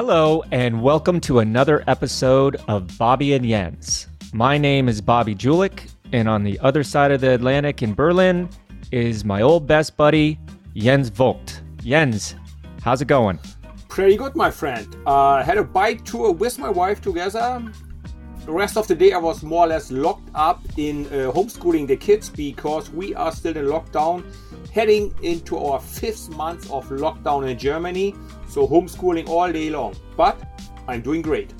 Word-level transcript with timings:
Hello, 0.00 0.44
and 0.52 0.80
welcome 0.80 1.20
to 1.22 1.40
another 1.40 1.82
episode 1.88 2.54
of 2.68 2.96
Bobby 2.98 3.32
and 3.32 3.44
Jens. 3.44 4.06
My 4.32 4.56
name 4.56 4.88
is 4.88 5.00
Bobby 5.00 5.34
Julich, 5.34 5.90
and 6.12 6.28
on 6.28 6.44
the 6.44 6.56
other 6.60 6.84
side 6.84 7.10
of 7.10 7.20
the 7.20 7.34
Atlantic 7.34 7.82
in 7.82 7.94
Berlin 7.94 8.48
is 8.92 9.24
my 9.24 9.42
old 9.42 9.66
best 9.66 9.96
buddy, 9.96 10.38
Jens 10.76 11.08
Voigt. 11.08 11.62
Jens, 11.82 12.36
how's 12.80 13.02
it 13.02 13.08
going? 13.08 13.40
Pretty 13.88 14.16
good, 14.16 14.36
my 14.36 14.52
friend. 14.52 14.86
Uh, 15.04 15.42
had 15.42 15.58
a 15.58 15.64
bike 15.64 16.04
tour 16.04 16.30
with 16.30 16.60
my 16.60 16.70
wife 16.70 17.00
together. 17.00 17.60
The 18.46 18.52
rest 18.52 18.76
of 18.76 18.86
the 18.86 18.94
day, 18.94 19.12
I 19.12 19.18
was 19.18 19.42
more 19.42 19.64
or 19.64 19.66
less 19.66 19.90
locked 19.90 20.30
up 20.32 20.62
in 20.76 21.06
uh, 21.06 21.32
homeschooling 21.32 21.88
the 21.88 21.96
kids 21.96 22.30
because 22.30 22.88
we 22.88 23.16
are 23.16 23.32
still 23.32 23.56
in 23.56 23.64
lockdown, 23.64 24.24
heading 24.70 25.12
into 25.24 25.58
our 25.58 25.80
fifth 25.80 26.30
month 26.36 26.70
of 26.70 26.88
lockdown 26.88 27.50
in 27.50 27.58
Germany. 27.58 28.14
So, 28.48 28.66
homeschooling 28.66 29.28
all 29.28 29.52
day 29.52 29.70
long. 29.70 29.94
But 30.16 30.42
I'm 30.86 31.02
doing 31.02 31.22
great. 31.22 31.52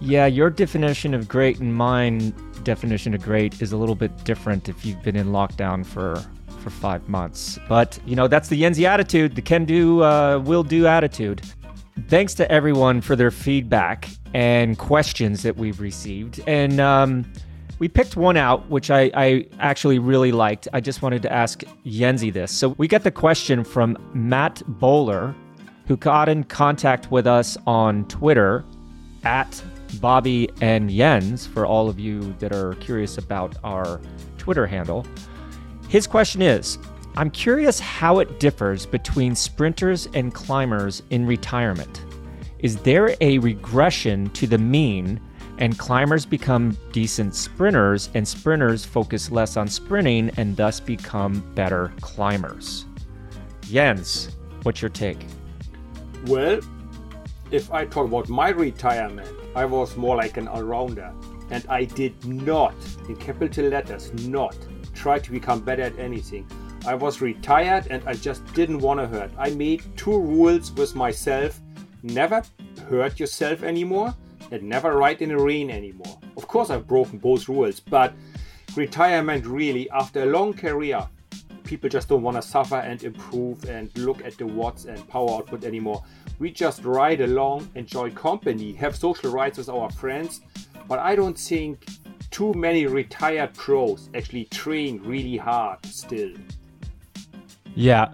Yeah, 0.00 0.26
your 0.26 0.50
definition 0.50 1.14
of 1.14 1.28
great 1.28 1.60
and 1.60 1.72
mine 1.74 2.34
definition 2.64 3.14
of 3.14 3.22
great 3.22 3.60
is 3.60 3.72
a 3.72 3.76
little 3.76 3.94
bit 3.94 4.24
different 4.24 4.68
if 4.68 4.84
you've 4.84 5.02
been 5.02 5.16
in 5.16 5.28
lockdown 5.28 5.84
for 5.84 6.22
for 6.62 6.70
five 6.70 7.08
months. 7.08 7.58
But 7.68 7.98
you 8.06 8.16
know 8.16 8.28
that's 8.28 8.48
the 8.48 8.60
Yenzi 8.60 8.84
attitude, 8.84 9.34
the 9.34 9.42
can 9.42 9.64
do, 9.64 10.02
uh, 10.02 10.38
will 10.44 10.62
do 10.62 10.86
attitude. 10.86 11.42
Thanks 12.08 12.34
to 12.34 12.50
everyone 12.50 13.00
for 13.00 13.16
their 13.16 13.30
feedback 13.30 14.08
and 14.34 14.78
questions 14.78 15.42
that 15.42 15.56
we've 15.56 15.80
received, 15.80 16.40
and 16.46 16.80
um, 16.80 17.30
we 17.82 17.88
picked 17.88 18.16
one 18.16 18.36
out 18.36 18.70
which 18.70 18.92
I, 18.92 19.10
I 19.12 19.46
actually 19.58 19.98
really 19.98 20.30
liked. 20.30 20.68
I 20.72 20.80
just 20.80 21.02
wanted 21.02 21.20
to 21.22 21.32
ask 21.32 21.64
Yenzi 21.84 22.32
this. 22.32 22.52
So 22.52 22.76
we 22.78 22.86
get 22.86 23.02
the 23.02 23.10
question 23.10 23.64
from 23.64 23.98
Matt 24.14 24.62
Bowler, 24.68 25.34
who 25.88 25.96
got 25.96 26.28
in 26.28 26.44
contact 26.44 27.10
with 27.10 27.26
us 27.26 27.58
on 27.66 28.04
Twitter 28.04 28.64
at 29.24 29.60
Bobby 30.00 30.48
and 30.60 30.88
Jens 30.90 31.44
for 31.44 31.66
all 31.66 31.88
of 31.88 31.98
you 31.98 32.32
that 32.38 32.52
are 32.52 32.74
curious 32.74 33.18
about 33.18 33.56
our 33.64 34.00
Twitter 34.38 34.64
handle. 34.64 35.04
His 35.88 36.06
question 36.06 36.40
is 36.40 36.78
I'm 37.16 37.32
curious 37.32 37.80
how 37.80 38.20
it 38.20 38.38
differs 38.38 38.86
between 38.86 39.34
sprinters 39.34 40.06
and 40.14 40.32
climbers 40.32 41.02
in 41.10 41.26
retirement. 41.26 42.04
Is 42.60 42.76
there 42.76 43.16
a 43.20 43.38
regression 43.38 44.30
to 44.34 44.46
the 44.46 44.58
mean 44.58 45.20
and 45.62 45.78
climbers 45.78 46.26
become 46.26 46.76
decent 46.90 47.36
sprinters 47.36 48.10
and 48.14 48.26
sprinters 48.26 48.84
focus 48.84 49.30
less 49.30 49.56
on 49.56 49.68
sprinting 49.68 50.28
and 50.36 50.56
thus 50.56 50.80
become 50.80 51.38
better 51.54 51.92
climbers? 52.00 52.84
Jens, 53.60 54.36
what's 54.64 54.82
your 54.82 54.88
take? 54.88 55.24
Well, 56.26 56.58
if 57.52 57.70
I 57.70 57.84
talk 57.84 58.06
about 58.08 58.28
my 58.28 58.48
retirement, 58.48 59.28
I 59.54 59.64
was 59.64 59.96
more 59.96 60.16
like 60.16 60.36
an 60.36 60.48
all 60.48 60.64
rounder. 60.64 61.14
And 61.52 61.64
I 61.68 61.84
did 61.84 62.24
not, 62.26 62.74
in 63.08 63.14
capital 63.14 63.66
letters, 63.66 64.12
not 64.26 64.56
try 64.94 65.20
to 65.20 65.30
become 65.30 65.60
better 65.60 65.82
at 65.82 65.96
anything. 65.96 66.44
I 66.88 66.96
was 66.96 67.20
retired 67.20 67.86
and 67.88 68.02
I 68.04 68.14
just 68.14 68.44
didn't 68.52 68.80
want 68.80 68.98
to 68.98 69.06
hurt. 69.06 69.30
I 69.38 69.50
made 69.50 69.84
two 69.96 70.18
rules 70.18 70.72
with 70.72 70.96
myself 70.96 71.60
never 72.02 72.42
hurt 72.88 73.20
yourself 73.20 73.62
anymore 73.62 74.12
and 74.52 74.62
never 74.62 74.96
ride 74.96 75.22
in 75.22 75.30
the 75.30 75.38
rain 75.38 75.70
anymore. 75.70 76.18
Of 76.36 76.46
course, 76.46 76.70
I've 76.70 76.86
broken 76.86 77.18
both 77.18 77.48
rules, 77.48 77.80
but 77.80 78.14
retirement 78.76 79.46
really, 79.46 79.90
after 79.90 80.22
a 80.22 80.26
long 80.26 80.52
career, 80.54 81.06
people 81.64 81.88
just 81.88 82.08
don't 82.08 82.22
want 82.22 82.36
to 82.36 82.42
suffer 82.42 82.76
and 82.76 83.02
improve 83.02 83.64
and 83.68 83.90
look 83.96 84.24
at 84.24 84.36
the 84.36 84.46
watts 84.46 84.84
and 84.84 85.06
power 85.08 85.30
output 85.30 85.64
anymore. 85.64 86.04
We 86.38 86.50
just 86.50 86.84
ride 86.84 87.20
along, 87.20 87.70
enjoy 87.74 88.10
company, 88.10 88.72
have 88.74 88.94
social 88.94 89.32
rides 89.32 89.58
with 89.58 89.68
our 89.68 89.90
friends, 89.90 90.42
but 90.86 90.98
I 90.98 91.16
don't 91.16 91.38
think 91.38 91.86
too 92.30 92.52
many 92.54 92.86
retired 92.86 93.54
pros 93.54 94.08
actually 94.14 94.46
train 94.46 95.00
really 95.02 95.36
hard 95.36 95.84
still. 95.86 96.32
Yeah. 97.74 98.12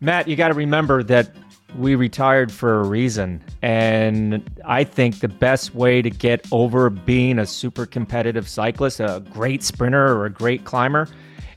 Matt, 0.00 0.28
you 0.28 0.36
got 0.36 0.48
to 0.48 0.54
remember 0.54 1.02
that 1.04 1.34
we 1.76 1.94
retired 1.94 2.52
for 2.52 2.80
a 2.80 2.84
reason. 2.84 3.42
And 3.62 4.42
I 4.64 4.84
think 4.84 5.20
the 5.20 5.28
best 5.28 5.74
way 5.74 6.02
to 6.02 6.10
get 6.10 6.46
over 6.52 6.90
being 6.90 7.38
a 7.38 7.46
super 7.46 7.86
competitive 7.86 8.48
cyclist, 8.48 9.00
a 9.00 9.22
great 9.30 9.62
sprinter, 9.62 10.16
or 10.16 10.26
a 10.26 10.30
great 10.30 10.64
climber 10.64 11.08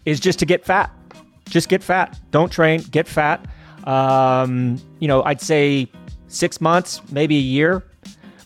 is 0.05 0.19
just 0.19 0.39
to 0.39 0.45
get 0.45 0.65
fat. 0.65 0.91
Just 1.45 1.69
get 1.69 1.83
fat. 1.83 2.19
Don't 2.31 2.51
train, 2.51 2.81
get 2.91 3.07
fat. 3.07 3.45
Um, 3.85 4.81
you 4.99 5.07
know, 5.07 5.23
I'd 5.23 5.41
say 5.41 5.89
six 6.27 6.61
months, 6.61 7.01
maybe 7.11 7.37
a 7.37 7.41
year, 7.41 7.83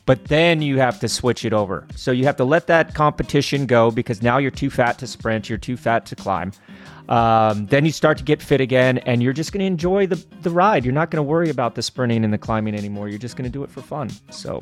but 0.05 0.25
then 0.25 0.61
you 0.61 0.79
have 0.79 0.99
to 1.01 1.09
switch 1.09 1.45
it 1.45 1.53
over. 1.53 1.85
So 1.95 2.11
you 2.11 2.23
have 2.25 2.37
to 2.37 2.43
let 2.43 2.67
that 2.67 2.95
competition 2.95 3.65
go 3.65 3.91
because 3.91 4.21
now 4.21 4.37
you're 4.37 4.51
too 4.51 4.69
fat 4.69 4.97
to 4.99 5.07
sprint, 5.07 5.49
you're 5.49 5.57
too 5.57 5.77
fat 5.77 6.05
to 6.07 6.15
climb. 6.15 6.51
Um, 7.09 7.65
then 7.67 7.85
you 7.85 7.91
start 7.91 8.17
to 8.17 8.23
get 8.23 8.41
fit 8.41 8.59
again, 8.59 8.97
and 8.99 9.23
you're 9.23 9.33
just 9.33 9.51
going 9.51 9.61
to 9.61 9.65
enjoy 9.65 10.07
the, 10.07 10.23
the 10.41 10.49
ride. 10.49 10.83
You're 10.83 10.93
not 10.93 11.09
going 11.09 11.23
to 11.23 11.29
worry 11.29 11.49
about 11.49 11.75
the 11.75 11.81
sprinting 11.81 12.23
and 12.23 12.33
the 12.33 12.37
climbing 12.37 12.75
anymore. 12.75 13.07
You're 13.07 13.19
just 13.19 13.37
going 13.37 13.49
to 13.49 13.51
do 13.51 13.63
it 13.63 13.71
for 13.71 13.81
fun. 13.81 14.09
So, 14.29 14.61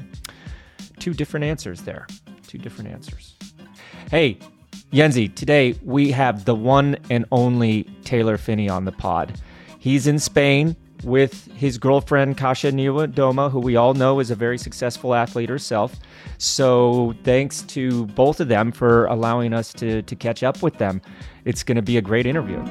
two 1.00 1.14
different 1.14 1.44
answers 1.44 1.82
there. 1.82 2.08
Two 2.48 2.58
different 2.58 2.92
answers. 2.92 3.36
Hey, 4.12 4.38
Yenzi, 4.92 5.34
today 5.34 5.76
we 5.84 6.12
have 6.12 6.46
the 6.46 6.56
one 6.56 6.98
and 7.10 7.26
only 7.32 7.84
Taylor 8.04 8.38
Phinney 8.38 8.70
on 8.70 8.86
the 8.86 8.92
pod. 8.92 9.40
He's 9.80 10.08
in 10.08 10.20
Spain 10.20 10.76
with 11.06 11.46
his 11.54 11.78
girlfriend 11.78 12.38
Kasia 12.38 12.72
Niewiadoma, 12.72 13.52
who 13.52 13.60
we 13.60 13.76
all 13.76 13.94
know 13.94 14.20
is 14.20 14.32
a 14.32 14.36
very 14.36 14.58
successful 14.58 15.14
athlete 15.14 15.50
herself. 15.50 15.96
So 16.40 17.16
thanks 17.24 17.62
to 17.64 18.08
both 18.08 18.40
of 18.40 18.48
them 18.48 18.72
for 18.72 19.06
allowing 19.06 19.54
us 19.54 19.72
to 19.74 20.02
to 20.02 20.16
catch 20.16 20.44
up 20.44 20.62
with 20.62 20.78
them. 20.80 21.02
It's 21.46 21.64
going 21.64 21.76
to 21.76 21.82
be 21.82 21.98
a 21.98 22.02
great 22.02 22.26
interview. 22.26 22.64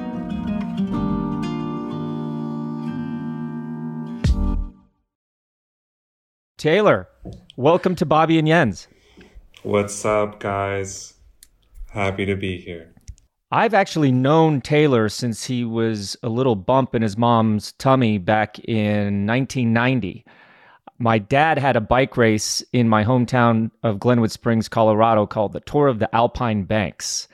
Taylor, 6.57 7.07
welcome 7.55 7.95
to 7.95 8.05
Bobby 8.05 8.37
and 8.37 8.47
Jens. 8.47 8.87
What's 9.63 10.03
up, 10.03 10.39
guys? 10.39 11.13
Happy 11.91 12.25
to 12.25 12.35
be 12.35 12.59
here. 12.59 12.94
I've 13.51 13.73
actually 13.73 14.11
known 14.11 14.61
Taylor 14.61 15.07
since 15.07 15.45
he 15.45 15.63
was 15.63 16.17
a 16.23 16.29
little 16.29 16.55
bump 16.55 16.95
in 16.95 17.01
his 17.01 17.17
mom's 17.17 17.73
tummy 17.73 18.17
back 18.17 18.57
in 18.59 19.27
1990. 19.27 20.25
My 20.97 21.19
dad 21.19 21.59
had 21.59 21.75
a 21.75 21.81
bike 21.81 22.17
race 22.17 22.63
in 22.73 22.89
my 22.89 23.03
hometown 23.03 23.69
of 23.83 23.99
Glenwood 23.99 24.31
Springs, 24.31 24.67
Colorado, 24.67 25.27
called 25.27 25.53
the 25.53 25.59
Tour 25.59 25.87
of 25.87 25.99
the 25.99 26.13
Alpine 26.15 26.63
Banks. 26.63 27.27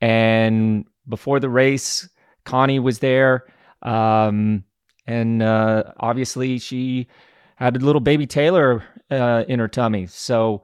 And 0.00 0.84
before 1.08 1.40
the 1.40 1.48
race, 1.48 2.08
Connie 2.44 2.80
was 2.80 2.98
there. 2.98 3.44
Um, 3.82 4.64
and 5.06 5.42
uh, 5.42 5.84
obviously, 5.98 6.58
she 6.58 7.06
had 7.56 7.76
a 7.76 7.80
little 7.80 8.00
baby 8.00 8.26
Taylor 8.26 8.84
uh, 9.10 9.44
in 9.48 9.60
her 9.60 9.68
tummy. 9.68 10.06
So 10.06 10.62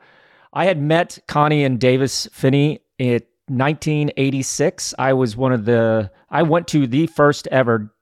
I 0.52 0.64
had 0.64 0.80
met 0.80 1.18
Connie 1.26 1.64
and 1.64 1.78
Davis 1.78 2.28
Phinney 2.32 2.80
at 2.98 3.24
1986, 3.50 4.94
I 4.98 5.12
was 5.12 5.36
one 5.36 5.52
of 5.52 5.64
the, 5.64 6.10
I 6.30 6.42
went 6.42 6.68
to 6.68 6.86
the 6.86 7.06
first 7.08 7.48
ever 7.48 7.92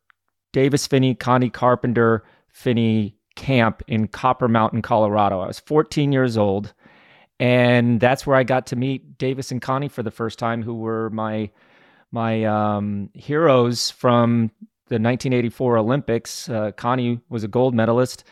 Davis 0.53 0.87
Phinney, 0.87 1.15
Connie 1.15 1.51
Carpenter 1.51 2.25
Phinney 2.49 3.17
camp 3.37 3.83
in 3.87 4.09
Copper 4.09 4.49
Mountain, 4.49 4.83
Colorado. 4.83 5.41
I 5.41 5.47
was 5.47 5.61
14 5.61 6.13
years 6.13 6.37
old. 6.37 6.75
And 7.41 8.01
that's 8.01 8.27
where 8.27 8.37
I 8.37 8.43
got 8.43 8.67
to 8.67 8.77
meet 8.77 9.17
Davis 9.17 9.53
and 9.53 9.63
Connie 9.63 9.89
for 9.89 10.03
the 10.03 10.11
first 10.11 10.39
time, 10.39 10.63
who 10.63 10.75
were 10.75 11.09
my 11.11 11.51
my 12.11 12.45
um, 12.45 13.11
heroes 13.15 13.91
from 13.91 14.51
the 14.89 14.95
1984 14.95 15.77
Olympics. 15.79 16.49
Uh, 16.49 16.73
Connie 16.73 17.21
was 17.29 17.45
a 17.45 17.49
gold 17.49 17.75
medalist. 17.75 18.25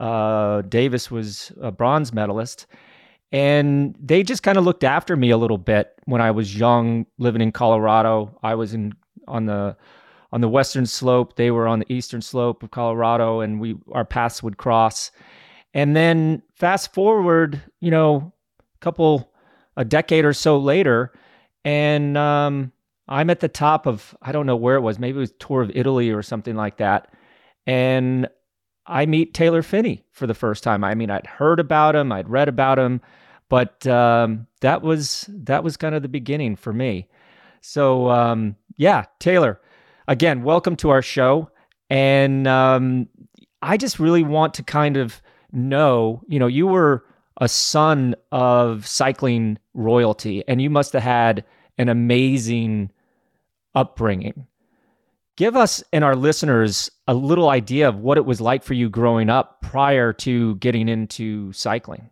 Uh, 0.00 0.62
Davis 0.62 1.10
was 1.10 1.52
a 1.60 1.70
bronze 1.70 2.12
medalist 2.12 2.66
and 3.32 3.94
they 4.00 4.22
just 4.22 4.42
kind 4.42 4.58
of 4.58 4.64
looked 4.64 4.84
after 4.84 5.16
me 5.16 5.30
a 5.30 5.36
little 5.36 5.58
bit 5.58 5.94
when 6.06 6.20
I 6.20 6.30
was 6.30 6.56
young, 6.56 7.06
living 7.18 7.42
in 7.42 7.52
Colorado. 7.52 8.36
I 8.42 8.54
was 8.54 8.74
in 8.74 8.94
on 9.28 9.46
the 9.46 9.76
on 10.32 10.40
the 10.40 10.48
western 10.48 10.86
slope; 10.86 11.36
they 11.36 11.50
were 11.50 11.68
on 11.68 11.78
the 11.78 11.92
eastern 11.92 12.22
slope 12.22 12.62
of 12.62 12.70
Colorado, 12.70 13.40
and 13.40 13.60
we 13.60 13.76
our 13.92 14.04
paths 14.04 14.42
would 14.42 14.56
cross. 14.56 15.10
And 15.72 15.94
then 15.94 16.42
fast 16.56 16.92
forward, 16.92 17.62
you 17.80 17.90
know, 17.90 18.32
a 18.58 18.78
couple 18.80 19.32
a 19.76 19.84
decade 19.84 20.24
or 20.24 20.32
so 20.32 20.58
later, 20.58 21.12
and 21.64 22.18
um, 22.18 22.72
I'm 23.08 23.30
at 23.30 23.40
the 23.40 23.48
top 23.48 23.86
of 23.86 24.16
I 24.22 24.32
don't 24.32 24.46
know 24.46 24.56
where 24.56 24.76
it 24.76 24.80
was, 24.80 24.98
maybe 24.98 25.18
it 25.18 25.20
was 25.20 25.32
tour 25.38 25.62
of 25.62 25.70
Italy 25.74 26.10
or 26.10 26.22
something 26.22 26.56
like 26.56 26.78
that, 26.78 27.12
and 27.66 28.28
I 28.86 29.06
meet 29.06 29.34
Taylor 29.34 29.62
Phinney 29.62 30.04
for 30.10 30.26
the 30.26 30.34
first 30.34 30.64
time. 30.64 30.82
I 30.82 30.96
mean, 30.96 31.10
I'd 31.10 31.26
heard 31.26 31.60
about 31.60 31.94
him, 31.94 32.10
I'd 32.10 32.28
read 32.28 32.48
about 32.48 32.78
him, 32.78 33.00
but 33.50 33.86
um, 33.86 34.46
that 34.60 34.80
was 34.80 35.28
that 35.28 35.62
was 35.62 35.76
kind 35.76 35.94
of 35.94 36.00
the 36.00 36.08
beginning 36.08 36.56
for 36.56 36.72
me. 36.72 37.08
So 37.60 38.08
um, 38.08 38.56
yeah, 38.78 39.04
Taylor, 39.18 39.60
again, 40.08 40.42
welcome 40.42 40.76
to 40.76 40.88
our 40.88 41.02
show. 41.02 41.50
And 41.90 42.46
um, 42.46 43.08
I 43.60 43.76
just 43.76 43.98
really 43.98 44.22
want 44.22 44.54
to 44.54 44.62
kind 44.62 44.96
of 44.96 45.20
know, 45.52 46.22
you 46.28 46.38
know, 46.38 46.46
you 46.46 46.66
were 46.66 47.04
a 47.40 47.48
son 47.48 48.14
of 48.30 48.86
cycling 48.86 49.58
royalty 49.74 50.44
and 50.46 50.62
you 50.62 50.70
must 50.70 50.92
have 50.92 51.02
had 51.02 51.44
an 51.76 51.88
amazing 51.88 52.90
upbringing. 53.74 54.46
Give 55.36 55.56
us 55.56 55.82
and 55.92 56.04
our 56.04 56.14
listeners 56.14 56.90
a 57.08 57.14
little 57.14 57.48
idea 57.48 57.88
of 57.88 57.98
what 57.98 58.18
it 58.18 58.26
was 58.26 58.40
like 58.40 58.62
for 58.62 58.74
you 58.74 58.88
growing 58.88 59.28
up 59.28 59.60
prior 59.62 60.12
to 60.12 60.54
getting 60.56 60.88
into 60.88 61.52
cycling. 61.52 62.10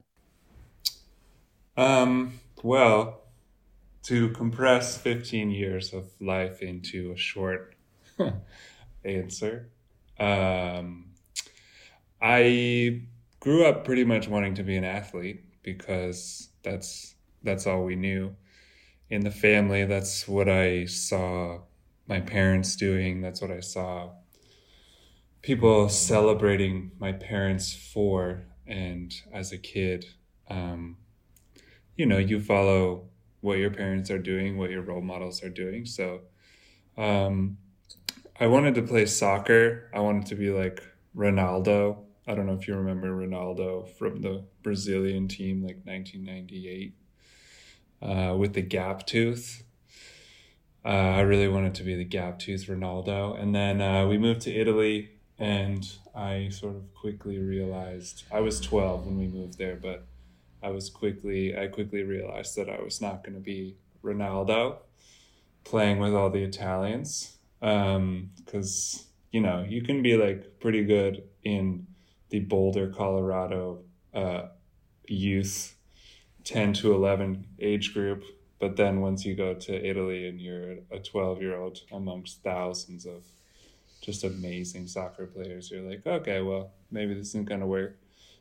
Um, 1.79 2.41
well, 2.65 3.21
to 4.03 4.31
compress 4.31 4.99
15 4.99 5.53
years 5.53 5.93
of 5.95 6.11
life 6.21 6.61
into 6.61 7.13
a 7.13 7.17
short 7.17 7.77
answer, 9.05 9.71
um, 10.19 11.11
I 12.21 13.03
grew 13.39 13.65
up 13.65 13.85
pretty 13.85 14.03
much 14.03 14.27
wanting 14.27 14.57
to 14.57 14.65
be 14.65 14.77
an 14.77 14.83
athlete 14.83 15.45
because 15.63 16.49
that's 16.65 17.15
that's 17.45 17.69
all 17.69 17.85
we 17.85 17.95
knew 17.95 18.35
in 19.09 19.21
the 19.21 19.31
family. 19.31 19.85
That's 19.85 20.27
what 20.27 20.49
I 20.49 20.87
saw 20.87 21.61
my 22.09 22.21
parents 22.21 22.75
doing. 22.75 23.21
That's 23.21 23.41
what 23.41 23.53
I 23.53 23.61
saw 23.61 24.15
people 25.43 25.89
celebrating 25.89 26.91
my 26.99 27.13
parents 27.13 27.73
for. 27.73 28.43
And 28.67 29.15
as 29.33 29.53
a 29.53 29.59
kid, 29.59 30.05
um, 30.51 30.97
you 31.99 32.06
know, 32.06 32.17
you 32.17 32.41
follow 32.41 33.09
what 33.41 33.59
your 33.59 33.71
parents 33.71 34.11
are 34.11 34.19
doing, 34.19 34.56
what 34.56 34.71
your 34.71 34.83
role 34.83 35.03
models 35.03 35.43
are 35.43 35.50
doing. 35.50 35.85
So 35.85 36.21
um, 36.97 37.59
I 38.41 38.47
wanted 38.47 38.77
to 38.77 38.83
play 38.83 39.05
soccer. 39.05 39.91
I 39.93 40.00
wanted 40.00 40.27
to 40.27 40.37
be 40.37 40.50
like 40.50 40.83
Ronaldo. 41.15 41.99
I 42.27 42.35
don't 42.35 42.47
know 42.47 42.55
if 42.55 42.69
you 42.69 42.77
remember 42.77 43.09
Ronaldo 43.09 43.89
from 43.97 44.23
the 44.23 44.45
Brazilian 44.62 45.27
team, 45.27 45.62
like 45.62 45.79
1998, 45.85 46.95
uh, 48.01 48.37
with 48.37 48.55
the 48.55 48.62
gap 48.62 49.05
tooth. 49.05 49.65
Uh, 50.85 50.89
I 50.89 51.21
really 51.23 51.49
wanted 51.49 51.75
to 51.77 51.83
be 51.83 51.97
the 51.97 52.05
gap 52.05 52.39
tooth 52.39 52.67
Ronaldo. 52.67 53.41
And 53.41 53.55
then 53.55 53.81
uh, 53.81 54.06
we 54.06 54.19
moved 54.19 54.43
to 54.43 54.55
Italy, 54.55 55.11
and 55.37 55.91
I 56.15 56.51
sort 56.51 56.77
of 56.77 56.94
quickly 56.94 57.39
realized 57.39 58.23
I 58.31 58.41
was 58.41 58.61
12 58.61 59.06
when 59.06 59.19
we 59.19 59.27
moved 59.27 59.59
there, 59.59 59.77
but 59.77 60.06
I 60.62 60.70
was 60.70 60.90
quickly 60.90 61.56
I 61.56 61.69
quickly 61.69 62.02
realized 62.02 62.56
that 62.56 62.69
I 62.69 62.82
was 62.82 63.00
not 63.00 63.22
going 63.25 63.34
to 63.34 63.40
be 63.40 63.76
Ronaldo 64.02 64.78
playing 65.64 65.99
with 65.99 66.14
all 66.14 66.31
the 66.31 66.43
Italians 66.43 67.37
because 67.60 67.94
um, 67.96 69.06
you 69.31 69.40
know 69.40 69.64
you 69.69 69.82
can 69.82 70.02
be 70.02 70.16
like 70.16 70.60
pretty 70.60 70.84
good 70.84 71.22
in 71.44 71.87
the 72.31 72.40
Boulder, 72.40 72.88
Colorado 72.88 73.81
uh, 74.14 74.49
youth 75.06 75.75
10 76.44 76.72
to 76.75 76.94
11 76.94 77.46
age 77.60 77.93
group. 77.93 78.25
But 78.58 78.76
then 78.76 79.00
once 79.00 79.25
you 79.25 79.34
go 79.34 79.55
to 79.55 79.88
Italy 79.88 80.28
and 80.28 80.40
you're 80.40 80.78
a 80.90 80.99
12 80.99 81.43
year 81.43 81.56
old 81.56 81.78
amongst 81.93 82.43
thousands 82.43 83.06
of 83.06 83.25
just 84.00 84.25
amazing 84.25 84.88
soccer 84.88 85.26
players, 85.26 85.70
you're 85.70 85.88
like, 85.88 86.06
okay, 86.06 86.40
well, 86.40 86.72
maybe 86.90 87.14
this 87.14 87.28
isn't 87.28 87.49
going 87.49 87.60
to 87.60 87.66
work. 87.66 87.99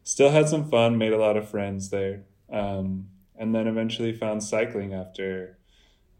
Still 0.07 0.29
had 0.29 0.47
some 0.47 0.69
fun, 0.69 0.97
made 0.97 1.11
a 1.11 1.17
lot 1.17 1.35
of 1.35 1.49
friends 1.49 1.89
there. 1.89 2.23
Um, 2.49 3.09
and 3.35 3.53
then 3.53 3.67
eventually 3.67 4.13
found 4.13 4.41
cycling 4.41 4.93
after 4.93 5.57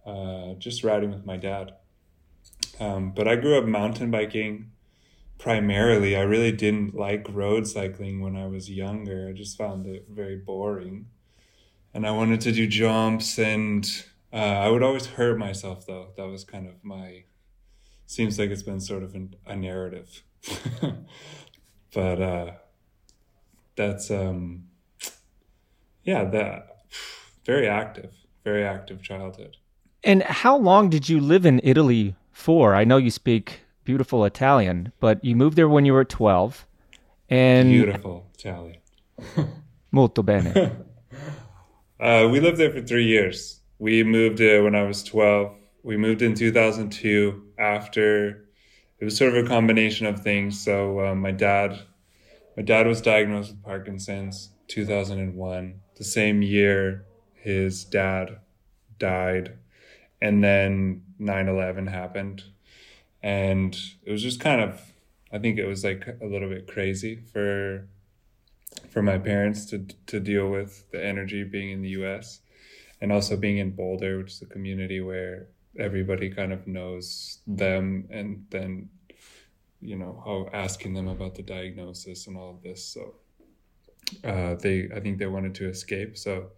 uh, 0.06 0.56
just 0.56 0.84
riding 0.84 1.10
with 1.10 1.26
my 1.26 1.38
dad. 1.38 1.72
Um, 2.82 3.12
but 3.12 3.30
I 3.30 3.38
grew 3.38 3.58
up 3.58 3.64
mountain 3.64 4.12
biking 4.12 4.72
primarily. 5.38 6.18
I 6.18 6.24
really 6.24 6.52
didn't 6.52 6.96
like 6.96 7.28
road 7.30 7.66
cycling 7.66 8.20
when 8.20 8.36
I 8.36 8.46
was 8.48 8.70
younger. 8.70 9.30
I 9.30 9.32
just 9.32 9.58
found 9.58 9.88
it 9.88 10.08
very 10.10 10.36
boring. 10.36 11.06
And 11.94 12.06
I 12.06 12.12
wanted 12.12 12.42
to 12.42 12.52
do 12.52 12.68
jumps, 12.68 13.40
and 13.40 13.90
uh, 14.34 14.36
I 14.66 14.68
would 14.68 14.84
always 14.84 15.06
hurt 15.06 15.40
myself, 15.40 15.86
though. 15.88 16.10
That 16.18 16.28
was 16.28 16.44
kind 16.44 16.68
of 16.68 16.84
my. 16.84 17.24
Seems 18.06 18.38
like 18.38 18.50
it's 18.50 18.64
been 18.64 18.82
sort 18.82 19.04
of 19.04 19.16
an, 19.16 19.36
a 19.46 19.56
narrative. 19.56 20.24
but 21.94 22.22
uh, 22.22 22.52
that's, 23.78 24.12
um, 24.12 24.66
yeah, 26.04 26.26
that 26.26 26.86
very 27.46 27.68
active, 27.68 28.12
very 28.44 28.66
active 28.66 29.02
childhood. 29.02 29.56
And 30.04 30.24
how 30.24 30.58
long 30.58 30.90
did 30.90 31.08
you 31.08 31.20
live 31.20 31.46
in 31.46 31.62
Italy 31.64 32.16
for? 32.32 32.76
I 32.76 32.84
know 32.84 32.98
you 32.98 33.12
speak 33.12 33.62
beautiful 33.84 34.26
Italian, 34.26 34.92
but 35.00 35.24
you 35.24 35.36
moved 35.36 35.56
there 35.56 35.70
when 35.70 35.86
you 35.86 35.94
were 35.94 36.04
12. 36.04 36.66
And 37.30 37.70
beautiful 37.70 38.26
Italian. 38.38 38.78
Molto 39.92 40.22
bene. 40.22 40.54
uh, 42.00 42.28
we 42.32 42.40
lived 42.40 42.58
there 42.58 42.72
for 42.72 42.82
three 42.82 43.06
years. 43.06 43.62
We 43.80 44.04
moved 44.04 44.42
uh, 44.42 44.62
when 44.62 44.76
I 44.76 44.84
was 44.84 45.04
12. 45.04 45.56
We 45.84 45.98
moved 45.98 46.22
in 46.22 46.36
2002 46.36 47.44
after 47.58 48.48
it 49.00 49.06
was 49.06 49.16
sort 49.16 49.36
of 49.36 49.46
a 49.46 49.48
combination 49.48 50.06
of 50.08 50.22
things. 50.22 50.60
So 50.60 51.00
uh, 51.00 51.16
my 51.16 51.32
dad, 51.32 51.80
my 52.58 52.64
dad 52.64 52.88
was 52.88 53.02
diagnosed 53.02 53.52
with 53.52 53.64
Parkinson's 53.64 54.50
2001. 54.68 55.80
The 55.96 56.04
same 56.04 56.42
year, 56.42 57.06
his 57.34 57.86
dad 57.86 58.40
died, 59.00 59.54
and 60.22 60.44
then 60.44 61.04
9/11 61.20 61.88
happened 61.88 62.44
and 63.24 63.78
it 64.04 64.12
was 64.12 64.22
just 64.22 64.40
kind 64.40 64.62
of 64.62 64.94
i 65.32 65.38
think 65.38 65.58
it 65.58 65.66
was 65.66 65.84
like 65.84 66.08
a 66.22 66.26
little 66.26 66.50
bit 66.50 66.68
crazy 66.68 67.16
for 67.16 67.88
for 68.90 69.02
my 69.02 69.18
parents 69.18 69.66
to 69.66 69.86
to 70.06 70.20
deal 70.20 70.50
with 70.50 70.90
the 70.92 71.04
energy 71.04 71.44
being 71.44 71.72
in 71.72 71.82
the 71.82 71.90
us 71.90 72.42
and 73.02 73.12
also 73.12 73.36
being 73.36 73.58
in 73.58 73.72
boulder 73.72 74.18
which 74.18 74.34
is 74.34 74.42
a 74.42 74.46
community 74.46 75.02
where 75.02 75.48
everybody 75.80 76.30
kind 76.30 76.54
of 76.54 76.68
knows 76.68 77.40
them 77.46 78.08
and 78.10 78.46
then 78.50 78.90
you 79.82 79.96
know 79.96 80.50
asking 80.54 80.94
them 80.94 81.08
about 81.08 81.36
the 81.36 81.44
diagnosis 81.44 82.28
and 82.28 82.38
all 82.38 82.52
of 82.52 82.64
this 82.64 82.84
so 82.84 83.16
uh, 84.24 84.56
they 84.56 84.90
i 84.96 85.00
think 85.00 85.18
they 85.18 85.28
wanted 85.28 85.54
to 85.54 85.68
escape 85.68 86.18
so 86.18 86.50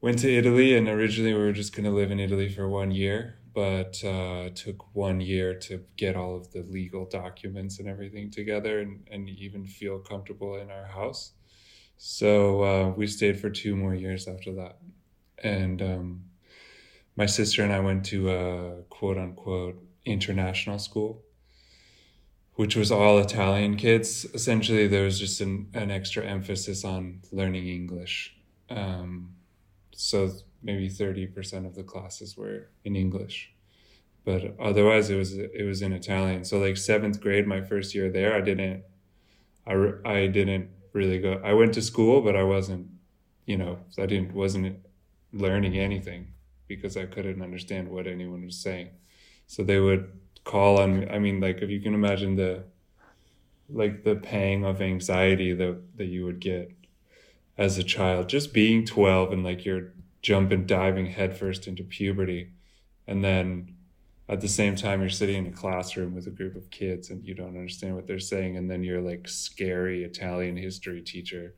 went 0.00 0.18
to 0.18 0.30
italy 0.30 0.76
and 0.76 0.88
originally 0.88 1.34
we 1.34 1.40
were 1.40 1.52
just 1.52 1.74
going 1.74 1.84
to 1.84 1.90
live 1.90 2.10
in 2.10 2.20
italy 2.20 2.48
for 2.48 2.68
one 2.68 2.90
year 2.90 3.40
but 3.54 4.02
uh, 4.04 4.50
took 4.54 4.94
one 4.94 5.20
year 5.20 5.54
to 5.54 5.84
get 5.96 6.16
all 6.16 6.36
of 6.36 6.52
the 6.52 6.62
legal 6.62 7.04
documents 7.04 7.78
and 7.78 7.88
everything 7.88 8.30
together 8.30 8.80
and, 8.80 9.06
and 9.10 9.28
even 9.28 9.66
feel 9.66 9.98
comfortable 9.98 10.56
in 10.56 10.70
our 10.70 10.86
house. 10.86 11.32
So 11.96 12.62
uh, 12.62 12.88
we 12.90 13.06
stayed 13.06 13.40
for 13.40 13.50
two 13.50 13.74
more 13.76 13.94
years 13.94 14.28
after 14.28 14.54
that. 14.54 14.78
And 15.42 15.82
um, 15.82 16.24
my 17.16 17.26
sister 17.26 17.62
and 17.62 17.72
I 17.72 17.80
went 17.80 18.04
to 18.06 18.30
a 18.30 18.82
quote 18.88 19.18
unquote 19.18 19.82
international 20.04 20.78
school, 20.78 21.22
which 22.60 22.76
was 22.76 22.92
all 22.92 23.18
Italian 23.18 23.74
kids. 23.74 24.26
Essentially, 24.34 24.86
there 24.86 25.04
was 25.04 25.18
just 25.18 25.40
an, 25.40 25.66
an 25.72 25.90
extra 25.90 26.22
emphasis 26.22 26.84
on 26.84 27.22
learning 27.32 27.66
English. 27.66 28.36
Um, 28.68 29.30
so 29.92 30.30
maybe 30.62 30.90
30% 30.90 31.64
of 31.64 31.74
the 31.74 31.82
classes 31.82 32.36
were 32.36 32.68
in 32.84 32.96
English. 32.96 33.50
But 34.26 34.56
otherwise 34.60 35.08
it 35.08 35.16
was 35.16 35.32
it 35.32 35.64
was 35.66 35.80
in 35.80 35.94
Italian. 35.94 36.44
So 36.44 36.58
like 36.58 36.74
7th 36.74 37.18
grade 37.18 37.46
my 37.46 37.62
first 37.62 37.94
year 37.94 38.10
there 38.10 38.34
I 38.34 38.42
didn't 38.42 38.82
I, 39.66 39.74
I 40.04 40.26
didn't 40.26 40.68
really 40.92 41.18
go 41.18 41.40
I 41.42 41.54
went 41.54 41.72
to 41.74 41.82
school 41.90 42.20
but 42.20 42.36
I 42.36 42.42
wasn't 42.42 42.88
you 43.46 43.56
know 43.56 43.78
I 43.98 44.04
didn't 44.04 44.34
wasn't 44.34 44.76
learning 45.32 45.78
anything 45.78 46.22
because 46.68 46.94
I 46.98 47.06
couldn't 47.06 47.40
understand 47.40 47.88
what 47.88 48.06
anyone 48.06 48.44
was 48.44 48.58
saying. 48.58 48.90
So 49.46 49.62
they 49.62 49.80
would 49.80 50.12
call 50.50 50.80
on. 50.80 51.08
I 51.10 51.18
mean 51.18 51.40
like 51.40 51.62
if 51.62 51.70
you 51.70 51.80
can 51.80 51.94
imagine 51.94 52.36
the 52.36 52.64
like 53.68 54.02
the 54.02 54.16
pang 54.16 54.64
of 54.64 54.82
anxiety 54.82 55.52
that 55.52 55.80
that 55.96 56.06
you 56.06 56.24
would 56.24 56.40
get 56.40 56.72
as 57.56 57.78
a 57.78 57.84
child. 57.84 58.28
Just 58.28 58.52
being 58.52 58.84
12 58.84 59.32
and 59.32 59.44
like 59.44 59.64
you're 59.64 59.92
jumping 60.22 60.66
diving 60.66 61.06
headfirst 61.06 61.66
into 61.66 61.82
puberty 61.84 62.50
and 63.06 63.24
then 63.24 63.74
at 64.28 64.40
the 64.40 64.48
same 64.48 64.76
time 64.76 65.00
you're 65.00 65.08
sitting 65.08 65.46
in 65.46 65.52
a 65.52 65.56
classroom 65.56 66.14
with 66.14 66.26
a 66.26 66.30
group 66.30 66.54
of 66.54 66.70
kids 66.70 67.08
and 67.08 67.24
you 67.24 67.34
don't 67.34 67.56
understand 67.56 67.94
what 67.96 68.06
they're 68.06 68.20
saying 68.20 68.56
and 68.56 68.70
then 68.70 68.84
your 68.84 69.00
like 69.00 69.26
scary 69.26 70.04
italian 70.04 70.58
history 70.58 71.00
teacher 71.00 71.54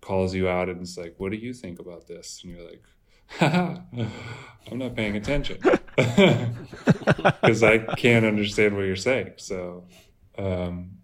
calls 0.00 0.32
you 0.32 0.48
out 0.48 0.68
and 0.68 0.80
is 0.82 0.96
like 0.96 1.14
what 1.18 1.32
do 1.32 1.38
you 1.38 1.52
think 1.52 1.80
about 1.80 2.06
this? 2.06 2.40
And 2.44 2.52
you're 2.52 2.70
like 2.70 2.82
i'm 4.70 4.78
not 4.78 4.94
paying 4.94 5.16
attention 5.16 5.58
because 5.96 7.62
i 7.62 7.78
can't 7.78 8.24
understand 8.24 8.76
what 8.76 8.82
you're 8.82 8.96
saying 8.96 9.32
so 9.36 9.84
um, 10.36 10.98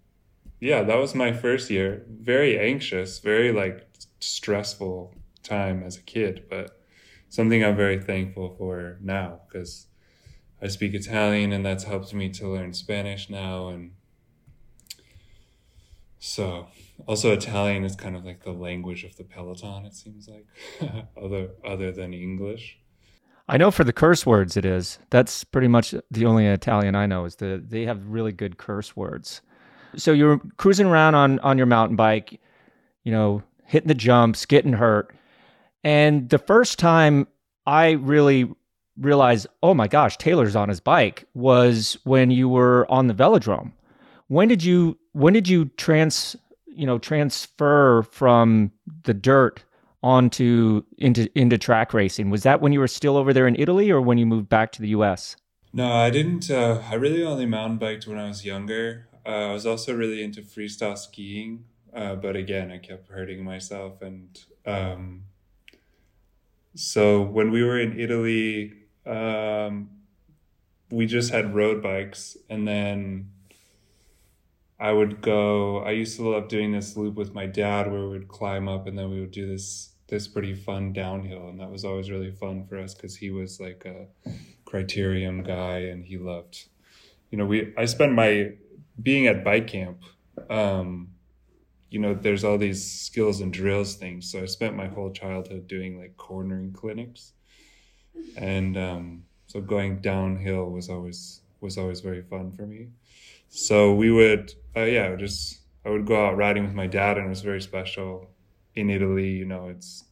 yeah 0.59 0.83
that 0.83 0.97
was 0.97 1.15
my 1.15 1.31
first 1.31 1.69
year 1.69 2.05
very 2.09 2.59
anxious 2.59 3.19
very 3.19 3.51
like 3.51 3.87
stressful 4.19 5.15
time 5.43 5.83
as 5.83 5.97
a 5.97 6.01
kid 6.01 6.43
but 6.49 6.81
something 7.31 7.63
I'm 7.63 7.77
very 7.77 7.99
thankful 7.99 8.53
for 8.57 8.97
now 9.01 9.39
because 9.47 9.87
I 10.61 10.67
speak 10.67 10.93
Italian 10.93 11.53
and 11.53 11.65
that's 11.65 11.85
helped 11.85 12.13
me 12.13 12.29
to 12.29 12.47
learn 12.47 12.73
Spanish 12.73 13.29
now 13.29 13.69
and 13.69 13.91
so 16.19 16.67
also 17.07 17.31
Italian 17.31 17.85
is 17.85 17.95
kind 17.95 18.17
of 18.17 18.25
like 18.25 18.43
the 18.43 18.51
language 18.51 19.05
of 19.05 19.15
the 19.15 19.23
peloton. 19.23 19.85
It 19.85 19.95
seems 19.95 20.27
like 20.27 20.45
other 21.21 21.49
other 21.65 21.91
than 21.91 22.13
English. 22.13 22.77
I 23.51 23.57
know 23.57 23.69
for 23.69 23.83
the 23.83 23.91
curse 23.91 24.25
words 24.25 24.55
it 24.55 24.63
is. 24.63 24.97
That's 25.09 25.43
pretty 25.43 25.67
much 25.67 25.93
the 26.09 26.25
only 26.25 26.47
Italian 26.47 26.95
I 26.95 27.05
know 27.05 27.25
is 27.25 27.35
that 27.35 27.69
they 27.69 27.85
have 27.85 28.07
really 28.07 28.31
good 28.31 28.57
curse 28.57 28.95
words. 28.95 29.41
So 29.97 30.13
you're 30.13 30.39
cruising 30.55 30.87
around 30.87 31.15
on 31.15 31.37
on 31.39 31.57
your 31.57 31.67
mountain 31.67 31.97
bike, 31.97 32.39
you 33.03 33.11
know, 33.11 33.43
hitting 33.65 33.89
the 33.89 33.93
jumps, 33.93 34.45
getting 34.45 34.71
hurt. 34.71 35.13
And 35.83 36.29
the 36.29 36.37
first 36.37 36.79
time 36.79 37.27
I 37.65 37.91
really 37.91 38.49
realized, 38.97 39.47
oh 39.61 39.73
my 39.73 39.89
gosh, 39.89 40.15
Taylor's 40.15 40.55
on 40.55 40.69
his 40.69 40.79
bike 40.79 41.25
was 41.33 41.97
when 42.05 42.31
you 42.31 42.47
were 42.47 42.89
on 42.89 43.07
the 43.07 43.13
velodrome. 43.13 43.73
When 44.29 44.47
did 44.47 44.63
you 44.63 44.97
when 45.11 45.33
did 45.33 45.49
you 45.49 45.65
trans 45.75 46.37
you 46.67 46.85
know 46.85 46.99
transfer 46.99 48.03
from 48.03 48.71
the 49.03 49.13
dirt 49.13 49.61
onto 50.03 50.83
into 50.97 51.29
into 51.37 51.57
track 51.57 51.93
racing? 51.93 52.29
Was 52.29 52.43
that 52.43 52.61
when 52.61 52.71
you 52.71 52.79
were 52.79 52.87
still 52.87 53.17
over 53.17 53.33
there 53.33 53.47
in 53.47 53.55
Italy 53.55 53.91
or 53.91 54.01
when 54.01 54.17
you 54.17 54.25
moved 54.25 54.49
back 54.49 54.71
to 54.73 54.81
the 54.81 54.89
US? 54.89 55.35
No, 55.73 55.91
I 55.91 56.09
didn't 56.09 56.49
uh, 56.49 56.81
I 56.89 56.95
really 56.95 57.23
only 57.23 57.45
mountain 57.45 57.77
biked 57.77 58.07
when 58.07 58.17
I 58.17 58.27
was 58.27 58.45
younger. 58.45 59.07
Uh, 59.25 59.49
I 59.49 59.53
was 59.53 59.65
also 59.65 59.95
really 59.95 60.23
into 60.23 60.41
freestyle 60.41 60.97
skiing, 60.97 61.65
uh, 61.93 62.15
but 62.15 62.35
again, 62.35 62.71
I 62.71 62.79
kept 62.79 63.09
hurting 63.09 63.43
myself 63.43 64.01
and 64.01 64.39
um, 64.65 65.23
so 66.75 67.21
when 67.21 67.51
we 67.51 67.63
were 67.63 67.79
in 67.79 67.99
Italy, 67.99 68.73
um, 69.05 69.89
we 70.89 71.05
just 71.05 71.31
had 71.31 71.55
road 71.55 71.81
bikes, 71.81 72.37
and 72.49 72.67
then 72.67 73.31
I 74.79 74.91
would 74.91 75.21
go. 75.21 75.79
I 75.79 75.91
used 75.91 76.17
to 76.17 76.29
love 76.29 76.47
doing 76.47 76.71
this 76.71 76.95
loop 76.95 77.15
with 77.15 77.33
my 77.33 77.45
dad, 77.45 77.91
where 77.91 78.01
we 78.01 78.09
would 78.09 78.27
climb 78.27 78.67
up, 78.67 78.87
and 78.87 78.97
then 78.97 79.09
we 79.09 79.19
would 79.19 79.31
do 79.31 79.47
this 79.47 79.90
this 80.11 80.27
pretty 80.27 80.53
fun 80.53 80.93
downhill, 80.93 81.47
and 81.47 81.59
that 81.59 81.71
was 81.71 81.83
always 81.83 82.11
really 82.11 82.31
fun 82.31 82.65
for 82.67 82.77
us 82.77 82.93
because 82.93 83.15
he 83.15 83.31
was 83.31 83.59
like 83.59 83.85
a 83.85 84.05
criterium 84.65 85.43
guy, 85.43 85.79
and 85.79 86.05
he 86.05 86.17
loved. 86.17 86.67
You 87.31 87.39
know, 87.39 87.45
we 87.45 87.73
I 87.77 87.85
spent 87.85 88.13
my 88.13 88.51
being 89.01 89.25
at 89.25 89.43
bike 89.43 89.67
camp. 89.67 90.03
Um, 90.49 91.13
you 91.89 91.99
know, 91.99 92.13
there's 92.13 92.43
all 92.43 92.57
these 92.57 92.83
skills 92.83 93.41
and 93.41 93.51
drills 93.51 93.95
things. 93.95 94.31
So 94.31 94.41
I 94.41 94.45
spent 94.45 94.75
my 94.75 94.87
whole 94.87 95.11
childhood 95.11 95.67
doing 95.67 95.97
like 95.97 96.15
cornering 96.17 96.73
clinics, 96.73 97.33
and 98.35 98.77
um, 98.77 99.23
so 99.47 99.61
going 99.61 100.01
downhill 100.01 100.65
was 100.69 100.89
always 100.89 101.41
was 101.61 101.77
always 101.77 102.01
very 102.01 102.21
fun 102.21 102.51
for 102.51 102.67
me. 102.67 102.89
So 103.49 103.93
we 103.93 104.11
would, 104.11 104.53
uh, 104.75 104.81
yeah, 104.81 105.15
just 105.15 105.61
I 105.85 105.89
would 105.89 106.05
go 106.05 106.25
out 106.25 106.37
riding 106.37 106.65
with 106.65 106.73
my 106.73 106.87
dad, 106.87 107.17
and 107.17 107.27
it 107.27 107.29
was 107.29 107.41
very 107.41 107.61
special. 107.61 108.30
In 108.75 108.89
Italy, 108.89 109.29
you 109.29 109.45
know, 109.45 109.67
it's 109.67 110.05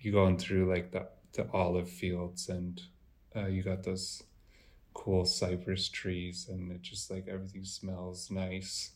you 0.00 0.12
going 0.12 0.38
through 0.38 0.68
like 0.68 0.92
the 0.92 1.08
the 1.32 1.48
olive 1.52 1.88
fields, 1.88 2.48
and 2.48 2.80
uh, 3.34 3.46
you 3.46 3.62
got 3.62 3.82
those 3.84 4.22
cool 4.94 5.24
cypress 5.24 5.88
trees, 5.88 6.46
and 6.48 6.70
it 6.72 6.82
just 6.82 7.10
like 7.10 7.26
everything 7.28 7.64
smells 7.64 8.30
nice 8.30 8.92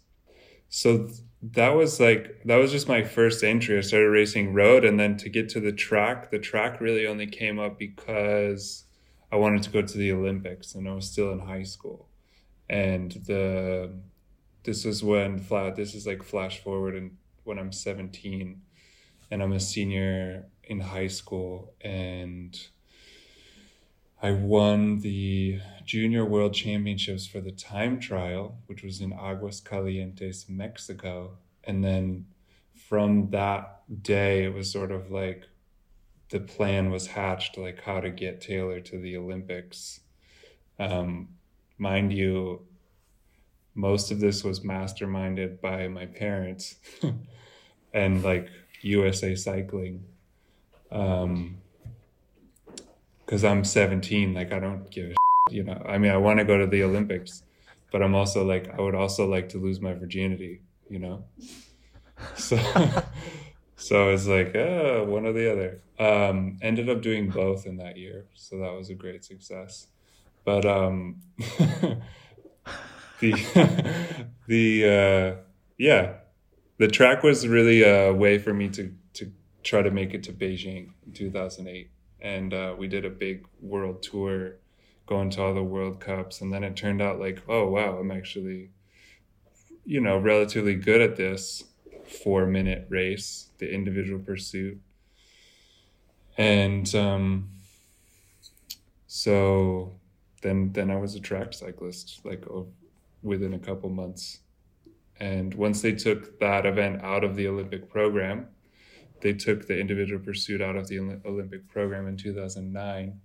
so 0.74 1.10
that 1.42 1.74
was 1.76 2.00
like 2.00 2.40
that 2.46 2.56
was 2.56 2.72
just 2.72 2.88
my 2.88 3.02
first 3.02 3.44
entry. 3.44 3.76
I 3.76 3.82
started 3.82 4.08
racing 4.08 4.54
road, 4.54 4.86
and 4.86 4.98
then 4.98 5.18
to 5.18 5.28
get 5.28 5.50
to 5.50 5.60
the 5.60 5.70
track, 5.70 6.30
the 6.30 6.38
track 6.38 6.80
really 6.80 7.06
only 7.06 7.26
came 7.26 7.58
up 7.58 7.78
because 7.78 8.84
I 9.30 9.36
wanted 9.36 9.62
to 9.64 9.70
go 9.70 9.82
to 9.82 9.98
the 9.98 10.12
Olympics, 10.12 10.74
and 10.74 10.88
I 10.88 10.94
was 10.94 11.10
still 11.10 11.30
in 11.30 11.40
high 11.40 11.64
school. 11.64 12.08
And 12.70 13.12
the 13.26 13.92
this 14.62 14.86
is 14.86 15.04
when 15.04 15.38
flat. 15.40 15.76
This 15.76 15.94
is 15.94 16.06
like 16.06 16.22
flash 16.22 16.60
forward, 16.60 16.96
and 16.96 17.18
when 17.44 17.58
I'm 17.58 17.72
17, 17.72 18.60
and 19.30 19.42
I'm 19.42 19.52
a 19.52 19.60
senior 19.60 20.46
in 20.64 20.80
high 20.80 21.08
school, 21.08 21.74
and 21.80 22.58
I 24.22 24.30
won 24.30 25.00
the 25.00 25.60
Junior 25.84 26.24
World 26.24 26.54
Championships 26.54 27.26
for 27.26 27.40
the 27.40 27.50
time 27.50 27.98
trial, 27.98 28.58
which 28.66 28.84
was 28.84 29.00
in 29.00 29.10
Aguascalientes, 29.10 30.48
Mexico. 30.48 31.38
And 31.64 31.82
then 31.82 32.26
from 32.88 33.30
that 33.30 33.82
day, 34.02 34.44
it 34.44 34.54
was 34.54 34.70
sort 34.70 34.92
of 34.92 35.10
like 35.10 35.46
the 36.30 36.38
plan 36.38 36.90
was 36.90 37.08
hatched, 37.08 37.58
like 37.58 37.82
how 37.82 38.00
to 38.00 38.10
get 38.10 38.40
Taylor 38.40 38.80
to 38.80 38.98
the 38.98 39.16
Olympics. 39.16 40.00
Um, 40.78 41.30
mind 41.76 42.12
you, 42.12 42.66
most 43.74 44.10
of 44.10 44.20
this 44.20 44.44
was 44.44 44.60
masterminded 44.60 45.60
by 45.60 45.88
my 45.88 46.06
parents 46.06 46.76
and 47.94 48.22
like 48.22 48.48
USA 48.82 49.34
Cycling. 49.34 50.04
Um, 50.90 51.62
because 53.24 53.44
I'm 53.44 53.64
17. 53.64 54.34
Like 54.34 54.52
I 54.52 54.58
don't 54.58 54.90
give 54.90 55.06
a 55.06 55.08
shit, 55.08 55.56
you 55.56 55.64
know. 55.64 55.82
I 55.88 55.96
mean, 55.96 56.12
I 56.12 56.18
want 56.18 56.38
to 56.40 56.44
go 56.44 56.58
to 56.58 56.66
the 56.66 56.82
Olympics, 56.82 57.44
but 57.90 58.02
I'm 58.02 58.14
also 58.14 58.44
like 58.44 58.68
I 58.78 58.80
would 58.82 58.94
also 58.94 59.26
like 59.26 59.48
to 59.50 59.58
lose 59.58 59.80
my 59.80 59.94
virginity, 59.94 60.60
you 60.90 60.98
know. 60.98 61.24
So, 62.36 62.56
so 63.74 64.10
it's 64.10 64.28
like 64.28 64.54
uh, 64.54 65.00
one 65.00 65.26
or 65.26 65.32
the 65.32 65.50
other. 65.50 65.82
Um, 65.98 66.58
ended 66.62 66.88
up 66.88 67.02
doing 67.02 67.30
both 67.30 67.66
in 67.66 67.78
that 67.78 67.96
year, 67.96 68.26
so 68.34 68.58
that 68.58 68.72
was 68.72 68.90
a 68.90 68.94
great 68.94 69.24
success. 69.24 69.88
But 70.44 70.64
um, 70.64 71.16
the 73.22 74.26
the 74.46 74.84
uh, 74.84 75.42
yeah, 75.78 76.14
the 76.78 76.88
track 76.88 77.22
was 77.22 77.46
really 77.46 77.82
a 77.82 78.12
way 78.12 78.38
for 78.38 78.52
me 78.52 78.68
to 78.70 78.92
to 79.14 79.32
try 79.62 79.80
to 79.80 79.90
make 79.90 80.12
it 80.12 80.24
to 80.24 80.32
Beijing 80.32 80.90
in 81.06 81.12
2008 81.12 81.88
and 82.20 82.54
uh, 82.54 82.74
we 82.76 82.88
did 82.88 83.04
a 83.04 83.10
big 83.10 83.46
world 83.60 84.02
tour 84.02 84.56
going 85.06 85.28
to 85.30 85.42
all 85.42 85.54
the 85.54 85.62
world 85.62 86.00
cups. 86.00 86.40
And 86.40 86.52
then 86.52 86.64
it 86.64 86.76
turned 86.76 87.02
out 87.02 87.18
like 87.18 87.42
oh 87.48 87.68
wow 87.68 87.98
i'm 87.98 88.10
actually 88.10 88.70
you 89.84 90.00
know 90.00 90.18
relatively 90.18 90.74
good 90.74 91.00
at 91.00 91.16
this 91.16 91.64
four 92.22 92.46
minute 92.46 92.86
race 92.88 93.48
the 93.58 93.72
individual 93.72 94.20
pursuit. 94.20 94.80
And 96.38 96.92
um, 96.94 97.50
so 99.06 99.92
then 100.42 100.72
then 100.72 100.90
i 100.90 100.96
was 100.96 101.14
a 101.14 101.20
track 101.20 101.52
cyclist 101.52 102.20
like 102.24 102.44
oh, 102.48 102.66
within 103.22 103.54
a 103.54 103.58
couple 103.58 103.88
months 103.88 104.40
and 105.20 105.54
once 105.54 105.82
they 105.82 105.92
took 105.92 106.38
that 106.40 106.66
event 106.66 107.02
out 107.02 107.24
of 107.24 107.36
the 107.36 107.46
olympic 107.46 107.88
program 107.88 108.48
they 109.22 109.32
took 109.32 109.66
the 109.66 109.78
individual 109.78 110.20
pursuit 110.20 110.60
out 110.60 110.76
of 110.76 110.88
the 110.88 110.98
Olympic 111.24 111.68
program 111.68 112.06
in 112.08 112.16
2009. 112.16 113.20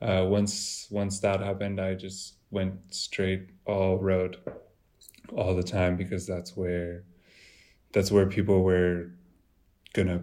Uh, 0.00 0.24
once 0.26 0.88
once 0.90 1.20
that 1.20 1.40
happened, 1.40 1.80
I 1.80 1.94
just 1.94 2.36
went 2.50 2.94
straight 2.94 3.50
all 3.66 3.98
road 3.98 4.38
all 5.36 5.54
the 5.54 5.62
time 5.62 5.96
because 5.96 6.26
that's 6.26 6.56
where 6.56 7.04
that's 7.92 8.10
where 8.10 8.26
people 8.26 8.62
were 8.62 9.10
gonna 9.92 10.22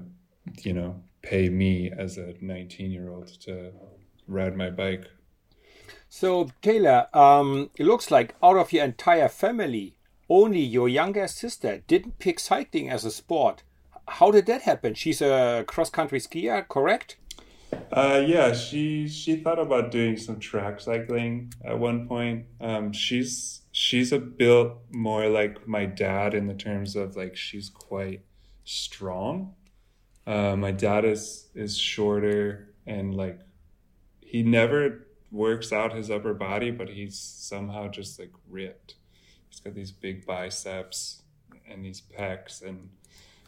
you 0.63 0.73
know 0.73 1.03
pay 1.21 1.49
me 1.49 1.91
as 1.95 2.17
a 2.17 2.33
19 2.41 2.91
year 2.91 3.11
old 3.11 3.27
to 3.41 3.71
ride 4.27 4.55
my 4.55 4.69
bike 4.69 5.05
so 6.19 6.49
taylor 6.61 7.07
um, 7.13 7.69
it 7.77 7.85
looks 7.85 8.09
like 8.09 8.35
out 8.41 8.57
of 8.57 8.71
your 8.71 8.85
entire 8.85 9.29
family 9.29 9.95
only 10.29 10.59
your 10.59 10.87
younger 10.89 11.27
sister 11.27 11.83
didn't 11.87 12.19
pick 12.19 12.39
cycling 12.39 12.89
as 12.89 13.05
a 13.05 13.11
sport 13.11 13.63
how 14.07 14.31
did 14.31 14.45
that 14.47 14.63
happen? 14.63 14.93
She's 14.93 15.21
a 15.21 15.63
cross 15.67 15.89
country 15.89 16.19
skier, 16.19 16.67
correct? 16.67 17.17
Uh, 17.91 18.23
yeah, 18.25 18.53
she 18.53 19.07
she 19.07 19.35
thought 19.37 19.59
about 19.59 19.91
doing 19.91 20.17
some 20.17 20.39
track 20.39 20.79
cycling 20.79 21.53
at 21.63 21.77
one 21.77 22.07
point. 22.07 22.45
Um, 22.61 22.93
she's 22.93 23.63
she's 23.71 24.11
a 24.11 24.19
built 24.19 24.77
more 24.91 25.27
like 25.27 25.67
my 25.67 25.85
dad 25.85 26.33
in 26.33 26.47
the 26.47 26.53
terms 26.53 26.95
of 26.95 27.15
like 27.15 27.35
she's 27.35 27.69
quite 27.69 28.21
strong. 28.63 29.55
Uh, 30.25 30.55
my 30.55 30.71
dad 30.71 31.03
is 31.03 31.49
is 31.55 31.77
shorter 31.77 32.73
and 32.87 33.15
like 33.15 33.39
he 34.21 34.43
never 34.43 35.07
works 35.31 35.71
out 35.73 35.93
his 35.93 36.09
upper 36.09 36.33
body, 36.33 36.71
but 36.71 36.89
he's 36.89 37.17
somehow 37.17 37.87
just 37.87 38.19
like 38.19 38.31
ripped. 38.49 38.95
He's 39.49 39.59
got 39.59 39.73
these 39.73 39.91
big 39.91 40.25
biceps 40.25 41.23
and 41.67 41.83
these 41.83 42.01
pecs 42.01 42.61
and 42.61 42.89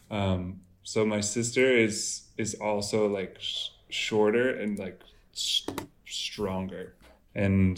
um, 0.10 0.62
so 0.84 1.05
my 1.05 1.19
sister 1.19 1.75
is 1.75 2.22
is 2.38 2.55
also 2.55 3.07
like 3.07 3.38
sh- 3.39 3.69
shorter 3.89 4.51
and 4.51 4.79
like 4.79 5.01
sh- 5.36 5.67
stronger, 6.05 6.96
and 7.36 7.77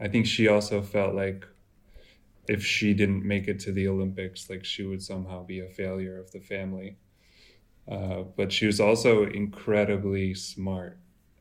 I 0.00 0.08
think 0.08 0.26
she 0.26 0.46
also 0.48 0.80
felt 0.80 1.14
like 1.14 1.44
if 2.46 2.64
she 2.64 2.94
didn't 2.94 3.24
make 3.24 3.48
it 3.48 3.58
to 3.60 3.72
the 3.72 3.88
Olympics, 3.88 4.48
like 4.48 4.64
she 4.64 4.84
would 4.84 5.02
somehow 5.02 5.44
be 5.44 5.60
a 5.60 5.68
failure 5.68 6.18
of 6.18 6.30
the 6.30 6.40
family. 6.40 6.96
Uh, 7.90 8.22
but 8.36 8.52
she 8.52 8.66
was 8.66 8.80
also 8.80 9.24
incredibly 9.26 10.32
smart, 10.34 10.98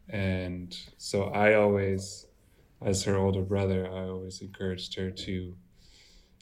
and 0.09 0.75
so 0.97 1.25
I 1.25 1.55
always, 1.55 2.27
as 2.81 3.03
her 3.03 3.15
older 3.17 3.41
brother, 3.41 3.87
I 3.87 4.09
always 4.09 4.41
encouraged 4.41 4.95
her 4.95 5.11
to 5.11 5.55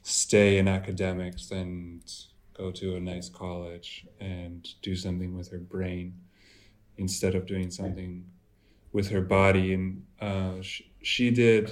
stay 0.04 0.58
in 0.58 0.68
academics 0.68 1.52
and 1.52 2.02
go 2.54 2.72
to 2.72 2.96
a 2.96 3.00
nice 3.00 3.30
college 3.30 4.06
and 4.20 4.68
do 4.82 4.96
something 4.96 5.36
with 5.36 5.52
her 5.52 5.60
brain 5.60 6.16
instead 6.98 7.36
of 7.36 7.46
doing 7.46 7.72
something 7.72 8.26
with 8.92 9.10
her 9.10 9.22
body 9.22 9.74
and 9.74 10.04
uh, 10.20 10.62
she, 10.62 10.92
she 11.02 11.32
did 11.32 11.72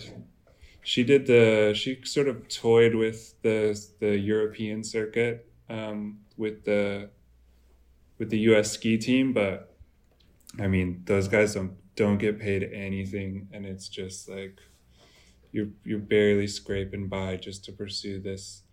she 0.83 1.03
did 1.03 1.27
the 1.27 1.73
she 1.75 1.99
sort 2.03 2.27
of 2.27 2.47
toyed 2.47 2.95
with 2.95 3.39
the 3.41 3.79
the 3.99 4.17
European 4.17 4.83
circuit 4.83 5.51
um, 5.69 6.19
with 6.37 6.63
the 6.63 7.09
with 8.17 8.29
the 8.29 8.39
U.S. 8.39 8.71
ski 8.71 8.97
team, 8.97 9.33
but 9.33 9.73
I 10.59 10.67
mean 10.67 11.03
those 11.05 11.27
guys 11.27 11.53
don't 11.53 11.73
don't 11.95 12.17
get 12.17 12.39
paid 12.39 12.63
anything, 12.73 13.49
and 13.51 13.65
it's 13.65 13.89
just 13.89 14.29
like 14.29 14.59
you're 15.51 15.69
you're 15.83 15.99
barely 15.99 16.47
scraping 16.47 17.07
by 17.07 17.37
just 17.37 17.65
to 17.65 17.71
pursue 17.71 18.19
this 18.19 18.63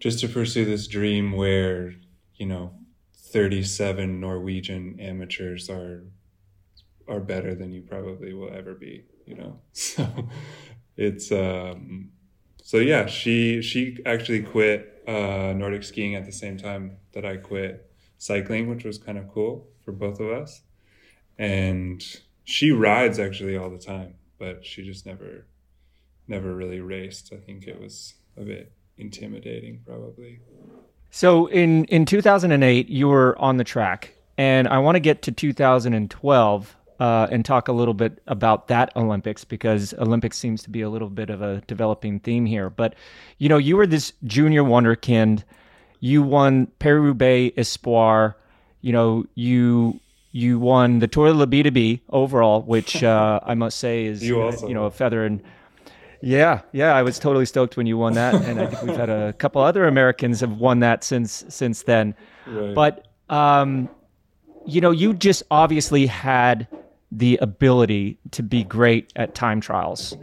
just 0.00 0.20
to 0.20 0.28
pursue 0.28 0.64
this 0.64 0.86
dream 0.86 1.32
where 1.32 1.94
you 2.36 2.46
know 2.46 2.74
37 3.14 4.20
Norwegian 4.20 4.98
amateurs 5.00 5.68
are 5.68 6.04
are 7.08 7.20
better 7.20 7.54
than 7.54 7.72
you 7.72 7.82
probably 7.82 8.32
will 8.34 8.52
ever 8.52 8.74
be 8.74 9.04
you 9.28 9.34
know? 9.34 9.60
So 9.72 10.08
it's 10.96 11.30
um 11.30 12.10
so 12.62 12.78
yeah 12.78 13.06
she 13.06 13.62
she 13.62 13.98
actually 14.04 14.42
quit 14.42 15.02
uh 15.06 15.52
nordic 15.56 15.84
skiing 15.84 16.16
at 16.16 16.24
the 16.26 16.32
same 16.32 16.56
time 16.58 16.96
that 17.12 17.24
i 17.24 17.36
quit 17.36 17.88
cycling 18.18 18.68
which 18.68 18.82
was 18.84 18.98
kind 18.98 19.16
of 19.16 19.28
cool 19.28 19.68
for 19.84 19.92
both 19.92 20.18
of 20.18 20.28
us 20.28 20.62
and 21.38 22.02
she 22.44 22.70
rides 22.70 23.18
actually 23.18 23.56
all 23.56 23.70
the 23.70 23.78
time 23.78 24.14
but 24.38 24.64
she 24.64 24.82
just 24.82 25.06
never 25.06 25.46
never 26.26 26.54
really 26.54 26.80
raced 26.80 27.32
i 27.32 27.36
think 27.36 27.66
it 27.66 27.80
was 27.80 28.14
a 28.36 28.42
bit 28.42 28.72
intimidating 28.96 29.80
probably 29.86 30.40
so 31.10 31.46
in 31.46 31.84
in 31.86 32.04
2008 32.04 32.88
you 32.88 33.08
were 33.08 33.38
on 33.38 33.56
the 33.56 33.64
track 33.64 34.14
and 34.36 34.66
i 34.68 34.78
want 34.78 34.96
to 34.96 35.00
get 35.00 35.22
to 35.22 35.32
2012 35.32 36.76
uh, 37.00 37.28
and 37.30 37.44
talk 37.44 37.68
a 37.68 37.72
little 37.72 37.94
bit 37.94 38.20
about 38.26 38.68
that 38.68 38.94
Olympics 38.96 39.44
because 39.44 39.94
Olympics 39.98 40.36
seems 40.36 40.62
to 40.64 40.70
be 40.70 40.80
a 40.80 40.90
little 40.90 41.10
bit 41.10 41.30
of 41.30 41.42
a 41.42 41.62
developing 41.66 42.18
theme 42.18 42.44
here. 42.44 42.70
But 42.70 42.94
you 43.38 43.48
know, 43.48 43.58
you 43.58 43.76
were 43.76 43.86
this 43.86 44.12
junior 44.24 44.64
wonderkind. 44.64 45.44
You 46.00 46.22
won 46.22 46.66
Paris 46.78 47.02
Roubaix 47.02 47.56
Espoir. 47.56 48.36
You 48.80 48.92
know, 48.92 49.26
you 49.34 50.00
you 50.38 50.58
won 50.60 51.00
the 51.00 51.08
Tour 51.08 51.28
de 51.28 51.34
la 51.34 51.46
B2B 51.46 52.00
overall, 52.10 52.62
which 52.62 53.02
uh, 53.14 53.40
I 53.42 53.54
must 53.54 53.78
say 53.78 54.06
is 54.06 54.22
you, 54.22 54.40
uh, 54.40 54.56
you 54.66 54.74
know 54.74 54.84
a 54.84 54.90
feather 54.90 55.24
and. 55.24 55.42
Yeah, 56.20 56.62
yeah, 56.72 56.96
I 56.96 57.02
was 57.02 57.16
totally 57.26 57.46
stoked 57.46 57.76
when 57.76 57.86
you 57.86 57.96
won 57.96 58.14
that, 58.14 58.34
and 58.34 58.60
I 58.60 58.66
think 58.66 58.82
we've 58.82 58.96
had 58.96 59.08
a 59.08 59.32
couple 59.34 59.62
other 59.62 59.86
Americans 59.86 60.40
have 60.40 60.58
won 60.58 60.80
that 60.80 61.04
since 61.04 61.44
since 61.48 61.84
then. 61.84 62.14
Right. 62.44 62.74
But 62.74 63.06
um, 63.28 63.88
you 64.66 64.80
know, 64.80 64.90
you 64.90 65.14
just 65.14 65.44
obviously 65.50 66.06
had 66.06 66.66
the 67.12 67.38
ability 67.40 68.18
to 68.32 68.42
be 68.42 68.64
great 68.64 69.12
at 69.14 69.34
time 69.36 69.60
trials 69.60 70.16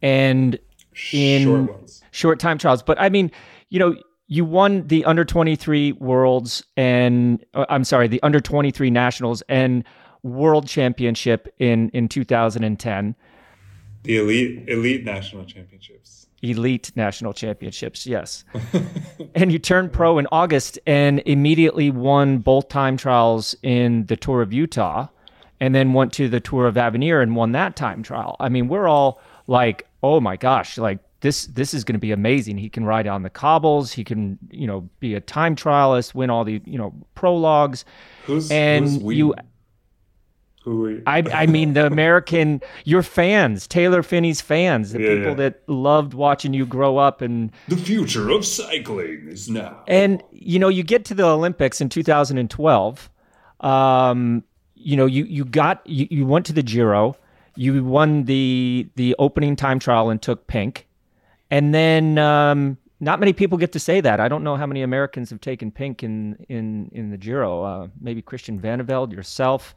and 0.00 0.58
in 1.12 1.42
short, 1.42 1.90
short 2.12 2.38
time 2.38 2.56
trials. 2.56 2.82
But 2.82 3.00
I 3.00 3.08
mean, 3.08 3.32
you 3.68 3.80
know, 3.80 3.96
you 4.32 4.46
won 4.46 4.86
the 4.86 5.04
under 5.04 5.26
23 5.26 5.92
worlds 5.92 6.64
and 6.74 7.44
uh, 7.52 7.66
I'm 7.68 7.84
sorry, 7.84 8.08
the 8.08 8.22
under 8.22 8.40
23 8.40 8.90
nationals 8.90 9.42
and 9.46 9.84
world 10.22 10.66
championship 10.66 11.52
in 11.58 11.90
in 11.90 12.08
2010. 12.08 13.14
The 14.04 14.16
elite 14.16 14.68
elite 14.68 15.04
national 15.04 15.44
championships. 15.44 16.28
Elite 16.40 16.92
national 16.96 17.34
championships, 17.34 18.06
yes. 18.06 18.44
and 19.34 19.52
you 19.52 19.58
turned 19.58 19.92
pro 19.92 20.16
in 20.16 20.26
August 20.32 20.78
and 20.86 21.22
immediately 21.26 21.90
won 21.90 22.38
both 22.38 22.70
time 22.70 22.96
trials 22.96 23.54
in 23.62 24.06
the 24.06 24.16
Tour 24.16 24.40
of 24.40 24.50
Utah 24.50 25.08
and 25.60 25.74
then 25.74 25.92
went 25.92 26.10
to 26.14 26.30
the 26.30 26.40
Tour 26.40 26.66
of 26.66 26.78
Avenir 26.78 27.20
and 27.20 27.36
won 27.36 27.52
that 27.52 27.76
time 27.76 28.02
trial. 28.02 28.36
I 28.40 28.48
mean, 28.48 28.68
we're 28.68 28.88
all 28.88 29.20
like, 29.46 29.86
oh 30.02 30.20
my 30.20 30.36
gosh, 30.36 30.78
like 30.78 31.00
this 31.22 31.46
this 31.46 31.72
is 31.72 31.84
going 31.84 31.94
to 31.94 32.00
be 32.00 32.12
amazing. 32.12 32.58
He 32.58 32.68
can 32.68 32.84
ride 32.84 33.06
on 33.06 33.22
the 33.22 33.30
cobbles. 33.30 33.92
He 33.92 34.04
can, 34.04 34.38
you 34.50 34.66
know, 34.66 34.88
be 35.00 35.14
a 35.14 35.20
time 35.20 35.56
trialist, 35.56 36.14
win 36.14 36.30
all 36.30 36.44
the, 36.44 36.60
you 36.66 36.76
know, 36.76 36.92
prologues. 37.14 37.84
Who's 38.26 38.50
and 38.50 38.88
who's 38.88 39.16
you 39.16 39.34
who 40.64 41.00
I, 41.06 41.24
I 41.32 41.46
mean 41.46 41.74
the 41.74 41.86
American 41.86 42.60
your 42.84 43.02
fans, 43.02 43.66
Taylor 43.66 44.02
Phinney's 44.02 44.40
fans, 44.40 44.92
the 44.92 45.00
yeah, 45.00 45.14
people 45.14 45.30
yeah. 45.30 45.34
that 45.34 45.68
loved 45.68 46.14
watching 46.14 46.54
you 46.54 46.66
grow 46.66 46.98
up 46.98 47.20
and 47.20 47.50
the 47.68 47.76
future 47.76 48.30
of 48.30 48.44
cycling 48.44 49.28
is 49.28 49.48
now. 49.48 49.82
And 49.88 50.22
you 50.32 50.58
know, 50.58 50.68
you 50.68 50.82
get 50.82 51.04
to 51.06 51.14
the 51.14 51.24
Olympics 51.24 51.80
in 51.80 51.88
2012. 51.88 53.10
Um, 53.60 54.44
you 54.74 54.96
know, 54.96 55.06
you 55.06 55.24
you 55.24 55.44
got 55.44 55.86
you, 55.86 56.06
you 56.10 56.26
went 56.26 56.46
to 56.46 56.52
the 56.52 56.62
Giro, 56.62 57.16
you 57.56 57.84
won 57.84 58.24
the 58.24 58.88
the 58.96 59.14
opening 59.18 59.56
time 59.56 59.78
trial 59.78 60.10
and 60.10 60.20
took 60.20 60.46
pink, 60.46 60.86
and 61.52 61.74
then 61.74 62.16
um, 62.16 62.78
not 62.98 63.20
many 63.20 63.34
people 63.34 63.58
get 63.58 63.72
to 63.72 63.78
say 63.78 64.00
that. 64.00 64.20
I 64.20 64.26
don't 64.26 64.42
know 64.42 64.56
how 64.56 64.66
many 64.66 64.80
Americans 64.80 65.28
have 65.28 65.40
taken 65.40 65.70
pink 65.70 66.02
in 66.02 66.44
in 66.48 66.88
in 66.92 67.10
the 67.10 67.18
Giro. 67.18 67.62
Uh, 67.62 67.88
maybe 68.00 68.22
Christian 68.22 68.58
Vande 68.58 68.84
Velde, 68.86 69.12
yourself, 69.12 69.76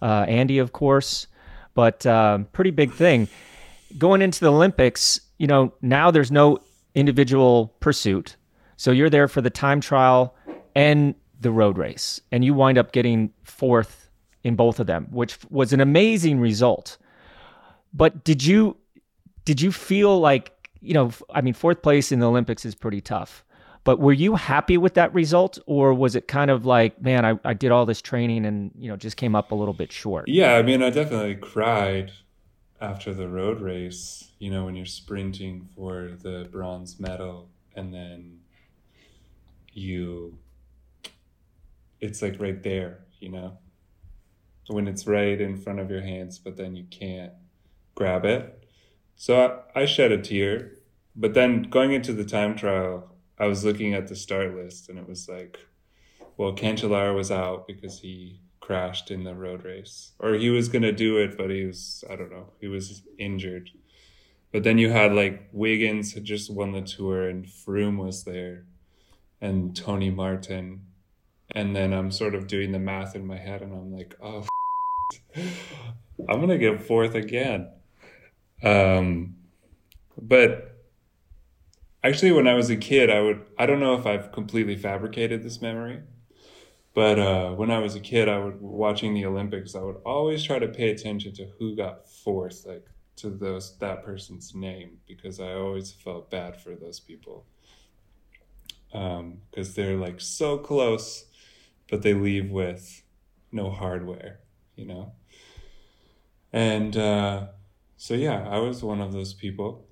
uh, 0.00 0.24
Andy, 0.26 0.58
of 0.58 0.72
course, 0.72 1.26
but 1.74 2.06
uh, 2.06 2.38
pretty 2.52 2.70
big 2.70 2.90
thing. 2.92 3.28
Going 3.98 4.22
into 4.22 4.40
the 4.40 4.50
Olympics, 4.50 5.20
you 5.36 5.46
know, 5.46 5.74
now 5.82 6.10
there's 6.10 6.32
no 6.32 6.58
individual 6.94 7.74
pursuit, 7.80 8.36
so 8.78 8.90
you're 8.90 9.10
there 9.10 9.28
for 9.28 9.42
the 9.42 9.50
time 9.50 9.82
trial 9.82 10.34
and 10.74 11.14
the 11.38 11.50
road 11.50 11.76
race, 11.76 12.18
and 12.32 12.44
you 12.44 12.54
wind 12.54 12.78
up 12.78 12.92
getting 12.92 13.30
fourth 13.42 14.08
in 14.42 14.56
both 14.56 14.80
of 14.80 14.86
them, 14.86 15.06
which 15.10 15.36
was 15.50 15.74
an 15.74 15.82
amazing 15.82 16.40
result. 16.40 16.96
But 17.92 18.24
did 18.24 18.42
you 18.42 18.78
did 19.44 19.60
you 19.60 19.70
feel 19.70 20.18
like 20.18 20.59
you 20.80 20.94
know? 20.94 21.10
I 21.30 21.40
mean, 21.40 21.54
fourth 21.54 21.82
place 21.82 22.12
in 22.12 22.20
the 22.20 22.28
Olympics 22.28 22.64
is 22.64 22.74
pretty 22.74 23.00
tough. 23.00 23.44
But 23.82 23.98
were 23.98 24.12
you 24.12 24.34
happy 24.34 24.76
with 24.76 24.94
that 24.94 25.12
result, 25.14 25.58
or 25.66 25.94
was 25.94 26.14
it 26.14 26.28
kind 26.28 26.50
of 26.50 26.66
like, 26.66 27.00
man, 27.00 27.24
I, 27.24 27.38
I 27.44 27.54
did 27.54 27.70
all 27.70 27.86
this 27.86 28.02
training 28.02 28.44
and 28.44 28.70
you 28.78 28.90
know 28.90 28.96
just 28.96 29.16
came 29.16 29.34
up 29.34 29.52
a 29.52 29.54
little 29.54 29.72
bit 29.74 29.90
short? 29.90 30.28
Yeah, 30.28 30.54
I 30.54 30.62
mean, 30.62 30.82
I 30.82 30.90
definitely 30.90 31.36
cried 31.36 32.12
after 32.80 33.14
the 33.14 33.28
road 33.28 33.60
race. 33.60 34.32
You 34.38 34.50
know, 34.50 34.66
when 34.66 34.76
you're 34.76 34.86
sprinting 34.86 35.68
for 35.74 36.10
the 36.22 36.48
bronze 36.50 37.00
medal, 37.00 37.48
and 37.74 37.92
then 37.92 38.40
you, 39.72 40.36
it's 42.00 42.20
like 42.20 42.38
right 42.38 42.62
there. 42.62 42.98
You 43.18 43.30
know, 43.30 43.58
when 44.66 44.88
it's 44.88 45.06
right 45.06 45.40
in 45.40 45.56
front 45.56 45.80
of 45.80 45.90
your 45.90 46.02
hands, 46.02 46.38
but 46.38 46.58
then 46.58 46.76
you 46.76 46.84
can't 46.90 47.32
grab 47.94 48.26
it. 48.26 48.59
So 49.20 49.62
I, 49.76 49.82
I 49.82 49.84
shed 49.84 50.12
a 50.12 50.18
tear. 50.18 50.78
But 51.14 51.34
then 51.34 51.64
going 51.64 51.92
into 51.92 52.14
the 52.14 52.24
time 52.24 52.56
trial, 52.56 53.14
I 53.38 53.48
was 53.48 53.66
looking 53.66 53.92
at 53.92 54.06
the 54.06 54.16
start 54.16 54.54
list 54.54 54.88
and 54.88 54.98
it 54.98 55.06
was 55.06 55.28
like, 55.28 55.58
well, 56.38 56.54
Cancellara 56.54 57.14
was 57.14 57.30
out 57.30 57.66
because 57.66 58.00
he 58.00 58.40
crashed 58.60 59.10
in 59.10 59.24
the 59.24 59.34
road 59.34 59.62
race. 59.62 60.12
Or 60.20 60.32
he 60.32 60.48
was 60.48 60.70
going 60.70 60.84
to 60.84 60.92
do 60.92 61.18
it, 61.18 61.36
but 61.36 61.50
he 61.50 61.66
was, 61.66 62.02
I 62.08 62.16
don't 62.16 62.30
know, 62.30 62.54
he 62.62 62.68
was 62.68 63.02
injured. 63.18 63.68
But 64.52 64.64
then 64.64 64.78
you 64.78 64.88
had 64.88 65.12
like 65.12 65.50
Wiggins 65.52 66.14
had 66.14 66.24
just 66.24 66.50
won 66.50 66.72
the 66.72 66.80
tour 66.80 67.28
and 67.28 67.44
Froome 67.44 67.98
was 67.98 68.24
there 68.24 68.64
and 69.38 69.76
Tony 69.76 70.08
Martin. 70.08 70.86
And 71.50 71.76
then 71.76 71.92
I'm 71.92 72.10
sort 72.10 72.34
of 72.34 72.46
doing 72.46 72.72
the 72.72 72.78
math 72.78 73.14
in 73.14 73.26
my 73.26 73.36
head 73.36 73.60
and 73.60 73.74
I'm 73.74 73.92
like, 73.92 74.14
oh, 74.22 74.46
I'm 75.36 76.40
gonna 76.40 76.56
get 76.56 76.86
fourth 76.86 77.14
again. 77.14 77.68
Um, 78.62 79.36
but 80.20 80.76
actually, 82.04 82.32
when 82.32 82.48
I 82.48 82.54
was 82.54 82.70
a 82.70 82.76
kid, 82.76 83.10
I 83.10 83.20
would 83.20 83.42
I 83.58 83.66
don't 83.66 83.80
know 83.80 83.94
if 83.94 84.06
I've 84.06 84.32
completely 84.32 84.76
fabricated 84.76 85.42
this 85.42 85.60
memory, 85.62 86.00
but 86.94 87.18
uh, 87.18 87.50
when 87.52 87.70
I 87.70 87.78
was 87.78 87.94
a 87.94 88.00
kid, 88.00 88.28
I 88.28 88.38
would 88.38 88.60
watching 88.60 89.14
the 89.14 89.26
Olympics. 89.26 89.74
I 89.74 89.80
would 89.80 89.98
always 90.04 90.42
try 90.42 90.58
to 90.58 90.68
pay 90.68 90.90
attention 90.90 91.32
to 91.34 91.46
who 91.58 91.76
got 91.76 92.08
fourth, 92.08 92.66
like 92.66 92.86
to 93.16 93.30
those 93.30 93.76
that 93.78 94.04
person's 94.04 94.54
name, 94.54 94.98
because 95.06 95.40
I 95.40 95.52
always 95.54 95.92
felt 95.92 96.30
bad 96.30 96.60
for 96.60 96.74
those 96.74 97.00
people 97.00 97.46
Um 98.92 99.38
because 99.50 99.68
um, 99.68 99.74
they're 99.76 99.96
like 99.96 100.20
so 100.20 100.58
close, 100.58 101.26
but 101.88 102.02
they 102.02 102.14
leave 102.14 102.50
with 102.50 103.02
no 103.52 103.70
hardware 103.70 104.40
you 104.76 104.86
know? 104.86 105.12
And 106.52 106.96
uh, 106.96 107.48
so, 108.00 108.14
yeah, 108.14 108.48
I 108.48 108.56
was 108.60 108.82
one 108.82 109.02
of 109.02 109.12
those 109.12 109.34
people. 109.34 109.84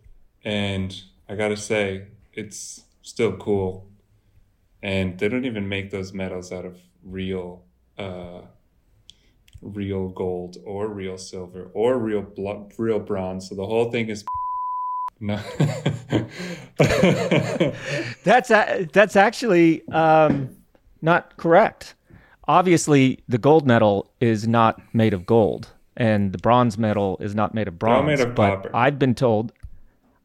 And 0.43 0.99
I 1.29 1.35
gotta 1.35 1.59
say, 1.59 2.07
it's 2.33 2.85
still 3.03 3.37
cool. 3.37 3.87
And 4.83 5.19
they 5.19 5.29
don't 5.29 5.45
even 5.45 5.69
make 5.69 5.91
those 5.91 6.15
medals 6.15 6.51
out 6.51 6.65
of 6.65 6.79
real, 7.05 7.65
uh, 7.99 8.41
real 9.61 10.09
gold 10.09 10.57
or 10.65 10.89
real 10.89 11.19
silver 11.19 11.71
or 11.75 11.99
real 11.99 12.27
real 12.79 12.99
bronze. 12.99 13.51
So 13.51 13.55
the 13.55 13.67
whole 13.67 13.91
thing 13.91 14.09
is 14.09 14.25
No. 15.21 15.37
that's 18.25 18.51
a, 18.51 18.89
that's 18.91 19.17
actually 19.17 19.87
um, 19.89 20.57
not 21.03 21.37
correct. 21.37 21.95
Obviously, 22.47 23.19
the 23.29 23.37
gold 23.37 23.67
medal 23.67 24.11
is 24.19 24.49
not 24.49 24.81
made 24.95 25.13
of 25.13 25.27
gold, 25.27 25.73
and 25.99 26.33
the 26.33 26.39
bronze 26.39 26.79
medal 26.79 27.19
is 27.21 27.35
not 27.35 27.53
made 27.53 27.69
of 27.69 27.79
bronze. 27.79 28.07
made 28.07 28.21
of 28.21 28.35
but 28.35 28.55
copper. 28.63 28.71
I've 28.75 28.99
been 28.99 29.15
told, 29.15 29.53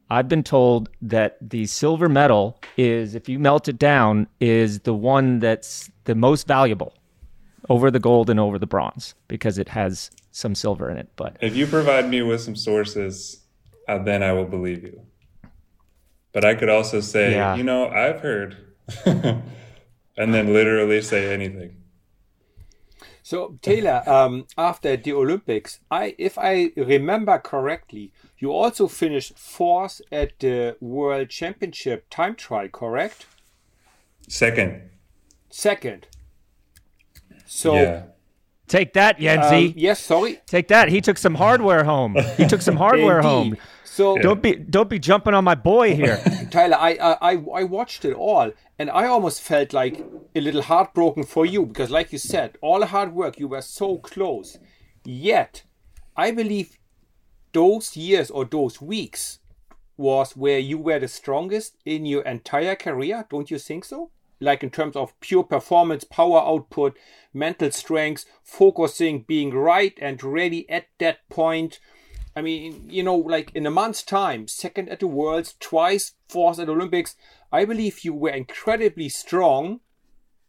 I've 0.08 0.28
been 0.28 0.42
told 0.44 0.88
that 1.02 1.36
the 1.42 1.66
silver 1.66 2.08
medal 2.08 2.58
is, 2.78 3.14
if 3.14 3.28
you 3.28 3.38
melt 3.38 3.68
it 3.68 3.78
down, 3.78 4.28
is 4.40 4.80
the 4.80 4.94
one 4.94 5.40
that's 5.40 5.90
the 6.04 6.14
most 6.14 6.46
valuable 6.46 6.94
over 7.68 7.90
the 7.90 7.98
gold 7.98 8.30
and 8.30 8.38
over 8.38 8.58
the 8.58 8.66
bronze 8.66 9.14
because 9.26 9.58
it 9.58 9.68
has 9.70 10.10
some 10.30 10.54
silver 10.54 10.90
in 10.90 10.96
it. 10.96 11.08
But 11.16 11.36
if 11.40 11.56
you 11.56 11.66
provide 11.66 12.08
me 12.08 12.22
with 12.22 12.40
some 12.40 12.56
sources, 12.56 13.40
uh, 13.88 13.98
then 13.98 14.22
I 14.22 14.32
will 14.32 14.44
believe 14.46 14.82
you. 14.84 15.00
But 16.32 16.44
I 16.44 16.54
could 16.54 16.68
also 16.68 17.00
say, 17.00 17.32
Yeah. 17.32 17.54
you 17.56 17.62
know, 17.64 17.88
I've 17.88 18.20
heard, 18.20 18.56
and 19.06 19.42
then 20.16 20.52
literally 20.52 21.00
say 21.02 21.32
anything. 21.32 21.76
So 23.24 23.58
Taylor, 23.62 24.02
um, 24.08 24.46
after 24.56 24.96
the 24.96 25.14
Olympics, 25.14 25.80
I, 25.90 26.14
if 26.18 26.38
I 26.38 26.70
remember 26.76 27.38
correctly, 27.38 28.12
you 28.38 28.52
also 28.52 28.86
finished 28.86 29.38
fourth 29.38 30.02
at 30.12 30.38
the 30.38 30.76
World 30.78 31.30
Championship 31.30 32.06
time 32.10 32.36
trial, 32.36 32.68
correct? 32.68 33.26
Second, 34.28 34.90
Second. 35.50 36.06
So 37.46 37.74
yeah, 37.74 38.02
take 38.68 38.92
that, 38.92 39.18
Yenzi. 39.18 39.68
um, 39.68 39.74
yes, 39.76 40.00
sorry. 40.00 40.40
Take 40.46 40.68
that. 40.68 40.88
He 40.88 41.00
took 41.00 41.16
some 41.16 41.36
hardware 41.36 41.84
home. 41.84 42.16
He 42.36 42.46
took 42.46 42.60
some 42.60 42.76
hardware 42.84 43.22
home. 43.22 43.56
Indeed. 43.98 44.22
So 44.22 44.22
Don't 44.22 44.42
be 44.42 44.54
don't 44.56 44.90
be 44.90 44.98
jumping 44.98 45.34
on 45.34 45.44
my 45.44 45.54
boy 45.54 45.94
here. 46.02 46.22
Tyler, 46.50 46.76
I, 46.78 46.94
I 46.94 47.32
I 47.32 47.44
I 47.60 47.64
watched 47.64 48.04
it 48.04 48.14
all, 48.14 48.52
and 48.78 48.90
I 48.90 49.06
almost 49.06 49.42
felt 49.42 49.72
like 49.72 50.04
a 50.34 50.40
little 50.40 50.62
heartbroken 50.62 51.24
for 51.24 51.46
you 51.46 51.66
because, 51.66 51.90
like 51.90 52.12
you 52.12 52.18
said, 52.18 52.58
all 52.60 52.80
the 52.80 52.86
hard 52.86 53.14
work, 53.14 53.38
you 53.38 53.48
were 53.48 53.62
so 53.62 53.98
close. 53.98 54.58
Yet, 55.04 55.64
I 56.16 56.30
believe 56.30 56.78
those 57.52 57.96
years 57.96 58.30
or 58.30 58.44
those 58.44 58.80
weeks 58.80 59.38
was 59.96 60.36
where 60.36 60.58
you 60.58 60.78
were 60.78 60.98
the 60.98 61.08
strongest 61.08 61.76
in 61.84 62.04
your 62.04 62.22
entire 62.22 62.74
career. 62.74 63.26
Don't 63.30 63.50
you 63.50 63.58
think 63.58 63.84
so? 63.84 64.10
Like 64.40 64.64
in 64.64 64.70
terms 64.70 64.96
of 64.96 65.18
pure 65.20 65.44
performance, 65.44 66.04
power 66.04 66.40
output, 66.40 66.98
mental 67.32 67.70
strength, 67.70 68.24
focusing, 68.42 69.22
being 69.22 69.54
right 69.54 69.96
and 70.00 70.22
ready 70.22 70.68
at 70.68 70.86
that 70.98 71.28
point. 71.28 71.78
I 72.36 72.42
mean, 72.42 72.88
you 72.88 73.02
know, 73.02 73.16
like 73.16 73.50
in 73.54 73.66
a 73.66 73.70
month's 73.70 74.02
time, 74.02 74.48
second 74.48 74.88
at 74.88 75.00
the 75.00 75.06
Worlds, 75.06 75.54
twice 75.60 76.14
fourth 76.28 76.58
at 76.58 76.66
the 76.66 76.72
Olympics. 76.72 77.16
I 77.52 77.64
believe 77.64 78.04
you 78.04 78.12
were 78.12 78.30
incredibly 78.30 79.08
strong 79.08 79.80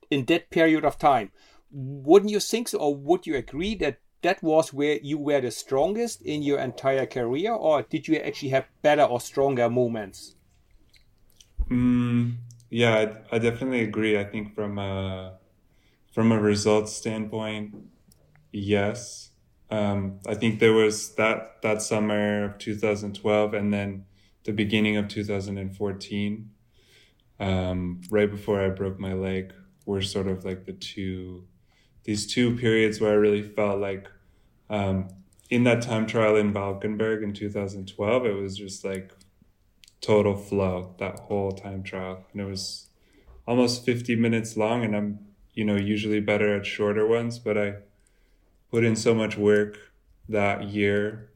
in 0.10 0.26
that 0.26 0.50
period 0.50 0.84
of 0.84 0.98
time. 0.98 1.32
Wouldn't 1.72 2.32
you 2.32 2.40
think 2.40 2.70
so, 2.70 2.80
or 2.80 2.96
would 2.96 3.28
you 3.28 3.36
agree 3.36 3.76
that 3.76 4.00
that 4.22 4.42
was 4.42 4.74
where 4.74 4.98
you 5.04 5.18
were 5.20 5.42
the 5.42 5.52
strongest 5.52 6.22
in 6.24 6.42
your 6.42 6.58
entire 6.60 7.06
career, 7.06 7.54
or 7.54 7.84
did 7.84 8.08
you 8.08 8.16
actually 8.18 8.50
have 8.50 8.68
better 8.82 9.04
or 9.04 9.20
stronger 9.22 9.70
moments? 9.70 10.36
mm, 11.70 12.34
yeah, 12.70 12.96
I, 13.32 13.36
I 13.36 13.40
definitely 13.40 13.82
agree. 13.82 14.18
I 14.20 14.24
think 14.24 14.56
from 14.56 14.78
a 14.80 15.38
from 16.14 16.32
a 16.32 16.40
results 16.40 16.94
standpoint, 16.94 17.76
yes. 18.52 19.32
Um, 19.70 20.20
I 20.28 20.36
think 20.36 20.60
there 20.60 20.74
was 20.74 21.16
that 21.16 21.62
that 21.62 21.82
summer 21.82 22.46
of 22.46 22.58
2012, 22.60 23.54
and 23.54 23.74
then 23.74 24.06
the 24.44 24.54
beginning 24.54 24.98
of 24.98 25.08
2014, 25.08 26.50
um, 27.40 28.02
right 28.10 28.30
before 28.30 28.62
I 28.62 28.70
broke 28.70 29.00
my 29.00 29.14
leg, 29.14 29.54
were 29.86 30.02
sort 30.02 30.28
of 30.28 30.46
like 30.46 30.66
the 30.66 30.74
two 30.74 31.46
these 32.04 32.28
two 32.28 32.56
periods 32.56 33.02
where 33.02 33.12
I 33.12 33.16
really 33.16 33.42
felt 33.42 33.80
like 33.80 34.08
um, 34.70 35.08
in 35.50 35.64
that 35.64 35.82
time 35.82 36.06
trial 36.06 36.36
in 36.36 36.54
Valkenburg 36.54 37.24
in 37.24 37.34
2012, 37.34 38.26
it 38.26 38.34
was 38.34 38.56
just 38.56 38.86
like 38.86 39.12
total 40.02 40.36
flow 40.36 40.96
that 41.00 41.20
whole 41.22 41.52
time 41.52 41.82
trial, 41.82 42.24
and 42.32 42.42
it 42.42 42.46
was 42.46 42.88
almost 43.48 43.84
50 43.86 44.16
minutes 44.16 44.56
long. 44.56 44.84
And 44.84 44.96
I'm 44.96 45.20
you 45.54 45.66
know 45.66 45.76
usually 45.76 46.20
better 46.20 46.56
at 46.56 46.68
shorter 46.68 47.08
ones, 47.08 47.40
but 47.40 47.58
I 47.58 47.74
put 48.72 48.84
in 48.84 48.96
so 48.96 49.14
much 49.14 49.38
work 49.38 49.78
that 50.30 50.66
year 50.66 51.30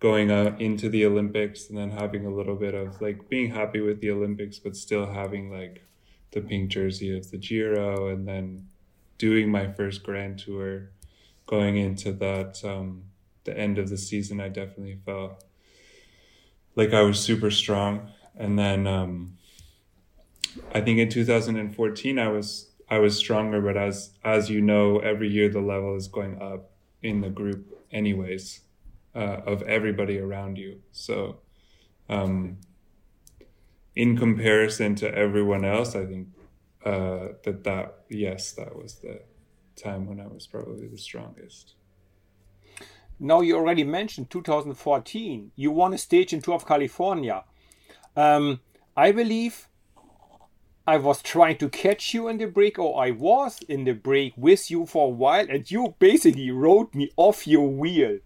going 0.00 0.30
out 0.30 0.60
into 0.60 0.88
the 0.88 1.04
Olympics 1.04 1.68
and 1.68 1.76
then 1.76 1.90
having 1.90 2.24
a 2.24 2.34
little 2.34 2.56
bit 2.56 2.74
of 2.74 3.00
like 3.02 3.28
being 3.28 3.50
happy 3.50 3.80
with 3.80 4.00
the 4.00 4.10
Olympics, 4.10 4.58
but 4.58 4.74
still 4.74 5.06
having 5.06 5.50
like 5.50 5.84
the 6.32 6.40
pink 6.40 6.70
jersey 6.70 7.16
of 7.16 7.30
the 7.30 7.36
Giro 7.38 8.08
and 8.08 8.26
then 8.26 8.68
doing 9.18 9.50
my 9.50 9.70
first 9.70 10.02
grand 10.02 10.38
tour 10.38 10.90
going 11.46 11.76
into 11.76 12.12
that 12.12 12.64
um, 12.64 13.04
the 13.44 13.56
end 13.56 13.78
of 13.78 13.90
the 13.90 13.98
season 13.98 14.40
I 14.40 14.48
definitely 14.48 14.98
felt 15.04 15.44
like 16.76 16.94
I 16.94 17.02
was 17.02 17.20
super 17.20 17.50
strong. 17.50 18.10
And 18.36 18.58
then 18.58 18.86
um, 18.86 19.36
I 20.74 20.80
think 20.80 20.98
in 20.98 21.10
2014 21.10 22.18
I 22.18 22.28
was 22.28 22.69
I 22.90 22.98
was 22.98 23.16
stronger 23.16 23.60
but 23.60 23.76
as 23.76 24.10
as 24.24 24.50
you 24.50 24.60
know 24.60 24.98
every 24.98 25.28
year 25.30 25.48
the 25.48 25.60
level 25.60 25.96
is 25.96 26.08
going 26.08 26.40
up 26.42 26.72
in 27.02 27.20
the 27.20 27.30
group 27.30 27.78
anyways 27.92 28.60
uh, 29.14 29.38
of 29.46 29.62
everybody 29.62 30.18
around 30.18 30.58
you 30.58 30.80
so 30.92 31.38
um, 32.08 32.58
in 33.94 34.16
comparison 34.16 34.94
to 34.96 35.14
everyone 35.14 35.64
else 35.64 35.94
I 35.94 36.04
think 36.06 36.28
uh, 36.84 37.28
that 37.44 37.64
that 37.64 38.04
yes 38.08 38.52
that 38.52 38.76
was 38.76 38.96
the 38.96 39.20
time 39.76 40.06
when 40.06 40.20
I 40.20 40.26
was 40.26 40.46
probably 40.46 40.88
the 40.88 40.98
strongest 40.98 41.74
Now 43.22 43.42
you 43.42 43.56
already 43.56 43.84
mentioned 43.84 44.30
2014. 44.30 45.52
You 45.54 45.70
won 45.70 45.92
a 45.92 45.98
stage 45.98 46.32
in 46.32 46.40
Tour 46.40 46.54
of 46.54 46.66
California. 46.66 47.44
Um, 48.16 48.60
I 48.96 49.12
believe 49.12 49.68
I 50.90 50.96
was 50.96 51.22
trying 51.22 51.56
to 51.58 51.68
catch 51.68 52.14
you 52.14 52.26
in 52.26 52.38
the 52.38 52.46
break, 52.46 52.76
or 52.76 53.00
I 53.00 53.12
was 53.12 53.60
in 53.68 53.84
the 53.84 53.92
break 53.92 54.32
with 54.36 54.72
you 54.72 54.86
for 54.86 55.06
a 55.06 55.10
while, 55.10 55.46
and 55.48 55.70
you 55.70 55.94
basically 56.00 56.50
rode 56.50 56.92
me 56.96 57.12
off 57.16 57.46
your 57.46 57.68
wheel. 57.68 58.18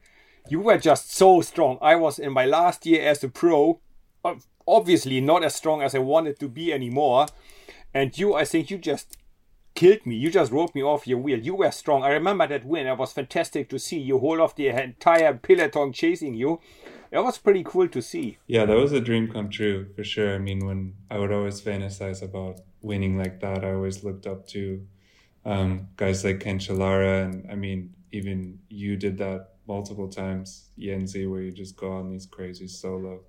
You 0.48 0.60
were 0.60 0.78
just 0.78 1.12
so 1.12 1.42
strong. 1.42 1.76
I 1.82 1.94
was 1.96 2.18
in 2.18 2.32
my 2.32 2.46
last 2.46 2.86
year 2.86 3.06
as 3.06 3.22
a 3.22 3.28
pro, 3.28 3.80
ob- 4.24 4.40
obviously 4.66 5.20
not 5.20 5.44
as 5.44 5.54
strong 5.54 5.82
as 5.82 5.94
I 5.94 5.98
wanted 5.98 6.40
to 6.40 6.48
be 6.48 6.72
anymore. 6.72 7.26
And 7.92 8.16
you, 8.16 8.32
I 8.32 8.46
think 8.46 8.70
you 8.70 8.78
just 8.78 9.18
killed 9.74 10.06
me. 10.06 10.16
You 10.16 10.30
just 10.30 10.50
rode 10.50 10.74
me 10.74 10.82
off 10.82 11.06
your 11.06 11.18
wheel. 11.18 11.38
You 11.38 11.56
were 11.56 11.70
strong. 11.70 12.02
I 12.02 12.08
remember 12.08 12.46
that 12.46 12.64
win. 12.64 12.86
It 12.86 12.96
was 12.96 13.12
fantastic 13.12 13.68
to 13.68 13.78
see 13.78 13.98
you 13.98 14.18
hold 14.18 14.40
off 14.40 14.56
the 14.56 14.68
entire 14.68 15.34
peloton 15.34 15.92
chasing 15.92 16.32
you. 16.32 16.60
It 17.14 17.22
was 17.22 17.38
pretty 17.38 17.62
cool 17.62 17.86
to 17.90 18.02
see. 18.02 18.38
Yeah, 18.48 18.64
that 18.64 18.76
was 18.76 18.90
a 18.90 19.00
dream 19.00 19.30
come 19.30 19.48
true 19.48 19.86
for 19.94 20.02
sure. 20.02 20.34
I 20.34 20.38
mean, 20.38 20.66
when 20.66 20.94
I 21.08 21.18
would 21.18 21.30
always 21.30 21.60
fantasize 21.60 22.24
about 22.24 22.58
winning 22.82 23.16
like 23.16 23.38
that, 23.38 23.64
I 23.64 23.72
always 23.72 24.02
looked 24.02 24.26
up 24.26 24.48
to 24.48 24.84
um, 25.44 25.86
guys 25.96 26.24
like 26.24 26.40
Cancellara, 26.40 27.24
and 27.24 27.48
I 27.48 27.54
mean, 27.54 27.94
even 28.10 28.58
you 28.68 28.96
did 28.96 29.18
that 29.18 29.50
multiple 29.68 30.08
times, 30.08 30.70
Yenzi, 30.76 31.30
where 31.30 31.40
you 31.40 31.52
just 31.52 31.76
go 31.76 31.92
on 31.92 32.10
these 32.10 32.26
crazy 32.26 32.66
solo 32.66 33.20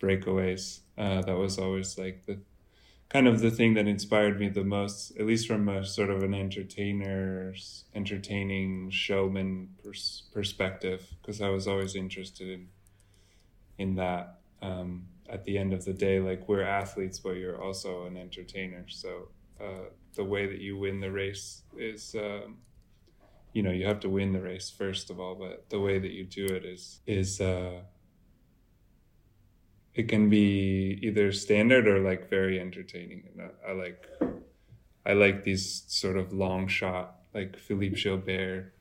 breakaways. 0.00 0.80
Uh, 0.98 1.22
that 1.22 1.38
was 1.38 1.56
always 1.56 1.96
like 1.96 2.26
the 2.26 2.40
kind 3.10 3.28
of 3.28 3.38
the 3.38 3.50
thing 3.52 3.74
that 3.74 3.86
inspired 3.86 4.40
me 4.40 4.48
the 4.48 4.64
most, 4.64 5.16
at 5.20 5.26
least 5.26 5.46
from 5.46 5.68
a 5.68 5.86
sort 5.86 6.10
of 6.10 6.24
an 6.24 6.34
entertainer's 6.34 7.84
entertaining 7.94 8.90
showman 8.90 9.68
pers- 9.84 10.24
perspective, 10.32 11.14
because 11.22 11.40
I 11.40 11.50
was 11.50 11.68
always 11.68 11.94
interested 11.94 12.48
in 12.48 12.70
in 13.78 13.94
that 13.96 14.38
um, 14.62 15.06
at 15.28 15.44
the 15.44 15.58
end 15.58 15.72
of 15.72 15.84
the 15.84 15.92
day 15.92 16.20
like 16.20 16.48
we're 16.48 16.62
athletes 16.62 17.18
but 17.18 17.32
you're 17.32 17.62
also 17.62 18.06
an 18.06 18.16
entertainer. 18.16 18.84
So 18.88 19.28
uh, 19.60 19.88
the 20.14 20.24
way 20.24 20.46
that 20.46 20.60
you 20.60 20.78
win 20.78 21.00
the 21.00 21.10
race 21.10 21.62
is 21.76 22.14
um, 22.14 22.58
you 23.52 23.62
know 23.62 23.70
you 23.70 23.86
have 23.86 24.00
to 24.00 24.08
win 24.08 24.32
the 24.32 24.40
race 24.40 24.70
first 24.70 25.10
of 25.10 25.20
all 25.20 25.34
but 25.34 25.68
the 25.70 25.80
way 25.80 25.98
that 25.98 26.10
you 26.10 26.24
do 26.24 26.46
it 26.46 26.64
is 26.64 27.00
is 27.06 27.40
uh, 27.40 27.80
it 29.94 30.08
can 30.08 30.28
be 30.28 30.98
either 31.02 31.30
standard 31.32 31.86
or 31.86 32.00
like 32.00 32.28
very 32.28 32.60
entertaining. 32.60 33.22
And 33.32 33.42
I, 33.42 33.70
I 33.70 33.72
like 33.72 34.08
I 35.06 35.12
like 35.12 35.44
these 35.44 35.84
sort 35.86 36.16
of 36.16 36.32
long 36.32 36.66
shot 36.66 37.16
like 37.32 37.58
Philippe 37.58 37.96
Gilbert 38.00 38.72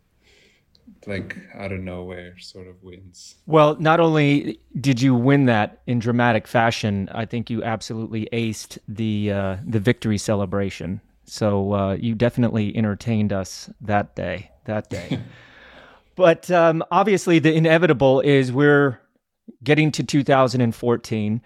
like 1.06 1.38
out 1.54 1.72
of 1.72 1.80
nowhere 1.80 2.38
sort 2.39 2.67
of 2.67 2.82
wins 2.82 3.36
Well, 3.46 3.76
not 3.80 4.00
only 4.00 4.60
did 4.80 5.02
you 5.02 5.13
win 5.15 5.46
that 5.46 5.82
in 5.86 6.00
dramatic 6.00 6.48
fashion, 6.48 7.10
I 7.13 7.26
think 7.26 7.50
you 7.50 7.63
absolutely 7.63 8.28
aced 8.32 8.78
the 8.88 9.32
uh, 9.32 9.58
the 9.65 9.80
victory 9.80 10.17
celebration. 10.17 11.02
So 11.26 11.74
uh, 11.74 11.93
you 11.93 12.15
definitely 12.15 12.76
entertained 12.76 13.32
us 13.32 13.69
that 13.82 14.15
day. 14.15 14.52
That 14.65 14.89
day. 14.89 15.19
but 16.15 16.50
um, 16.52 16.84
obviously, 16.91 17.39
the 17.39 17.54
inevitable 17.54 18.22
is 18.22 18.52
we're 18.52 19.00
getting 19.63 19.91
to 19.93 20.04
2014, 20.04 21.41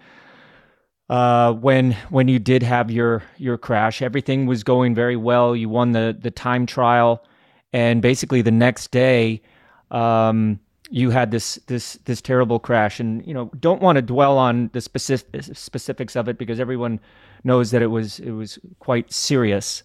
uh, 1.08 1.52
when 1.54 1.92
when 2.10 2.28
you 2.28 2.38
did 2.38 2.62
have 2.62 2.90
your 2.90 3.22
your 3.38 3.56
crash, 3.56 4.02
everything 4.02 4.46
was 4.46 4.62
going 4.62 4.94
very 4.94 5.16
well. 5.16 5.56
You 5.56 5.68
won 5.68 5.92
the 5.92 6.16
the 6.18 6.30
time 6.30 6.66
trial, 6.66 7.24
and 7.72 8.00
basically 8.02 8.42
the 8.42 8.50
next 8.50 8.90
day, 8.90 9.42
um, 9.90 10.58
you 10.90 11.10
had 11.10 11.30
this 11.30 11.56
this 11.66 11.94
this 12.04 12.20
terrible 12.20 12.58
crash. 12.58 13.00
And 13.00 13.26
you 13.26 13.34
know, 13.34 13.50
don't 13.60 13.82
want 13.82 13.96
to 13.96 14.02
dwell 14.02 14.38
on 14.38 14.70
the 14.72 14.80
specific 14.80 15.44
specifics 15.54 16.16
of 16.16 16.28
it 16.28 16.38
because 16.38 16.60
everyone 16.60 17.00
knows 17.44 17.70
that 17.70 17.82
it 17.82 17.88
was 17.88 18.20
it 18.20 18.30
was 18.30 18.58
quite 18.78 19.12
serious, 19.12 19.82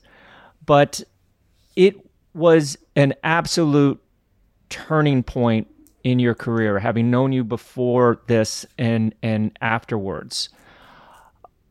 but 0.65 1.01
it 1.75 1.95
was 2.33 2.77
an 2.95 3.13
absolute 3.23 4.01
turning 4.69 5.23
point 5.23 5.67
in 6.03 6.19
your 6.19 6.35
career, 6.35 6.79
having 6.79 7.09
known 7.09 7.31
you 7.31 7.43
before 7.43 8.21
this 8.27 8.65
and 8.77 9.13
and 9.21 9.57
afterwards. 9.61 10.49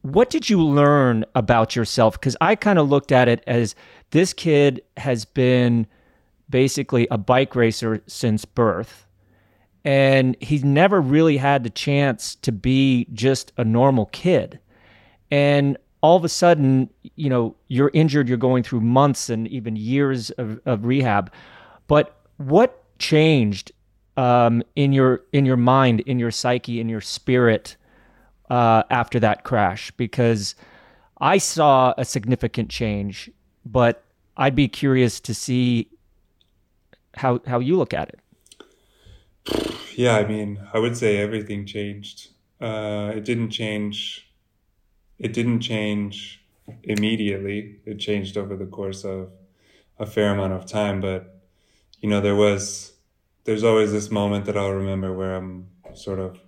What 0.02 0.30
did 0.30 0.50
you 0.50 0.60
learn 0.60 1.24
about 1.34 1.76
yourself? 1.76 2.14
Because 2.14 2.36
I 2.40 2.56
kind 2.56 2.78
of 2.78 2.90
looked 2.90 3.12
at 3.12 3.28
it 3.28 3.44
as 3.46 3.76
this 4.10 4.32
kid 4.32 4.82
has 4.96 5.24
been 5.24 5.86
basically 6.52 7.08
a 7.10 7.18
bike 7.18 7.56
racer 7.56 8.00
since 8.06 8.44
birth. 8.44 9.08
And 9.84 10.36
he's 10.40 10.62
never 10.62 11.00
really 11.00 11.38
had 11.38 11.64
the 11.64 11.70
chance 11.70 12.36
to 12.36 12.52
be 12.52 13.08
just 13.12 13.52
a 13.56 13.64
normal 13.64 14.06
kid. 14.06 14.60
And 15.32 15.76
all 16.02 16.16
of 16.16 16.24
a 16.24 16.28
sudden, 16.28 16.88
you 17.16 17.28
know, 17.28 17.56
you're 17.66 17.90
injured, 17.92 18.28
you're 18.28 18.38
going 18.38 18.62
through 18.62 18.82
months 18.82 19.28
and 19.28 19.48
even 19.48 19.74
years 19.74 20.30
of, 20.32 20.60
of 20.66 20.84
rehab. 20.84 21.32
But 21.88 22.16
what 22.36 22.84
changed 23.00 23.72
um, 24.16 24.62
in 24.76 24.92
your 24.92 25.22
in 25.32 25.44
your 25.44 25.56
mind, 25.56 26.00
in 26.00 26.20
your 26.20 26.30
psyche, 26.30 26.80
in 26.80 26.88
your 26.88 27.00
spirit 27.00 27.76
uh, 28.50 28.84
after 28.90 29.18
that 29.20 29.42
crash? 29.42 29.90
Because 29.92 30.54
I 31.20 31.38
saw 31.38 31.94
a 31.98 32.04
significant 32.04 32.68
change, 32.68 33.30
but 33.64 34.04
I'd 34.36 34.54
be 34.54 34.68
curious 34.68 35.20
to 35.20 35.34
see 35.34 35.88
how 37.16 37.40
how 37.46 37.58
you 37.58 37.76
look 37.76 37.94
at 37.94 38.08
it. 38.08 38.20
Yeah, 39.96 40.16
I 40.16 40.26
mean, 40.26 40.60
I 40.72 40.78
would 40.78 40.96
say 40.96 41.18
everything 41.18 41.66
changed. 41.66 42.28
Uh, 42.60 43.12
it 43.14 43.24
didn't 43.24 43.50
change. 43.50 44.30
It 45.18 45.32
didn't 45.32 45.60
change 45.60 46.44
immediately. 46.84 47.80
It 47.84 47.98
changed 47.98 48.36
over 48.36 48.56
the 48.56 48.66
course 48.66 49.04
of 49.04 49.30
a 49.98 50.06
fair 50.06 50.32
amount 50.32 50.52
of 50.52 50.66
time, 50.66 51.00
but 51.00 51.42
you 52.00 52.08
know, 52.08 52.20
there 52.20 52.36
was 52.36 52.92
there's 53.44 53.64
always 53.64 53.92
this 53.92 54.10
moment 54.10 54.44
that 54.46 54.56
I'll 54.56 54.70
remember 54.70 55.12
where 55.12 55.34
I'm 55.34 55.68
sort 55.94 56.18
of 56.18 56.40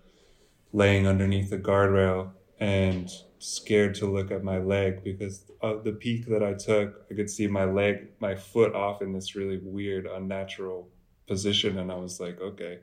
laying 0.72 1.06
underneath 1.06 1.50
the 1.50 1.58
guardrail 1.58 2.30
and 2.58 3.10
scared 3.44 3.94
to 3.96 4.06
look 4.06 4.30
at 4.30 4.42
my 4.42 4.58
leg 4.58 5.04
because 5.04 5.50
of 5.60 5.84
the 5.84 5.92
peek 5.92 6.26
that 6.26 6.42
I 6.42 6.54
took, 6.54 7.06
I 7.10 7.14
could 7.14 7.30
see 7.30 7.46
my 7.46 7.64
leg, 7.64 8.08
my 8.20 8.34
foot 8.34 8.74
off 8.74 9.02
in 9.02 9.12
this 9.12 9.34
really 9.34 9.58
weird, 9.58 10.06
unnatural 10.06 10.88
position. 11.26 11.78
And 11.78 11.90
I 11.90 11.96
was 11.96 12.20
like, 12.20 12.40
okay, 12.40 12.80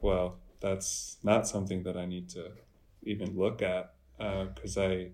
well, 0.00 0.38
that's 0.60 1.18
not 1.22 1.46
something 1.46 1.82
that 1.82 1.96
I 1.96 2.06
need 2.06 2.28
to 2.30 2.52
even 3.02 3.36
look 3.36 3.62
at 3.62 3.94
because 4.18 4.76
uh, 4.78 4.82
I, 4.82 5.10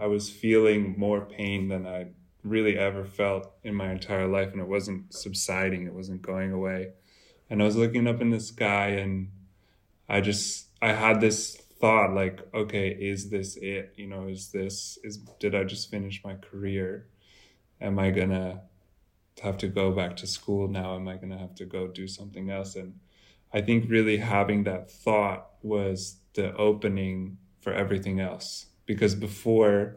I 0.00 0.06
was 0.06 0.30
feeling 0.30 0.98
more 0.98 1.20
pain 1.26 1.68
than 1.68 1.86
I 1.86 2.08
really 2.42 2.78
ever 2.78 3.04
felt 3.04 3.52
in 3.62 3.74
my 3.74 3.92
entire 3.92 4.26
life. 4.26 4.52
And 4.52 4.60
it 4.60 4.68
wasn't 4.68 5.12
subsiding, 5.12 5.86
it 5.86 5.94
wasn't 5.94 6.22
going 6.22 6.52
away 6.52 6.92
and 7.50 7.62
I 7.62 7.64
was 7.64 7.76
looking 7.76 8.06
up 8.06 8.20
in 8.20 8.30
the 8.30 8.40
sky 8.40 8.88
and 8.88 9.30
I 10.08 10.20
just 10.20 10.66
I 10.80 10.92
had 10.92 11.20
this 11.20 11.60
thought 11.80 12.14
like 12.14 12.40
okay 12.54 12.88
is 12.88 13.30
this 13.30 13.56
it? 13.56 13.94
You 13.96 14.08
know 14.08 14.28
is 14.28 14.50
this 14.50 14.98
is 15.04 15.18
did 15.38 15.54
I 15.54 15.64
just 15.64 15.90
finish 15.90 16.22
my 16.24 16.34
career? 16.34 17.08
Am 17.80 17.98
I 17.98 18.10
gonna 18.10 18.62
have 19.42 19.58
to 19.58 19.68
go 19.68 19.92
back 19.92 20.16
to 20.16 20.26
school 20.26 20.68
now? 20.68 20.96
Am 20.96 21.08
I 21.08 21.16
gonna 21.16 21.38
have 21.38 21.54
to 21.56 21.64
go 21.64 21.86
do 21.86 22.08
something 22.08 22.50
else? 22.50 22.74
And 22.76 22.94
I 23.52 23.60
think 23.60 23.88
really 23.88 24.18
having 24.18 24.64
that 24.64 24.90
thought 24.90 25.50
was 25.62 26.16
the 26.34 26.54
opening 26.56 27.38
for 27.60 27.72
everything 27.72 28.20
else. 28.20 28.66
Because 28.86 29.14
before 29.14 29.96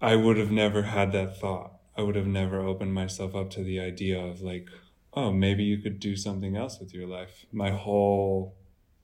I 0.00 0.14
would 0.14 0.36
have 0.36 0.50
never 0.50 0.82
had 0.82 1.12
that 1.12 1.40
thought. 1.40 1.72
I 1.96 2.02
would 2.02 2.14
have 2.14 2.26
never 2.26 2.60
opened 2.60 2.94
myself 2.94 3.34
up 3.34 3.50
to 3.50 3.64
the 3.64 3.80
idea 3.80 4.20
of 4.20 4.40
like 4.40 4.68
oh, 5.14 5.32
maybe 5.32 5.64
you 5.64 5.78
could 5.78 5.98
do 5.98 6.14
something 6.14 6.56
else 6.56 6.78
with 6.78 6.94
your 6.94 7.08
life. 7.08 7.46
My 7.50 7.70
whole 7.70 8.54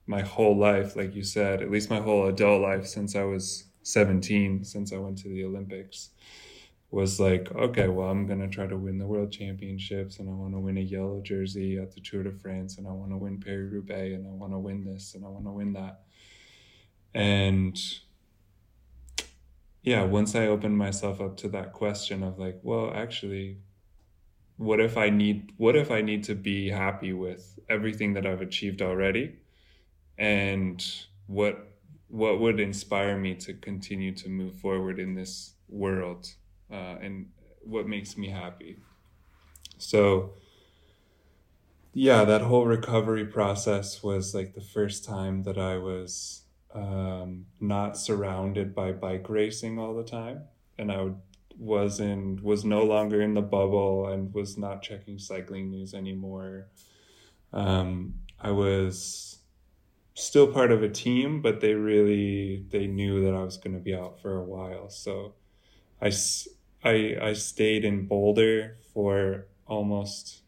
my 0.07 0.21
whole 0.21 0.57
life, 0.57 0.95
like 0.95 1.15
you 1.15 1.23
said, 1.23 1.61
at 1.61 1.71
least 1.71 1.89
my 1.89 1.99
whole 1.99 2.27
adult 2.27 2.61
life 2.61 2.85
since 2.85 3.15
I 3.15 3.23
was 3.23 3.65
17, 3.83 4.63
since 4.63 4.93
I 4.93 4.97
went 4.97 5.17
to 5.19 5.29
the 5.29 5.43
Olympics, 5.45 6.09
was 6.91 7.19
like, 7.19 7.51
okay, 7.53 7.87
well, 7.87 8.09
I'm 8.09 8.27
going 8.27 8.39
to 8.39 8.47
try 8.47 8.67
to 8.67 8.77
win 8.77 8.99
the 8.99 9.07
world 9.07 9.31
championships 9.31 10.19
and 10.19 10.29
I 10.29 10.33
want 10.33 10.53
to 10.53 10.59
win 10.59 10.77
a 10.77 10.81
yellow 10.81 11.21
jersey 11.21 11.77
at 11.77 11.93
the 11.93 12.01
Tour 12.01 12.23
de 12.23 12.31
France 12.31 12.77
and 12.77 12.87
I 12.87 12.91
want 12.91 13.11
to 13.11 13.17
win 13.17 13.39
Paris 13.39 13.71
Roubaix 13.71 14.13
and 14.13 14.27
I 14.27 14.31
want 14.31 14.53
to 14.53 14.59
win 14.59 14.83
this 14.83 15.15
and 15.15 15.25
I 15.25 15.27
want 15.27 15.45
to 15.45 15.51
win 15.51 15.73
that. 15.73 16.01
And 17.13 17.77
yeah, 19.81 20.03
once 20.03 20.35
I 20.35 20.47
opened 20.47 20.77
myself 20.77 21.19
up 21.19 21.37
to 21.37 21.49
that 21.49 21.73
question 21.73 22.23
of 22.23 22.37
like, 22.39 22.59
well, 22.63 22.91
actually, 22.93 23.57
what 24.57 24.79
if 24.79 24.97
i 24.97 25.09
need 25.09 25.51
what 25.57 25.75
if 25.75 25.91
i 25.91 26.01
need 26.01 26.23
to 26.23 26.33
be 26.33 26.69
happy 26.69 27.11
with 27.11 27.59
everything 27.69 28.13
that 28.13 28.25
i've 28.25 28.41
achieved 28.41 28.81
already 28.81 29.35
and 30.17 31.05
what 31.27 31.71
what 32.07 32.39
would 32.39 32.59
inspire 32.59 33.17
me 33.17 33.35
to 33.35 33.53
continue 33.53 34.13
to 34.13 34.29
move 34.29 34.55
forward 34.55 34.99
in 34.99 35.15
this 35.15 35.55
world 35.67 36.27
uh, 36.71 36.95
and 37.01 37.29
what 37.61 37.87
makes 37.87 38.17
me 38.17 38.29
happy 38.29 38.77
so 39.77 40.33
yeah 41.93 42.23
that 42.23 42.41
whole 42.41 42.65
recovery 42.65 43.25
process 43.25 44.03
was 44.03 44.35
like 44.35 44.53
the 44.53 44.61
first 44.61 45.03
time 45.03 45.43
that 45.43 45.57
i 45.57 45.77
was 45.77 46.43
um, 46.73 47.45
not 47.59 47.97
surrounded 47.97 48.75
by 48.75 48.91
bike 48.91 49.29
racing 49.29 49.79
all 49.79 49.95
the 49.95 50.03
time 50.03 50.43
and 50.77 50.91
i 50.91 51.09
was 51.57 51.99
in 51.99 52.41
was 52.43 52.65
no 52.65 52.83
longer 52.83 53.21
in 53.21 53.33
the 53.33 53.41
bubble 53.41 54.07
and 54.07 54.33
was 54.33 54.57
not 54.57 54.81
checking 54.81 55.17
cycling 55.17 55.69
news 55.69 55.93
anymore. 55.93 56.67
Um, 57.53 58.15
I 58.39 58.51
was 58.51 59.34
still 60.15 60.47
part 60.47 60.71
of 60.71 60.81
a 60.81 60.89
team, 60.89 61.41
but 61.41 61.61
they 61.61 61.75
really 61.75 62.65
they 62.69 62.87
knew 62.87 63.23
that 63.23 63.35
I 63.35 63.43
was 63.43 63.57
going 63.57 63.75
to 63.75 63.81
be 63.81 63.93
out 63.93 64.19
for 64.19 64.37
a 64.37 64.43
while. 64.43 64.89
So 64.89 65.35
I, 66.01 66.11
I, 66.83 67.17
I 67.21 67.33
stayed 67.33 67.85
in 67.85 68.07
Boulder 68.07 68.77
for 68.93 69.47
almost 69.67 70.41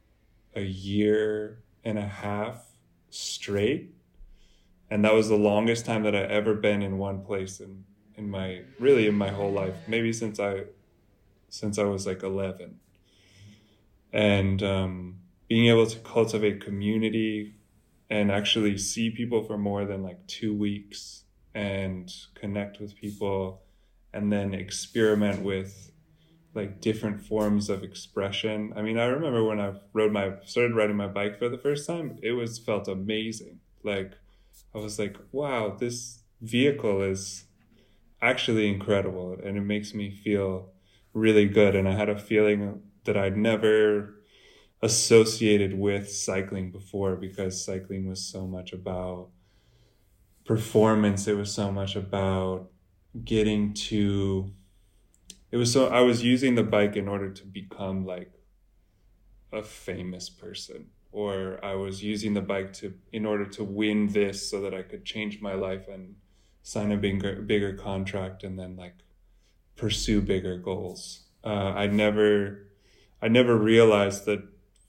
a 0.56 0.62
year 0.62 1.64
and 1.84 2.00
a 2.00 2.08
half 2.08 2.66
straight. 3.10 3.94
And 4.90 5.04
that 5.04 5.14
was 5.14 5.28
the 5.28 5.36
longest 5.36 5.86
time 5.86 6.04
that 6.04 6.16
I 6.16 6.22
ever 6.22 6.54
been 6.54 6.82
in 6.82 6.98
one 6.98 7.22
place 7.22 7.60
in, 7.60 7.84
in 8.16 8.30
my 8.30 8.62
really 8.80 9.06
in 9.08 9.16
my 9.16 9.30
whole 9.30 9.52
life. 9.52 9.76
Maybe 9.86 10.14
since 10.14 10.40
I 10.40 10.64
since 11.50 11.78
I 11.78 11.84
was 11.84 12.08
like 12.08 12.24
11. 12.24 12.80
And 14.14 14.64
um, 14.64 15.20
being 15.50 15.68
able 15.68 15.88
to 15.88 16.00
cultivate 16.00 16.64
community 16.64 17.57
and 18.10 18.32
actually 18.32 18.78
see 18.78 19.10
people 19.10 19.44
for 19.44 19.58
more 19.58 19.86
than 19.86 20.04
like 20.04 20.26
two 20.28 20.56
weeks 20.56 21.24
and 21.54 22.14
connect 22.36 22.80
with 22.80 22.96
people 22.96 23.62
and 24.14 24.32
then 24.32 24.54
experiment 24.54 25.42
with 25.42 25.92
like 26.54 26.82
different 26.82 27.22
forms 27.22 27.70
of 27.70 27.84
expression. 27.84 28.74
I 28.76 28.82
mean, 28.82 28.98
I 28.98 29.06
remember 29.06 29.44
when 29.44 29.60
I 29.60 29.74
rode 29.94 30.12
my 30.12 30.34
started 30.46 30.76
riding 30.76 30.96
my 30.96 31.08
bike 31.08 31.38
for 31.38 31.50
the 31.50 31.58
first 31.58 31.86
time, 31.86 32.18
it 32.24 32.32
was 32.32 32.58
felt 32.58 32.88
amazing. 32.88 33.60
Like 33.84 34.14
I 34.74 34.80
was 34.80 34.98
like, 34.98 35.18
wow, 35.32 35.76
this 35.78 36.24
vehicle 36.42 37.02
is 37.02 37.46
actually 38.22 38.68
incredible 38.68 39.38
and 39.44 39.58
it 39.58 39.62
makes 39.62 39.94
me 39.94 40.10
feel 40.12 40.72
really 41.14 41.48
good. 41.48 41.76
And 41.76 41.88
I 41.88 41.94
had 41.94 42.10
a 42.10 42.18
feeling 42.18 42.82
that 43.06 43.18
I'd 43.18 43.38
never 43.38 44.17
associated 44.82 45.78
with 45.78 46.12
cycling 46.12 46.72
before 46.72 47.16
because 47.16 47.64
cycling 47.64 48.08
was 48.08 48.24
so 48.24 48.46
much 48.46 48.74
about 48.74 49.30
performance. 50.46 51.28
It 51.28 51.36
was 51.36 51.54
so 51.54 51.72
much 51.72 51.96
about 51.96 52.70
getting 53.24 53.74
to, 53.74 54.52
it 55.52 55.58
was 55.58 55.74
so, 55.74 55.88
I 55.88 56.02
was 56.02 56.24
using 56.24 56.56
the 56.56 56.64
bike 56.64 56.96
in 56.96 57.08
order 57.08 57.32
to 57.32 57.46
become 57.46 58.06
like 58.06 58.32
a 59.52 59.64
famous 59.64 60.30
person 60.30 60.88
or 61.12 61.60
I 61.64 61.74
was 61.76 62.04
using 62.04 62.34
the 62.34 62.42
bike 62.42 62.74
to 62.74 62.94
in 63.12 63.26
order 63.26 63.46
to 63.46 63.64
win 63.64 64.08
this 64.08 64.50
so 64.50 64.62
that 64.62 64.74
I 64.74 64.82
could 64.82 65.06
change 65.06 65.42
my 65.42 65.54
life 65.54 65.88
and 65.88 66.16
sign 66.64 66.92
a 66.92 66.98
bigger 66.98 67.42
bigger 67.42 67.74
contract 67.74 68.44
and 68.44 68.60
then 68.60 68.76
like 68.76 68.96
pursue 69.76 70.22
bigger 70.22 70.58
goals. 70.58 71.24
Uh, 71.44 71.74
I 71.76 71.88
never, 71.88 72.68
I 73.22 73.30
never 73.30 73.56
realized 73.56 74.26
that 74.26 74.44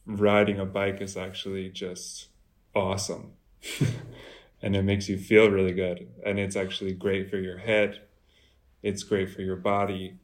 riding 0.09 0.59
a 0.59 0.65
bike 0.65 1.01
is 1.01 1.17
actually 1.17 1.69
just 1.69 2.29
awesome. 2.75 3.33
and 4.63 4.75
it 4.75 4.83
makes 4.83 5.09
you 5.09 5.19
feel 5.19 5.51
really 5.51 5.73
good. 5.73 6.09
And 6.25 6.39
it's 6.39 6.57
actually 6.57 6.95
great 6.95 7.31
for 7.31 7.37
your 7.37 7.59
head. 7.59 8.01
It's 8.83 9.03
great 9.03 9.31
for 9.31 9.43
your 9.43 9.57
body. 9.57 10.15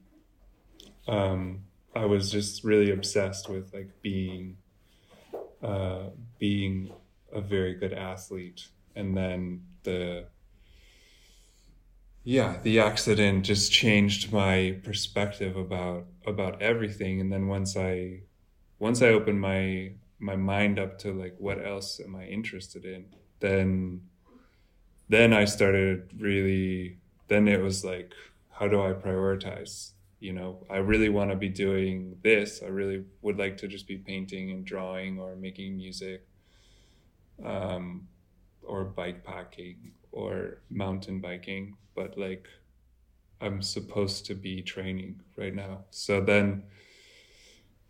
Um, 1.07 1.63
I 1.95 2.05
was 2.05 2.31
just 2.31 2.63
really 2.63 2.91
obsessed 2.91 3.47
with 3.47 3.73
like 3.73 3.89
being, 4.01 4.57
uh, 5.61 6.09
being 6.39 6.91
a 7.31 7.39
very 7.39 7.75
good 7.75 7.93
athlete, 7.93 8.67
and 8.95 9.15
then 9.15 9.61
the 9.83 10.25
yeah 12.23 12.57
the 12.63 12.79
accident 12.79 13.45
just 13.45 13.71
changed 13.71 14.33
my 14.33 14.79
perspective 14.83 15.55
about 15.55 16.05
about 16.25 16.59
everything 16.59 17.21
and 17.21 17.31
then 17.31 17.47
once 17.47 17.77
i 17.77 18.19
once 18.79 19.01
i 19.01 19.07
opened 19.07 19.39
my 19.39 19.91
my 20.19 20.35
mind 20.35 20.79
up 20.79 20.97
to 20.97 21.11
like 21.11 21.35
what 21.37 21.63
else 21.65 21.99
am 21.99 22.15
i 22.15 22.25
interested 22.25 22.85
in 22.85 23.05
then 23.39 24.01
then 25.09 25.33
i 25.33 25.45
started 25.45 26.09
really 26.17 26.97
then 27.27 27.47
it 27.47 27.61
was 27.61 27.83
like 27.83 28.13
how 28.51 28.67
do 28.67 28.81
i 28.81 28.91
prioritize 28.91 29.91
you 30.19 30.33
know 30.33 30.65
i 30.69 30.77
really 30.77 31.09
want 31.09 31.29
to 31.29 31.35
be 31.35 31.49
doing 31.49 32.17
this 32.23 32.61
i 32.63 32.67
really 32.67 33.03
would 33.21 33.37
like 33.37 33.57
to 33.57 33.67
just 33.67 33.87
be 33.87 33.97
painting 33.97 34.51
and 34.51 34.65
drawing 34.65 35.19
or 35.19 35.35
making 35.35 35.75
music 35.75 36.25
um, 37.43 38.07
or 38.63 38.85
bike 38.85 39.23
packing 39.23 39.91
or 40.11 40.59
mountain 40.69 41.19
biking 41.19 41.75
but 41.93 42.17
like 42.17 42.47
I'm 43.41 43.61
supposed 43.61 44.25
to 44.27 44.35
be 44.35 44.61
training 44.61 45.21
right 45.37 45.53
now. 45.53 45.85
So 45.91 46.21
then 46.21 46.63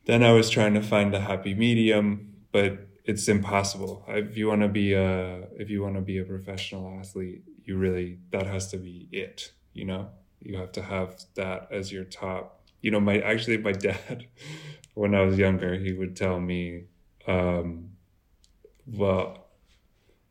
then 0.06 0.24
I 0.24 0.32
was 0.32 0.50
trying 0.50 0.74
to 0.76 0.82
find 0.82 1.13
a 1.13 1.20
happy 1.20 1.54
medium, 1.54 2.36
but 2.52 2.88
it's 3.06 3.28
impossible. 3.28 4.04
If 4.08 4.38
you 4.38 4.48
want 4.48 4.62
to 4.62 4.68
be 4.68 4.94
a 4.94 5.48
if 5.58 5.70
you 5.70 5.82
want 5.82 5.96
to 5.96 6.02
be 6.02 6.18
a 6.18 6.24
professional 6.24 7.00
athlete, 7.00 7.44
you 7.63 7.78
really 7.78 8.20
that 8.32 8.48
has 8.48 8.70
to 8.72 8.78
be 8.78 9.08
it, 9.12 9.52
you 9.74 9.86
know? 9.86 10.10
You 10.41 10.58
have 10.58 10.72
to 10.74 10.82
have 10.82 11.15
that 11.36 11.70
as 11.72 11.91
your 11.91 12.04
top. 12.04 12.62
You 12.82 12.91
know, 12.91 13.00
my 13.00 13.20
actually 13.20 13.58
my 13.58 13.72
dad 13.89 14.28
when 14.94 15.13
I 15.13 15.22
was 15.22 15.38
younger, 15.38 15.76
he 15.76 15.94
would 15.94 16.15
tell 16.15 16.39
me 16.39 16.86
um 17.28 17.91
well, 18.88 19.48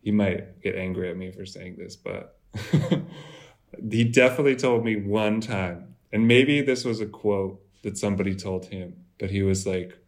he 0.03 0.13
might 0.13 0.63
get 0.63 0.77
angry 0.77 1.11
at 1.11 1.17
me 1.17 1.33
for 1.33 1.45
saying 1.45 1.77
this, 1.77 1.97
but 1.97 2.39
he 3.91 4.05
definitely 4.05 4.55
told 4.55 4.85
me 4.85 4.97
one 4.97 5.41
time, 5.41 5.97
and 6.13 6.29
maybe 6.29 6.61
this 6.61 6.85
was 6.85 7.01
a 7.01 7.07
quote 7.07 7.61
that 7.83 7.99
somebody 7.99 8.35
told 8.35 8.67
him, 8.67 9.04
but 9.19 9.31
he 9.31 9.43
was 9.43 9.67
like, 9.67 9.99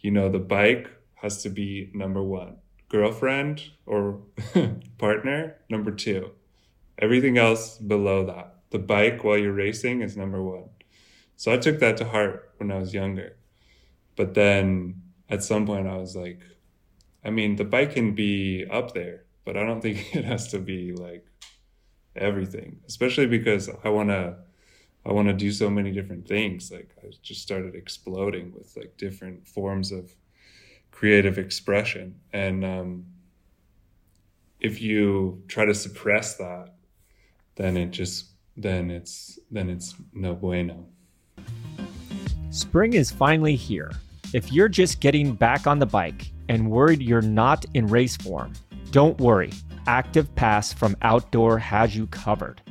you 0.00 0.10
know, 0.10 0.28
the 0.28 0.38
bike 0.38 0.90
has 1.14 1.42
to 1.42 1.48
be 1.48 1.90
number 1.94 2.22
one, 2.22 2.56
girlfriend 2.88 3.62
or 3.86 4.20
partner, 4.98 5.56
number 5.70 5.90
two, 5.90 6.30
everything 6.98 7.38
else 7.38 7.78
below 7.78 8.26
that. 8.26 8.56
The 8.70 8.78
bike 8.78 9.22
while 9.22 9.38
you're 9.38 9.52
racing 9.52 10.00
is 10.00 10.16
number 10.16 10.42
one. 10.42 10.70
So 11.36 11.52
I 11.52 11.58
took 11.58 11.78
that 11.80 11.96
to 11.98 12.04
heart 12.04 12.52
when 12.56 12.70
I 12.70 12.78
was 12.78 12.94
younger. 12.94 13.36
But 14.16 14.34
then 14.34 15.02
at 15.28 15.42
some 15.42 15.66
point 15.66 15.86
I 15.86 15.96
was 15.96 16.14
like, 16.16 16.40
I 17.24 17.30
mean, 17.30 17.56
the 17.56 17.64
bike 17.64 17.94
can 17.94 18.14
be 18.14 18.66
up 18.70 18.94
there, 18.94 19.24
but 19.44 19.56
I 19.56 19.64
don't 19.64 19.80
think 19.80 20.14
it 20.14 20.24
has 20.24 20.48
to 20.48 20.58
be 20.58 20.92
like 20.92 21.26
everything, 22.16 22.80
especially 22.86 23.26
because 23.26 23.70
I 23.84 23.88
want 23.88 24.10
to 24.10 24.36
I 25.04 25.12
want 25.12 25.28
to 25.28 25.34
do 25.34 25.50
so 25.50 25.68
many 25.68 25.90
different 25.90 26.28
things. 26.28 26.70
Like 26.70 26.90
I 27.02 27.10
just 27.22 27.42
started 27.42 27.74
exploding 27.74 28.52
with 28.52 28.76
like 28.76 28.96
different 28.96 29.46
forms 29.46 29.90
of 29.90 30.14
creative 30.90 31.38
expression. 31.38 32.20
And 32.32 32.64
um, 32.64 33.06
if 34.60 34.80
you 34.80 35.42
try 35.48 35.64
to 35.64 35.74
suppress 35.74 36.36
that, 36.36 36.74
then 37.56 37.76
it 37.76 37.90
just 37.90 38.26
then 38.56 38.90
it's 38.90 39.38
then 39.50 39.68
it's 39.68 39.94
no 40.12 40.34
bueno. 40.34 40.86
Spring 42.50 42.92
is 42.92 43.10
finally 43.10 43.56
here. 43.56 43.90
If 44.32 44.52
you're 44.52 44.68
just 44.68 45.00
getting 45.00 45.34
back 45.34 45.66
on 45.66 45.78
the 45.78 45.86
bike 45.86 46.30
and 46.48 46.70
worried 46.70 47.02
you're 47.02 47.22
not 47.22 47.64
in 47.74 47.86
race 47.86 48.16
form, 48.16 48.52
don't 48.90 49.18
worry. 49.18 49.52
Active 49.86 50.32
Pass 50.36 50.72
from 50.72 50.96
Outdoor 51.02 51.58
has 51.58 51.96
you 51.96 52.06
covered. 52.06 52.61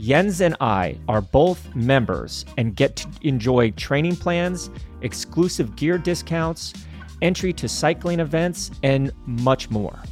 Jens 0.00 0.40
and 0.40 0.56
I 0.60 0.98
are 1.08 1.20
both 1.20 1.74
members 1.74 2.46
and 2.56 2.74
get 2.74 2.96
to 2.96 3.08
enjoy 3.20 3.72
training 3.72 4.16
plans, 4.16 4.70
exclusive 5.02 5.76
gear 5.76 5.98
discounts, 5.98 6.72
entry 7.20 7.52
to 7.52 7.68
cycling 7.68 8.18
events, 8.18 8.70
and 8.82 9.12
much 9.26 9.70
more, 9.70 10.02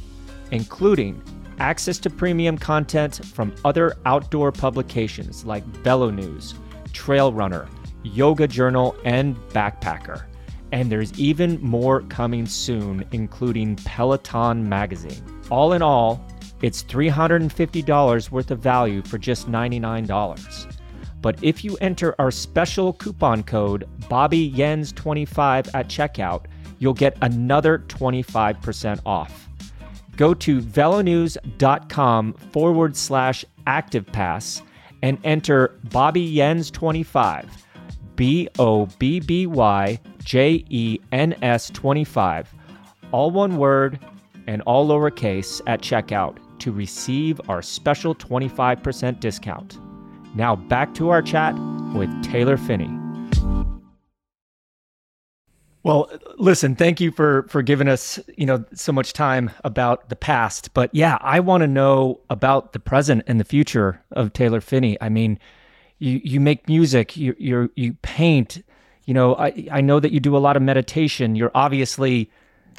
including 0.51 1.21
access 1.57 1.97
to 1.99 2.09
premium 2.09 2.55
content 2.55 3.25
from 3.25 3.53
other 3.65 3.97
outdoor 4.05 4.51
publications 4.51 5.43
like 5.43 5.65
VeloNews, 5.83 6.53
Trail 6.93 7.33
Runner, 7.33 7.67
Yoga 8.03 8.47
Journal, 8.47 8.95
and 9.05 9.35
Backpacker. 9.49 10.25
And 10.71 10.91
there's 10.91 11.19
even 11.19 11.59
more 11.63 12.01
coming 12.03 12.45
soon, 12.45 13.05
including 13.11 13.75
Peloton 13.77 14.69
Magazine. 14.69 15.23
All 15.49 15.73
in 15.73 15.81
all, 15.81 16.23
it's 16.61 16.83
$350 16.83 18.31
worth 18.31 18.51
of 18.51 18.59
value 18.59 19.01
for 19.03 19.17
just 19.17 19.49
$99. 19.49 20.75
But 21.21 21.41
if 21.43 21.63
you 21.63 21.77
enter 21.77 22.15
our 22.19 22.31
special 22.31 22.93
coupon 22.93 23.43
code 23.43 23.87
BobbyJens25 24.09 25.69
at 25.73 25.87
checkout, 25.87 26.45
you'll 26.79 26.93
get 26.93 27.17
another 27.21 27.79
25% 27.79 29.01
off. 29.05 29.47
Go 30.15 30.33
to 30.33 30.61
velonews.com 30.61 32.33
forward 32.33 32.95
slash 32.95 33.45
active 33.67 34.05
pass 34.05 34.61
and 35.01 35.17
enter 35.23 35.79
BobbyJens25, 35.87 37.49
B 38.15 38.49
O 38.59 38.85
B 38.97 39.21
B 39.21 39.47
Y 39.47 39.99
J 40.23 40.65
E 40.69 40.99
N 41.13 41.35
S 41.41 41.69
25, 41.69 42.53
all 43.11 43.31
one 43.31 43.55
word 43.55 43.97
and 44.47 44.61
all 44.63 44.89
lowercase 44.89 45.61
at 45.67 45.81
checkout 45.81 46.37
to 46.59 46.71
receive 46.71 47.41
our 47.49 47.61
special 47.61 48.15
25% 48.15 49.19
discount. 49.19 49.77
Now 50.35 50.55
back 50.55 50.93
to 50.95 51.09
our 51.09 51.21
chat 51.21 51.55
with 51.93 52.09
Taylor 52.23 52.57
Phinney. 52.57 52.89
Well, 55.83 56.11
listen, 56.37 56.75
thank 56.75 56.99
you 56.99 57.11
for 57.11 57.43
for 57.43 57.61
giving 57.61 57.87
us, 57.87 58.19
you 58.35 58.45
know, 58.45 58.65
so 58.73 58.91
much 58.91 59.13
time 59.13 59.49
about 59.63 60.09
the 60.09 60.15
past. 60.15 60.73
But 60.73 60.93
yeah, 60.93 61.17
I 61.21 61.39
want 61.39 61.61
to 61.61 61.67
know 61.67 62.19
about 62.29 62.73
the 62.73 62.79
present 62.79 63.23
and 63.27 63.39
the 63.39 63.45
future 63.45 64.03
of 64.11 64.33
Taylor 64.33 64.59
Phinney. 64.59 64.97
I 64.99 65.07
mean, 65.07 65.39
you 65.97 66.19
you 66.23 66.39
make 66.41 66.67
music, 66.67 67.15
you 67.15 67.33
you 67.39 67.71
you 67.75 67.93
paint, 68.01 68.61
you 69.05 69.13
know, 69.13 69.35
I 69.35 69.67
I 69.71 69.81
know 69.81 69.99
that 70.01 70.11
you 70.11 70.19
do 70.19 70.35
a 70.35 70.39
lot 70.39 70.57
of 70.57 70.61
meditation. 70.61 71.35
You're 71.35 71.51
obviously 71.55 72.29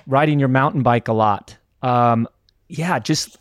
riding 0.07 0.39
your 0.39 0.49
mountain 0.49 0.83
bike 0.83 1.09
a 1.09 1.13
lot. 1.13 1.57
Um, 1.83 2.29
yeah, 2.69 2.99
just 2.99 3.39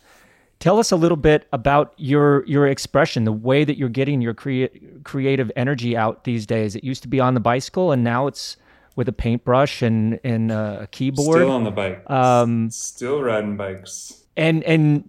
tell 0.60 0.78
us 0.78 0.92
a 0.92 0.96
little 0.96 1.16
bit 1.16 1.48
about 1.52 1.92
your 1.96 2.46
your 2.46 2.68
expression, 2.68 3.24
the 3.24 3.32
way 3.32 3.64
that 3.64 3.76
you're 3.76 3.88
getting 3.88 4.20
your 4.20 4.34
crea- 4.34 4.70
creative 5.02 5.50
energy 5.56 5.96
out 5.96 6.24
these 6.24 6.46
days. 6.46 6.76
It 6.76 6.84
used 6.84 7.02
to 7.02 7.08
be 7.08 7.18
on 7.18 7.34
the 7.34 7.40
bicycle, 7.40 7.90
and 7.90 8.04
now 8.04 8.28
it's 8.28 8.56
with 8.94 9.08
a 9.08 9.12
paintbrush 9.12 9.82
and 9.82 10.20
and 10.22 10.52
a 10.52 10.86
keyboard. 10.92 11.38
Still 11.38 11.50
on 11.50 11.64
the 11.64 11.70
bike. 11.70 12.08
Um, 12.08 12.70
Still 12.70 13.22
riding 13.22 13.56
bikes. 13.56 14.24
And 14.36 14.62
and 14.64 15.08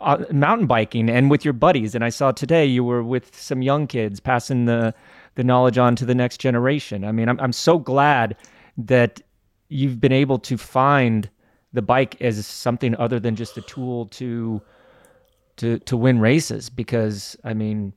uh, 0.00 0.24
mountain 0.32 0.66
biking 0.66 1.08
and 1.10 1.30
with 1.30 1.44
your 1.44 1.54
buddies. 1.54 1.94
And 1.94 2.04
I 2.04 2.08
saw 2.08 2.32
today 2.32 2.64
you 2.64 2.82
were 2.82 3.02
with 3.02 3.36
some 3.36 3.62
young 3.62 3.86
kids 3.86 4.20
passing 4.20 4.64
the 4.64 4.94
the 5.34 5.44
knowledge 5.44 5.78
on 5.78 5.94
to 5.96 6.04
the 6.04 6.14
next 6.14 6.38
generation. 6.38 7.04
I 7.04 7.12
mean, 7.12 7.28
I'm 7.28 7.38
I'm 7.40 7.52
so 7.52 7.78
glad 7.78 8.36
that 8.76 9.20
you've 9.68 10.00
been 10.00 10.12
able 10.12 10.38
to 10.38 10.56
find 10.56 11.28
the 11.74 11.82
bike 11.82 12.20
as 12.22 12.46
something 12.46 12.96
other 12.96 13.20
than 13.20 13.36
just 13.36 13.58
a 13.58 13.60
tool 13.62 14.06
to 14.06 14.62
to 15.58 15.78
to 15.80 15.96
win 15.96 16.18
races 16.18 16.70
because 16.70 17.36
I 17.44 17.54
mean 17.54 17.92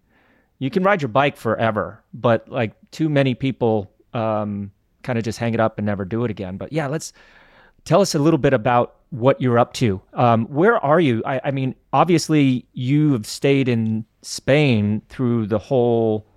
you 0.59 0.69
can 0.69 0.83
ride 0.83 1.01
your 1.01 1.09
bike 1.09 1.37
forever 1.37 2.03
but 2.13 2.47
like 2.49 2.73
too 2.91 3.09
many 3.09 3.33
people 3.33 3.91
um, 4.13 4.71
kind 5.03 5.17
of 5.17 5.23
just 5.23 5.39
hang 5.39 5.53
it 5.53 5.59
up 5.59 5.77
and 5.77 5.85
never 5.85 6.05
do 6.05 6.25
it 6.25 6.31
again. 6.31 6.57
But 6.57 6.73
yeah 6.73 6.87
let's 6.87 7.13
tell 7.85 8.01
us 8.01 8.13
a 8.13 8.19
little 8.19 8.37
bit 8.37 8.53
about 8.53 8.95
what 9.09 9.41
you're 9.41 9.59
up 9.59 9.73
to. 9.73 10.01
Um, 10.13 10.45
where 10.45 10.77
are 10.77 10.99
you? 10.99 11.23
I, 11.25 11.41
I, 11.45 11.51
mean 11.51 11.75
obviously 11.91 12.65
you 12.73 13.13
have 13.13 13.25
stayed 13.25 13.67
in 13.67 14.05
Spain 14.21 15.01
through 15.09 15.47
the 15.47 15.57
whole 15.57 16.27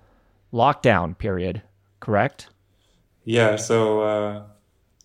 lockdown 0.53 1.17
period 1.17 1.61
correct? 1.99 2.49
Yeah 3.23 3.55
so 3.55 4.01
uh 4.01 4.43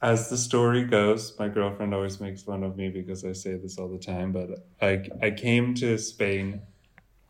as 0.03 0.31
the 0.31 0.37
story 0.37 0.85
goes, 0.85 1.39
my 1.39 1.49
girlfriend 1.49 1.95
always 1.95 2.21
makes 2.21 2.43
fun 2.43 2.63
of 2.63 2.77
me 2.77 2.89
because 2.89 3.25
I 3.25 3.33
say 3.33 3.57
this 3.57 3.79
all 3.79 3.89
the 3.89 3.99
time, 3.99 4.33
but 4.33 4.67
I 4.81 5.03
I 5.23 5.31
came 5.31 5.75
to 5.75 5.99
Spain 5.99 6.63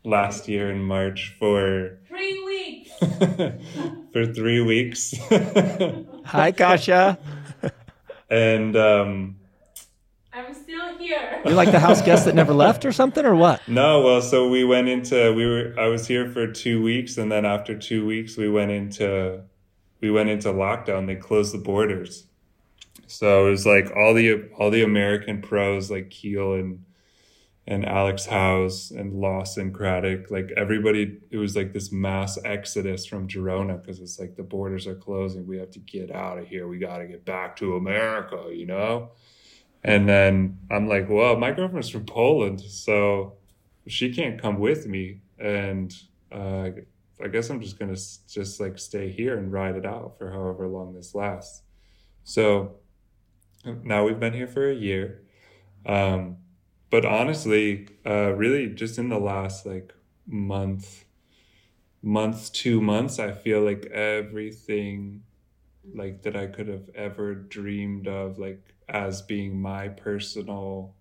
last 0.03 0.47
year 0.47 0.71
in 0.71 0.83
March 0.83 1.35
for 1.37 1.99
three 2.07 2.43
weeks. 2.43 2.91
for 4.13 4.25
three 4.33 4.61
weeks. 4.61 5.13
Hi, 6.25 6.51
Kasia. 6.51 7.17
and 8.29 8.75
um, 8.75 9.35
I'm 10.33 10.53
still 10.53 10.97
here. 10.97 11.19
here. 11.19 11.41
You're 11.45 11.55
like 11.55 11.71
the 11.71 11.79
house 11.79 12.01
guest 12.01 12.25
that 12.25 12.35
never 12.35 12.53
left 12.53 12.85
or 12.85 12.91
something, 12.93 13.25
or 13.25 13.35
what? 13.35 13.67
No, 13.67 14.01
well, 14.01 14.21
so 14.21 14.47
we 14.49 14.63
went 14.63 14.87
into 14.87 15.33
we 15.33 15.45
were 15.45 15.75
I 15.77 15.87
was 15.87 16.07
here 16.07 16.29
for 16.29 16.47
two 16.47 16.81
weeks, 16.81 17.17
and 17.17 17.29
then 17.29 17.45
after 17.45 17.77
two 17.77 18.05
weeks, 18.05 18.37
we 18.37 18.49
went 18.49 18.71
into 18.71 19.41
we 19.99 20.09
went 20.09 20.29
into 20.29 20.49
lockdown. 20.49 21.05
They 21.07 21.15
closed 21.15 21.53
the 21.53 21.57
borders, 21.59 22.27
so 23.11 23.47
it 23.47 23.51
was 23.51 23.65
like 23.65 23.91
all 23.95 24.13
the 24.13 24.49
all 24.57 24.71
the 24.71 24.83
American 24.83 25.41
pros 25.41 25.91
like 25.91 26.09
Kiel 26.09 26.53
and 26.53 26.85
and 27.67 27.85
Alex 27.85 28.25
Howes 28.25 28.91
and 28.91 29.13
Lawson 29.13 29.71
Craddock, 29.71 30.31
like 30.31 30.51
everybody, 30.57 31.19
it 31.29 31.37
was 31.37 31.55
like 31.55 31.73
this 31.73 31.91
mass 31.91 32.39
exodus 32.43 33.05
from 33.05 33.27
Girona 33.27 33.79
because 33.79 33.99
it's 33.99 34.19
like 34.19 34.35
the 34.35 34.43
borders 34.43 34.87
are 34.87 34.95
closing. 34.95 35.45
We 35.45 35.57
have 35.57 35.69
to 35.71 35.79
get 35.79 36.11
out 36.11 36.39
of 36.39 36.47
here. 36.47 36.67
We 36.67 36.79
got 36.79 36.97
to 36.97 37.07
get 37.07 37.23
back 37.23 37.55
to 37.57 37.75
America, 37.75 38.47
you 38.51 38.65
know? 38.65 39.11
And 39.83 40.09
then 40.09 40.57
I'm 40.71 40.87
like, 40.87 41.07
well, 41.07 41.37
my 41.37 41.51
girlfriend's 41.51 41.89
from 41.89 42.05
Poland, 42.05 42.61
so 42.61 43.33
she 43.87 44.13
can't 44.13 44.41
come 44.41 44.59
with 44.59 44.87
me. 44.87 45.21
And 45.37 45.93
uh, 46.31 46.71
I 47.23 47.27
guess 47.27 47.49
I'm 47.49 47.61
just 47.61 47.77
going 47.77 47.93
to 47.93 48.01
just 48.27 48.59
like 48.59 48.79
stay 48.79 49.09
here 49.11 49.37
and 49.37 49.51
ride 49.51 49.75
it 49.75 49.85
out 49.85 50.17
for 50.17 50.31
however 50.31 50.67
long 50.67 50.93
this 50.93 51.13
lasts. 51.13 51.61
So 52.23 52.80
now 53.65 54.05
we've 54.05 54.19
been 54.19 54.33
here 54.33 54.47
for 54.47 54.69
a 54.69 54.75
year. 54.75 55.21
Um, 55.85 56.37
but 56.89 57.05
honestly, 57.05 57.87
uh, 58.05 58.33
really 58.33 58.67
just 58.67 58.97
in 58.97 59.09
the 59.09 59.19
last 59.19 59.65
like 59.65 59.93
month, 60.27 61.05
month, 62.01 62.51
two 62.53 62.81
months, 62.81 63.19
I 63.19 63.31
feel 63.31 63.61
like 63.61 63.85
everything 63.85 65.23
like 65.95 66.21
that 66.23 66.35
I 66.35 66.47
could 66.47 66.67
have 66.67 66.89
ever 66.95 67.33
dreamed 67.33 68.07
of, 68.07 68.37
like 68.37 68.73
as 68.89 69.21
being 69.21 69.61
my 69.61 69.87
personal 69.87 70.95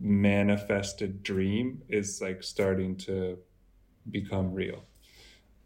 manifested 0.00 1.22
dream 1.22 1.82
is 1.88 2.20
like 2.22 2.42
starting 2.42 2.96
to 2.96 3.38
become 4.10 4.54
real. 4.54 4.84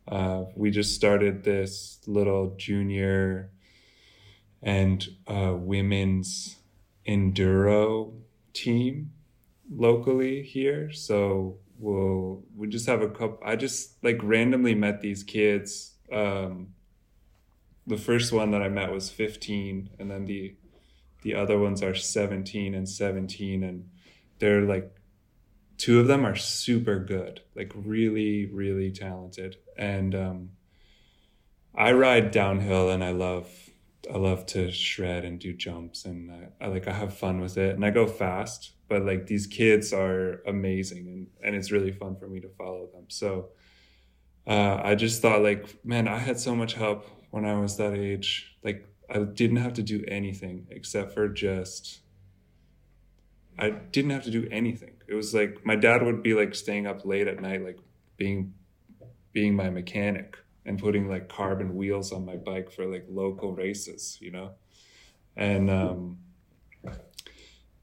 Uh, 0.09 0.45
we 0.57 0.71
just 0.71 0.95
started 0.95 1.45
this 1.45 2.01
little 2.07 2.55
junior 2.57 3.51
and 4.63 5.07
uh, 5.27 5.55
women's 5.57 6.57
enduro 7.07 8.13
team 8.53 9.13
locally 9.75 10.43
here. 10.43 10.93
So 10.93 11.59
we'll 11.79 12.43
we 12.57 12.69
just 12.69 12.87
have 12.87 13.03
a 13.03 13.09
couple. 13.09 13.41
I 13.45 13.57
just 13.57 14.03
like 14.03 14.21
randomly 14.23 14.75
met 14.75 15.01
these 15.01 15.23
kids. 15.23 15.95
Um, 16.13 16.69
the 17.87 17.97
first 17.97 18.33
one 18.33 18.53
that 18.53 18.63
I 18.63 18.69
met 18.69 18.93
was 18.93 19.11
15, 19.11 19.91
and 19.99 20.11
then 20.11 20.27
the 20.27 20.55
the 21.23 21.35
other 21.35 21.59
ones 21.59 21.83
are 21.83 21.95
17 21.95 22.75
and 22.75 22.89
17, 22.89 23.63
and 23.63 23.89
they're 24.39 24.63
like 24.63 24.95
two 25.79 26.01
of 26.01 26.07
them 26.07 26.25
are 26.25 26.37
super 26.37 27.01
good, 27.01 27.41
like 27.57 27.73
really 27.75 28.47
really 28.47 28.93
talented, 28.93 29.57
and 29.77 30.15
um, 30.15 30.51
I 31.75 31.93
ride 31.93 32.31
downhill 32.31 32.91
and 32.91 33.03
I 33.03 33.13
love 33.13 33.62
I 34.13 34.17
love 34.19 34.47
to 34.47 34.71
shred 34.71 35.25
and 35.25 35.39
do 35.39 35.53
jumps 35.53 36.05
and 36.05 36.31
I, 36.31 36.65
I, 36.65 36.69
like 36.69 36.89
I 36.89 36.93
have 36.93 37.17
fun 37.17 37.41
with 37.41 37.57
it 37.57 37.75
and 37.75 37.85
I 37.85 37.91
go 37.91 38.07
fast 38.07 38.73
but 38.89 39.05
like 39.05 39.27
these 39.27 39.47
kids 39.47 39.93
are 39.93 40.43
amazing 40.47 41.07
and 41.07 41.27
and 41.43 41.57
it's 41.57 41.71
really 41.71 41.93
fun 41.93 42.17
for 42.17 42.29
me 42.29 42.41
to 42.41 42.49
follow 42.59 42.89
them. 42.93 43.07
So 43.09 43.51
uh, 44.47 44.81
I 44.83 44.97
just 44.97 45.23
thought 45.23 45.43
like 45.43 45.85
man 45.85 46.09
I 46.09 46.19
had 46.19 46.39
so 46.39 46.55
much 46.55 46.75
help 46.75 47.07
when 47.31 47.45
I 47.45 47.59
was 47.59 47.77
that 47.77 47.95
age. 47.95 48.57
Like 48.63 48.87
I 49.09 49.21
didn't 49.21 49.59
have 49.59 49.75
to 49.75 49.83
do 49.83 50.05
anything 50.09 50.67
except 50.71 51.13
for 51.15 51.29
just 51.29 52.01
I 53.59 53.71
didn't 53.71 54.11
have 54.11 54.25
to 54.25 54.31
do 54.31 54.49
anything. 54.51 54.95
It 55.07 55.15
was 55.15 55.35
like 55.35 55.65
my 55.65 55.77
dad 55.77 56.03
would 56.03 56.23
be 56.23 56.35
like 56.35 56.55
staying 56.55 56.87
up 56.87 57.05
late 57.05 57.29
at 57.29 57.41
night 57.41 57.65
like 57.65 57.79
being 58.17 58.55
being 59.33 59.55
my 59.55 59.71
mechanic 59.71 60.37
and 60.65 60.79
putting 60.79 61.09
like 61.09 61.29
carbon 61.29 61.75
wheels 61.75 62.13
on 62.13 62.25
my 62.25 62.37
bike 62.37 62.71
for 62.71 62.87
like 62.87 63.07
local 63.09 63.53
races, 63.55 64.19
you 64.21 64.31
know? 64.31 64.53
And 65.37 65.71
um, 65.71 66.19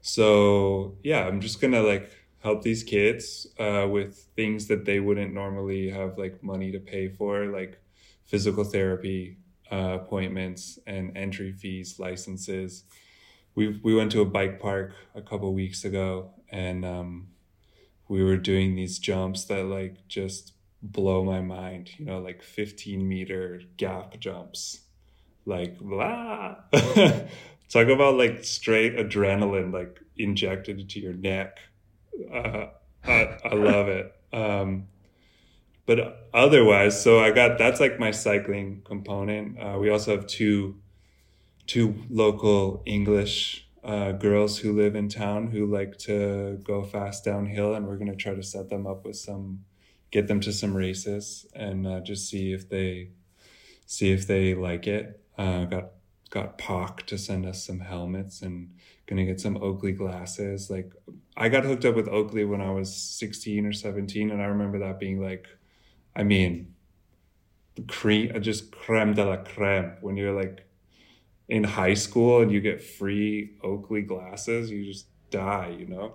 so, 0.00 0.96
yeah, 1.02 1.26
I'm 1.26 1.40
just 1.40 1.60
gonna 1.60 1.82
like 1.82 2.10
help 2.42 2.62
these 2.62 2.82
kids 2.82 3.46
uh, 3.58 3.86
with 3.90 4.28
things 4.34 4.66
that 4.68 4.84
they 4.84 5.00
wouldn't 5.00 5.34
normally 5.34 5.90
have 5.90 6.16
like 6.16 6.42
money 6.42 6.72
to 6.72 6.80
pay 6.80 7.08
for, 7.08 7.46
like 7.46 7.80
physical 8.26 8.64
therapy 8.64 9.36
uh, 9.70 9.98
appointments 10.00 10.78
and 10.86 11.16
entry 11.16 11.52
fees, 11.52 11.98
licenses. 11.98 12.84
We 13.54 13.80
we 13.82 13.94
went 13.94 14.12
to 14.12 14.22
a 14.22 14.24
bike 14.26 14.60
park 14.60 14.94
a 15.14 15.22
couple 15.22 15.52
weeks 15.52 15.84
ago, 15.84 16.32
and 16.50 16.84
um, 16.84 17.28
we 18.08 18.24
were 18.24 18.36
doing 18.36 18.74
these 18.74 18.98
jumps 18.98 19.44
that 19.46 19.64
like 19.66 20.06
just 20.08 20.54
blow 20.82 21.24
my 21.24 21.40
mind, 21.40 21.90
you 21.98 22.04
know, 22.04 22.18
like 22.18 22.42
15 22.42 23.06
meter 23.06 23.60
gap 23.76 24.18
jumps. 24.18 24.80
Like, 25.46 25.78
blah. 25.78 26.56
Talk 26.72 27.88
about 27.88 28.16
like 28.16 28.44
straight 28.44 28.96
adrenaline, 28.96 29.72
like 29.72 30.00
injected 30.16 30.80
into 30.80 31.00
your 31.00 31.12
neck. 31.12 31.58
Uh, 32.32 32.66
I, 33.04 33.38
I 33.44 33.54
love 33.54 33.88
it. 33.88 34.12
Um, 34.32 34.88
but 35.86 36.28
otherwise, 36.32 37.02
so 37.02 37.20
I 37.20 37.30
got 37.30 37.58
that's 37.58 37.80
like 37.80 37.98
my 37.98 38.10
cycling 38.10 38.82
component. 38.84 39.58
Uh, 39.58 39.78
we 39.78 39.90
also 39.90 40.16
have 40.16 40.26
two 40.26 40.76
two 41.66 41.94
local 42.08 42.82
English 42.86 43.68
uh, 43.82 44.12
girls 44.12 44.58
who 44.58 44.72
live 44.72 44.94
in 44.94 45.08
town 45.08 45.48
who 45.48 45.66
like 45.66 45.96
to 45.98 46.60
go 46.62 46.84
fast 46.84 47.24
downhill, 47.24 47.74
and 47.74 47.86
we're 47.86 47.96
gonna 47.96 48.14
try 48.14 48.34
to 48.34 48.42
set 48.42 48.68
them 48.68 48.86
up 48.86 49.04
with 49.04 49.16
some 49.16 49.64
get 50.10 50.26
them 50.26 50.40
to 50.40 50.52
some 50.52 50.76
races 50.76 51.46
and 51.54 51.86
uh, 51.86 52.00
just 52.00 52.28
see 52.28 52.52
if 52.52 52.68
they 52.68 53.10
see 53.86 54.12
if 54.12 54.26
they 54.26 54.54
like 54.54 54.86
it. 54.86 55.20
Uh, 55.36 55.64
got 55.64 55.90
got 56.30 56.58
POC 56.58 57.02
to 57.06 57.18
send 57.18 57.44
us 57.44 57.64
some 57.64 57.80
helmets 57.80 58.42
and 58.42 58.74
gonna 59.06 59.24
get 59.24 59.40
some 59.40 59.56
Oakley 59.56 59.92
glasses. 59.92 60.70
Like 60.70 60.92
I 61.36 61.48
got 61.48 61.64
hooked 61.64 61.84
up 61.84 61.96
with 61.96 62.08
Oakley 62.08 62.44
when 62.44 62.60
I 62.60 62.70
was 62.70 62.94
16 62.94 63.66
or 63.66 63.72
17, 63.72 64.30
and 64.30 64.40
I 64.40 64.46
remember 64.46 64.78
that 64.80 65.00
being 65.00 65.20
like, 65.20 65.46
I 66.14 66.22
mean, 66.22 66.74
the 67.74 67.82
cream, 67.82 68.40
just 68.42 68.70
creme 68.70 69.14
de 69.14 69.24
la 69.24 69.38
creme. 69.38 69.96
When 70.00 70.16
you're 70.16 70.34
like 70.34 70.66
in 71.48 71.64
high 71.64 71.94
school 71.94 72.42
and 72.42 72.52
you 72.52 72.60
get 72.60 72.82
free 72.82 73.56
Oakley 73.62 74.02
glasses, 74.02 74.70
you 74.70 74.84
just 74.84 75.06
die, 75.30 75.74
you 75.78 75.86
know. 75.86 76.14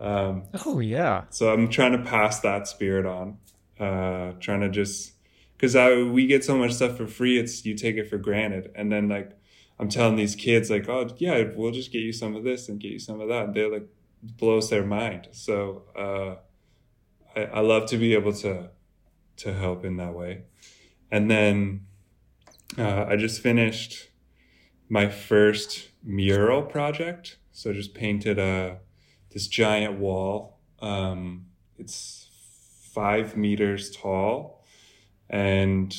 Um, 0.00 0.44
oh 0.66 0.80
yeah. 0.80 1.24
So 1.30 1.52
I'm 1.52 1.68
trying 1.68 1.92
to 1.92 1.98
pass 1.98 2.40
that 2.40 2.68
spirit 2.68 3.06
on. 3.06 3.38
Uh, 3.78 4.32
trying 4.40 4.60
to 4.60 4.68
just 4.68 5.12
because 5.56 5.74
we 6.10 6.26
get 6.26 6.44
so 6.44 6.56
much 6.56 6.72
stuff 6.72 6.96
for 6.96 7.06
free, 7.06 7.38
it's 7.38 7.64
you 7.64 7.74
take 7.74 7.96
it 7.96 8.08
for 8.08 8.18
granted, 8.18 8.70
and 8.74 8.90
then 8.90 9.08
like 9.08 9.38
I'm 9.78 9.88
telling 9.88 10.16
these 10.16 10.34
kids 10.34 10.70
like, 10.70 10.88
oh 10.88 11.08
yeah, 11.18 11.44
we'll 11.54 11.72
just 11.72 11.92
get 11.92 12.00
you 12.00 12.12
some 12.12 12.34
of 12.34 12.44
this 12.44 12.68
and 12.68 12.80
get 12.80 12.90
you 12.90 12.98
some 12.98 13.20
of 13.20 13.28
that. 13.28 13.46
And 13.46 13.54
they 13.54 13.64
like 13.64 13.86
blows 14.22 14.70
their 14.70 14.84
mind. 14.84 15.28
So 15.32 15.84
uh, 15.96 17.38
I, 17.38 17.44
I 17.44 17.60
love 17.60 17.86
to 17.90 17.96
be 17.96 18.14
able 18.14 18.32
to 18.34 18.70
to 19.38 19.52
help 19.52 19.84
in 19.84 19.96
that 19.98 20.14
way. 20.14 20.42
And 21.10 21.30
then 21.30 21.86
uh, 22.76 23.06
I 23.08 23.16
just 23.16 23.40
finished 23.40 24.08
my 24.88 25.08
first 25.08 25.90
mural 26.02 26.62
project. 26.62 27.38
So 27.52 27.72
just 27.72 27.94
painted 27.94 28.38
a 28.38 28.78
this 29.30 29.46
giant 29.46 29.98
wall. 29.98 30.58
Um, 30.80 31.46
it's 31.78 32.28
five 32.94 33.36
meters 33.36 33.90
tall 33.90 34.64
and 35.30 35.94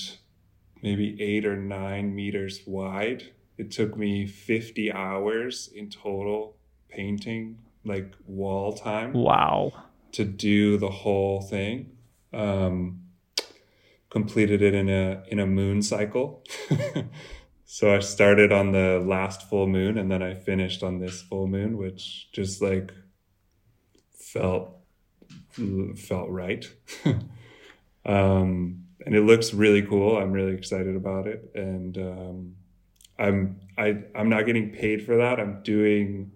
maybe 0.82 1.22
eight 1.22 1.46
or 1.46 1.56
nine 1.56 2.16
meters 2.16 2.62
wide. 2.66 3.24
It 3.58 3.72
took 3.72 3.98
me 3.98 4.26
50 4.26 4.92
hours 4.92 5.70
in 5.74 5.90
total 5.90 6.56
painting, 6.88 7.60
like 7.84 8.14
wall 8.26 8.74
time. 8.74 9.14
Wow. 9.14 9.74
To 10.14 10.26
do 10.26 10.78
the 10.78 10.90
whole 10.90 11.42
thing. 11.42 11.92
Um, 12.34 13.02
completed 14.10 14.62
it 14.62 14.74
in 14.74 14.90
a 14.90 15.24
in 15.28 15.40
a 15.40 15.46
moon 15.46 15.82
cycle. 15.82 16.44
so 17.66 17.94
I 17.94 18.00
started 18.00 18.52
on 18.52 18.72
the 18.72 19.04
last 19.06 19.48
full 19.50 19.68
moon 19.68 19.98
and 19.98 20.10
then 20.12 20.24
I 20.24 20.34
finished 20.34 20.84
on 20.84 21.00
this 21.00 21.22
full 21.22 21.48
moon, 21.48 21.78
which 21.78 22.32
just 22.32 22.62
like 22.62 22.92
felt 24.32 24.76
felt 25.96 26.30
right. 26.30 26.70
um, 28.06 28.86
and 29.06 29.16
it 29.16 29.22
looks 29.22 29.54
really 29.54 29.82
cool. 29.82 30.18
I'm 30.18 30.32
really 30.32 30.54
excited 30.54 30.96
about 30.96 31.28
it, 31.28 31.52
and 31.56 31.98
um, 31.98 32.56
I'm 33.18 33.60
I 33.78 34.04
I'm 34.16 34.30
not 34.30 34.46
getting 34.46 34.72
paid 34.72 35.06
for 35.06 35.18
that. 35.18 35.40
I'm 35.40 35.62
doing. 35.64 36.32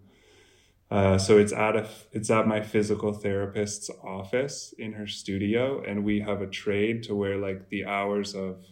Uh, 0.91 1.17
so 1.17 1.39
it's 1.39 1.53
at 1.53 1.75
a 1.75 1.89
it's 2.11 2.29
at 2.29 2.47
my 2.47 2.61
physical 2.61 3.13
therapist's 3.13 3.89
office 4.03 4.73
in 4.77 4.93
her 4.93 5.07
studio, 5.07 5.81
and 5.81 6.03
we 6.03 6.19
have 6.19 6.41
a 6.41 6.47
trade 6.47 7.03
to 7.03 7.15
where 7.15 7.37
like 7.37 7.69
the 7.69 7.85
hours 7.85 8.35
of 8.35 8.65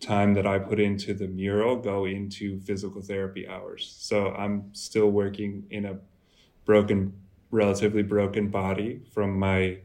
time 0.00 0.34
that 0.34 0.46
I 0.46 0.58
put 0.58 0.78
into 0.78 1.14
the 1.14 1.26
mural 1.26 1.76
go 1.76 2.04
into 2.04 2.60
physical 2.60 3.02
therapy 3.02 3.48
hours. 3.48 3.96
So 3.98 4.32
I'm 4.32 4.74
still 4.74 5.10
working 5.10 5.64
in 5.70 5.86
a 5.86 5.98
broken, 6.64 7.14
relatively 7.56 8.02
broken 8.02 8.48
body 8.50 9.00
from 9.12 9.38
my 9.38 9.78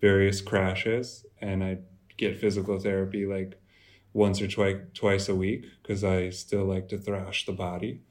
various 0.00 0.40
crashes, 0.40 1.24
and 1.40 1.64
I 1.64 1.78
get 2.16 2.38
physical 2.38 2.78
therapy 2.78 3.26
like 3.26 3.58
once 4.12 4.40
or 4.40 4.48
twice 4.48 4.76
twice 4.94 5.28
a 5.28 5.34
week 5.34 5.64
because 5.82 6.04
I 6.04 6.30
still 6.30 6.64
like 6.64 6.88
to 6.88 6.98
thrash 6.98 7.46
the 7.46 7.52
body, 7.52 8.02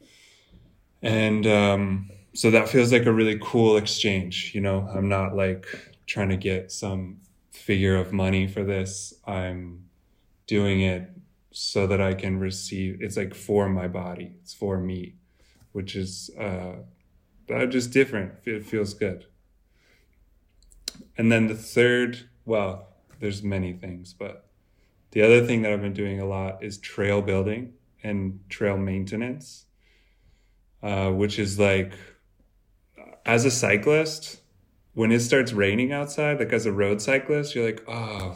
and 1.01 1.45
um, 1.45 2.09
so 2.33 2.51
that 2.51 2.69
feels 2.69 2.91
like 2.91 3.05
a 3.05 3.11
really 3.11 3.39
cool 3.41 3.77
exchange. 3.77 4.51
You 4.53 4.61
know, 4.61 4.89
I'm 4.93 5.07
not 5.07 5.35
like 5.35 5.65
trying 6.07 6.29
to 6.29 6.37
get 6.37 6.71
some 6.71 7.17
figure 7.51 7.95
of 7.95 8.11
money 8.11 8.47
for 8.47 8.63
this. 8.63 9.13
I'm 9.25 9.85
doing 10.47 10.81
it 10.81 11.09
so 11.51 11.87
that 11.87 12.01
I 12.01 12.13
can 12.13 12.39
receive. 12.39 13.01
It's 13.01 13.17
like 13.17 13.35
for 13.35 13.69
my 13.69 13.87
body. 13.87 14.33
It's 14.41 14.53
for 14.53 14.79
me, 14.79 15.15
which 15.71 15.95
is 15.95 16.29
uh, 16.39 16.77
just 17.47 17.91
different. 17.91 18.33
It 18.45 18.65
feels 18.65 18.93
good. 18.93 19.25
And 21.17 21.31
then 21.31 21.47
the 21.47 21.55
third, 21.55 22.29
well, 22.45 22.89
there's 23.19 23.43
many 23.43 23.73
things, 23.73 24.13
but 24.13 24.45
the 25.11 25.21
other 25.21 25.45
thing 25.45 25.61
that 25.61 25.71
I've 25.71 25.81
been 25.81 25.93
doing 25.93 26.19
a 26.19 26.25
lot 26.25 26.63
is 26.63 26.77
trail 26.77 27.21
building 27.21 27.73
and 28.03 28.39
trail 28.49 28.77
maintenance, 28.77 29.65
uh, 30.83 31.09
which 31.09 31.39
is 31.39 31.57
like, 31.59 31.93
as 33.25 33.45
a 33.45 33.51
cyclist, 33.51 34.41
when 34.93 35.11
it 35.11 35.19
starts 35.19 35.53
raining 35.53 35.91
outside, 35.91 36.39
like 36.39 36.53
as 36.53 36.65
a 36.65 36.71
road 36.71 37.01
cyclist, 37.01 37.55
you're 37.55 37.65
like, 37.65 37.83
oh, 37.87 38.35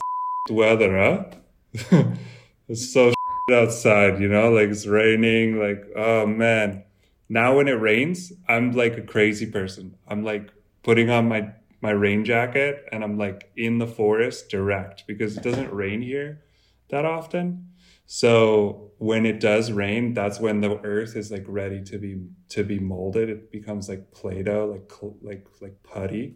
weather, 0.49 0.97
huh? 0.97 2.05
it's 2.67 2.91
so 2.91 3.13
outside, 3.51 4.19
you 4.19 4.27
know, 4.27 4.51
like 4.51 4.69
it's 4.69 4.85
raining, 4.85 5.59
like, 5.59 5.83
oh 5.95 6.25
man. 6.25 6.83
Now 7.31 7.55
when 7.55 7.69
it 7.69 7.79
rains, 7.79 8.33
I'm 8.49 8.73
like 8.73 8.97
a 8.97 9.01
crazy 9.01 9.45
person. 9.45 9.95
I'm 10.05 10.21
like 10.21 10.51
putting 10.83 11.09
on 11.09 11.29
my 11.29 11.53
my 11.79 11.91
rain 11.91 12.25
jacket 12.25 12.83
and 12.91 13.05
I'm 13.05 13.17
like 13.17 13.49
in 13.55 13.77
the 13.77 13.87
forest 13.87 14.49
direct 14.49 15.05
because 15.07 15.37
it 15.37 15.43
doesn't 15.43 15.73
rain 15.73 16.01
here 16.01 16.43
that 16.89 17.05
often. 17.05 17.69
So 18.05 18.91
when 18.97 19.25
it 19.25 19.39
does 19.39 19.71
rain, 19.71 20.13
that's 20.13 20.41
when 20.41 20.59
the 20.59 20.77
earth 20.83 21.15
is 21.15 21.31
like 21.31 21.45
ready 21.47 21.81
to 21.83 21.97
be 21.97 22.21
to 22.49 22.65
be 22.65 22.79
molded. 22.79 23.29
It 23.29 23.49
becomes 23.49 23.87
like 23.87 24.11
Play-Doh, 24.11 24.65
like 24.65 24.91
like 25.21 25.47
like 25.61 25.83
putty. 25.83 26.35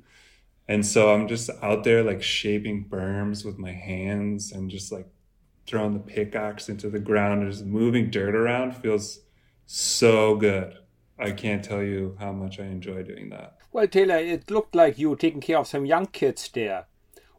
And 0.69 0.85
so 0.85 1.13
I'm 1.13 1.27
just 1.27 1.49
out 1.61 1.83
there 1.83 2.03
like 2.03 2.23
shaping 2.23 2.87
berms 2.89 3.43
with 3.43 3.57
my 3.57 3.73
hands 3.73 4.53
and 4.53 4.71
just 4.71 4.93
like 4.93 5.09
throwing 5.67 5.91
the 5.91 5.99
pickaxe 5.99 6.69
into 6.69 6.89
the 6.89 6.99
ground 6.99 7.43
and 7.43 7.51
just 7.51 7.65
moving 7.65 8.09
dirt 8.09 8.33
around 8.33 8.77
feels 8.77 9.19
so 9.65 10.37
good. 10.37 10.77
I 11.17 11.31
can't 11.31 11.63
tell 11.63 11.81
you 11.81 12.17
how 12.19 12.31
much 12.31 12.59
I 12.59 12.65
enjoy 12.65 13.03
doing 13.03 13.29
that. 13.29 13.57
Well, 13.71 13.87
Taylor, 13.87 14.17
it 14.17 14.51
looked 14.51 14.75
like 14.75 14.99
you 14.99 15.09
were 15.09 15.15
taking 15.15 15.41
care 15.41 15.57
of 15.57 15.67
some 15.67 15.85
young 15.85 16.07
kids 16.07 16.49
there. 16.53 16.85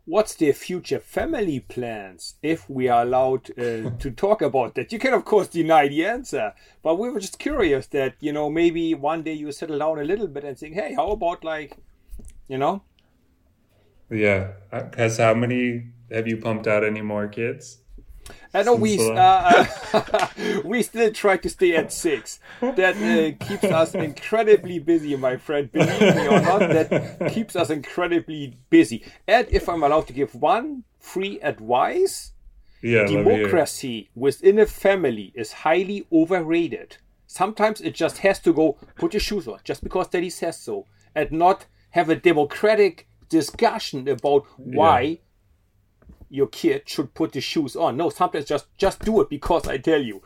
What's 0.07 0.35
their 0.35 0.53
future 0.53 1.01
family 1.01 1.61
plans, 1.61 2.37
if 2.43 2.71
we 2.71 2.89
are 2.89 3.03
allowed 3.03 3.51
uh, 3.59 3.91
to 3.99 4.11
talk 4.15 4.41
about 4.41 4.77
that? 4.77 4.93
You 4.93 4.99
can, 4.99 5.13
of 5.13 5.25
course, 5.25 5.49
deny 5.49 5.89
the 5.89 6.07
answer, 6.07 6.55
but 6.83 6.99
we 6.99 7.11
were 7.11 7.21
just 7.21 7.39
curious 7.39 7.89
that, 7.89 8.15
you 8.21 8.33
know, 8.33 8.49
maybe 8.49 8.95
one 8.95 9.23
day 9.23 9.33
you 9.33 9.51
settle 9.51 9.79
down 9.79 9.99
a 9.99 10.05
little 10.05 10.29
bit 10.29 10.45
and 10.45 10.57
think, 10.57 10.75
hey, 10.75 10.95
how 10.95 11.11
about 11.11 11.43
like, 11.43 11.77
you 12.49 12.57
know? 12.57 12.83
Yeah. 14.11 14.53
Because 14.71 15.19
how 15.19 15.35
many 15.35 15.89
have 16.11 16.29
you 16.29 16.37
pumped 16.37 16.67
out 16.67 16.85
any 16.85 17.03
more 17.03 17.27
kids? 17.27 17.79
I 18.53 18.63
know 18.63 18.75
we 18.75 18.99
uh, 18.99 19.67
we 20.65 20.83
still 20.83 21.13
try 21.13 21.37
to 21.37 21.49
stay 21.49 21.77
at 21.77 21.93
six. 21.93 22.41
That 22.61 22.97
uh, 22.97 23.45
keeps 23.45 23.65
us 23.65 23.95
incredibly 23.95 24.79
busy, 24.79 25.15
my 25.17 25.37
friend. 25.37 25.71
Believe 25.71 26.01
me 26.01 26.27
or 26.27 26.41
not, 26.41 26.61
that 26.61 27.31
keeps 27.33 27.55
us 27.57 27.71
incredibly 27.71 28.57
busy. 28.71 29.05
And 29.27 29.47
if 29.51 29.69
I'm 29.69 29.83
allowed 29.83 30.07
to 30.09 30.13
give 30.13 30.35
one 30.35 30.85
free 30.99 31.39
advice, 31.41 32.33
yeah, 32.83 33.07
democracy 33.07 34.11
within 34.15 34.59
a 34.59 34.67
family 34.67 35.33
is 35.35 35.53
highly 35.53 36.07
overrated. 36.11 36.97
Sometimes 37.27 37.81
it 37.81 37.95
just 37.95 38.19
has 38.19 38.41
to 38.41 38.53
go 38.53 38.79
put 38.97 39.13
your 39.13 39.21
shoes 39.21 39.47
on 39.49 39.59
just 39.65 39.83
because 39.83 40.09
daddy 40.09 40.31
says 40.31 40.59
so, 40.59 40.87
and 41.15 41.31
not 41.33 41.67
have 41.91 42.09
a 42.09 42.17
democratic 42.17 43.09
discussion 43.29 44.09
about 44.09 44.47
why. 44.57 45.01
Yeah 45.01 45.17
your 46.29 46.47
kid 46.47 46.83
should 46.87 47.15
put 47.15 47.33
the 47.33 47.41
shoes 47.41 47.77
on. 47.77 47.97
No, 47.97 48.11
sometimes 48.11 48.47
just 48.47 48.67
just 48.77 49.01
do 49.05 49.21
it 49.21 49.31
because 49.31 49.67
I 49.67 49.79
tell 49.79 50.03
you. 50.03 50.23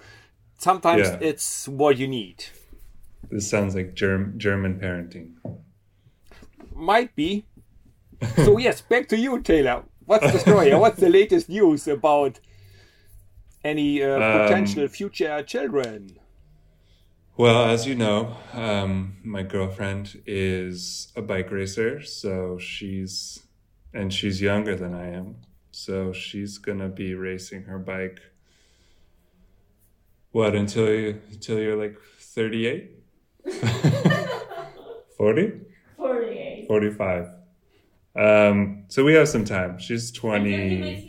Sometimes 0.57 1.09
yeah. 1.09 1.19
it's 1.21 1.69
what 1.69 1.97
you 1.97 2.07
need. 2.07 2.45
This 3.31 3.49
sounds 3.49 3.75
like 3.75 3.95
Germ- 3.95 4.35
German 4.37 4.79
parenting. 4.79 5.35
Might 6.75 7.15
be. 7.15 7.47
so 8.37 8.59
yes, 8.59 8.81
back 8.83 9.09
to 9.09 9.17
you, 9.17 9.41
Taylor. 9.41 9.85
What's 10.05 10.33
the 10.33 10.39
story? 10.39 10.75
What's 10.75 11.01
the 11.01 11.09
latest 11.09 11.49
news 11.49 11.87
about 11.89 12.41
any 13.63 14.03
uh, 14.03 14.21
um, 14.21 14.43
potential 14.43 14.83
um, 14.83 14.89
future 14.89 15.43
children? 15.43 16.19
Well, 17.37 17.71
as 17.71 17.87
you 17.87 17.95
know, 17.95 18.37
um, 18.53 19.17
my 19.25 19.43
girlfriend 19.43 20.23
is 20.27 21.13
a 21.17 21.23
bike 21.23 21.51
racer, 21.51 22.03
so 22.03 22.59
she's 22.59 23.45
and 23.95 24.13
she's 24.13 24.43
younger 24.43 24.77
than 24.77 24.95
I 24.95 25.11
am. 25.11 25.37
So 25.85 26.13
she's 26.13 26.59
gonna 26.59 26.89
be 26.89 27.15
racing 27.15 27.65
her 27.65 27.79
bike. 27.79 28.21
What 30.33 30.55
until 30.55 30.89
you 30.93 31.21
until 31.31 31.59
you're 31.59 31.77
like 31.77 31.97
38? 32.19 32.91
40? 33.51 33.51
48. 35.17 35.55
45. 36.67 37.29
Um, 38.17 38.85
so 38.89 39.05
we 39.05 39.15
have 39.15 39.29
some 39.29 39.45
time. 39.45 39.79
She's 39.79 40.11
20. 40.13 41.05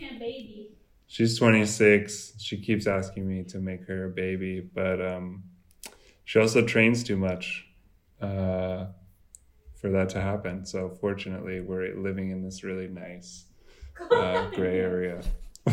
She's 1.08 1.38
26. 1.38 2.34
She 2.40 2.62
keeps 2.62 2.88
asking 2.88 3.28
me 3.28 3.44
to 3.46 3.60
make 3.60 3.86
her 3.88 4.06
a 4.06 4.10
baby, 4.10 4.62
but 4.62 5.02
um, 5.06 5.44
she 6.26 6.40
also 6.40 6.66
trains 6.66 7.04
too 7.04 7.18
much 7.18 7.66
uh, 8.22 8.88
for 9.76 9.90
that 9.92 10.10
to 10.12 10.22
happen. 10.22 10.66
So 10.66 10.90
fortunately, 10.90 11.62
we're 11.62 11.96
living 11.96 12.32
in 12.32 12.44
this 12.44 12.64
really 12.64 12.88
nice 12.88 13.46
uh, 14.12 14.50
gray 14.56 14.80
area. 14.80 15.22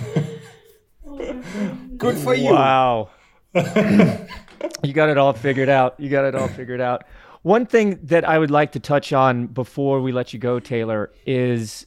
Good 1.97 2.19
for 2.19 2.35
you. 2.35 2.53
Wow. 2.53 3.11
you 3.55 4.93
got 4.93 5.09
it 5.09 5.19
all 5.19 5.33
figured 5.33 5.69
out. 5.69 5.99
You 5.99 6.11
got 6.11 6.25
it 6.25 6.35
all 6.35 6.49
figured 6.49 6.81
out. 6.81 7.05
One 7.43 7.67
thing 7.67 7.99
that 8.03 8.29
I 8.29 8.39
would 8.39 8.51
like 8.51 8.73
to 8.73 8.81
touch 8.81 9.13
on 9.13 9.47
before 9.47 10.01
we 10.01 10.13
let 10.13 10.33
you 10.33 10.39
go, 10.39 10.61
Taylor, 10.61 11.11
is 11.25 11.87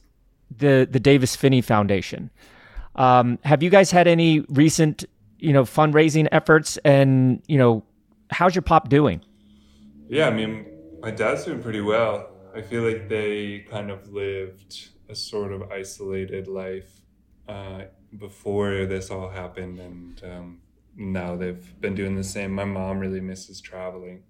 the 0.50 0.88
the 0.90 0.98
Davis 0.98 1.36
Phinney 1.36 1.60
Foundation. 1.60 2.30
Um, 2.96 3.38
have 3.44 3.62
you 3.62 3.70
guys 3.70 3.90
had 3.90 4.06
any 4.06 4.40
recent, 4.48 5.04
you 5.38 5.52
know, 5.52 5.64
fundraising 5.64 6.28
efforts? 6.32 6.78
And 6.78 7.42
you 7.46 7.58
know, 7.58 7.84
how's 8.30 8.54
your 8.54 8.62
pop 8.62 8.88
doing? 8.88 9.22
Yeah, 10.08 10.26
I 10.26 10.30
mean, 10.30 10.66
my 11.00 11.10
dad's 11.10 11.44
doing 11.44 11.62
pretty 11.62 11.80
well. 11.80 12.28
I 12.54 12.60
feel 12.60 12.82
like 12.82 13.08
they 13.08 13.60
kind 13.70 13.90
of 13.90 14.12
lived 14.12 14.88
a 15.12 15.14
sort 15.14 15.52
of 15.52 15.70
isolated 15.70 16.48
life 16.48 17.02
uh, 17.46 17.82
before 18.18 18.86
this 18.86 19.10
all 19.10 19.28
happened, 19.28 19.78
and 19.78 20.22
um, 20.24 20.60
now 20.96 21.36
they've 21.36 21.80
been 21.80 21.94
doing 21.94 22.16
the 22.16 22.24
same. 22.24 22.52
My 22.52 22.64
mom 22.64 22.98
really 22.98 23.20
misses 23.20 23.60
traveling. 23.60 24.22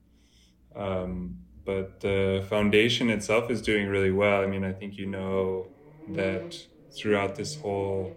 Um, 0.74 1.38
but 1.64 2.00
the 2.00 2.44
foundation 2.48 3.08
itself 3.10 3.50
is 3.50 3.62
doing 3.62 3.86
really 3.86 4.10
well. 4.10 4.42
I 4.42 4.46
mean, 4.46 4.64
I 4.64 4.72
think 4.72 4.96
you 4.96 5.06
know 5.06 5.68
that 6.08 6.66
throughout 6.90 7.36
this 7.36 7.54
whole 7.60 8.16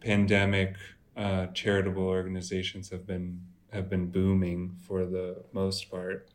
pandemic, 0.00 0.76
uh, 1.16 1.46
charitable 1.48 2.06
organizations 2.06 2.90
have 2.90 3.06
been 3.06 3.40
have 3.72 3.90
been 3.90 4.06
booming 4.10 4.76
for 4.86 5.04
the 5.04 5.42
most 5.52 5.90
part. 5.90 6.30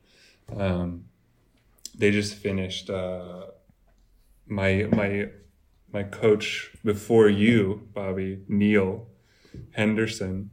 Um, 0.55 1.05
they 1.95 2.11
just 2.11 2.35
finished 2.35 2.89
uh, 2.89 3.45
my 4.45 4.87
my 4.91 5.29
my 5.93 6.03
coach 6.03 6.71
before 6.83 7.29
you, 7.29 7.87
Bobby 7.93 8.39
Neil 8.47 9.07
Henderson, 9.73 10.49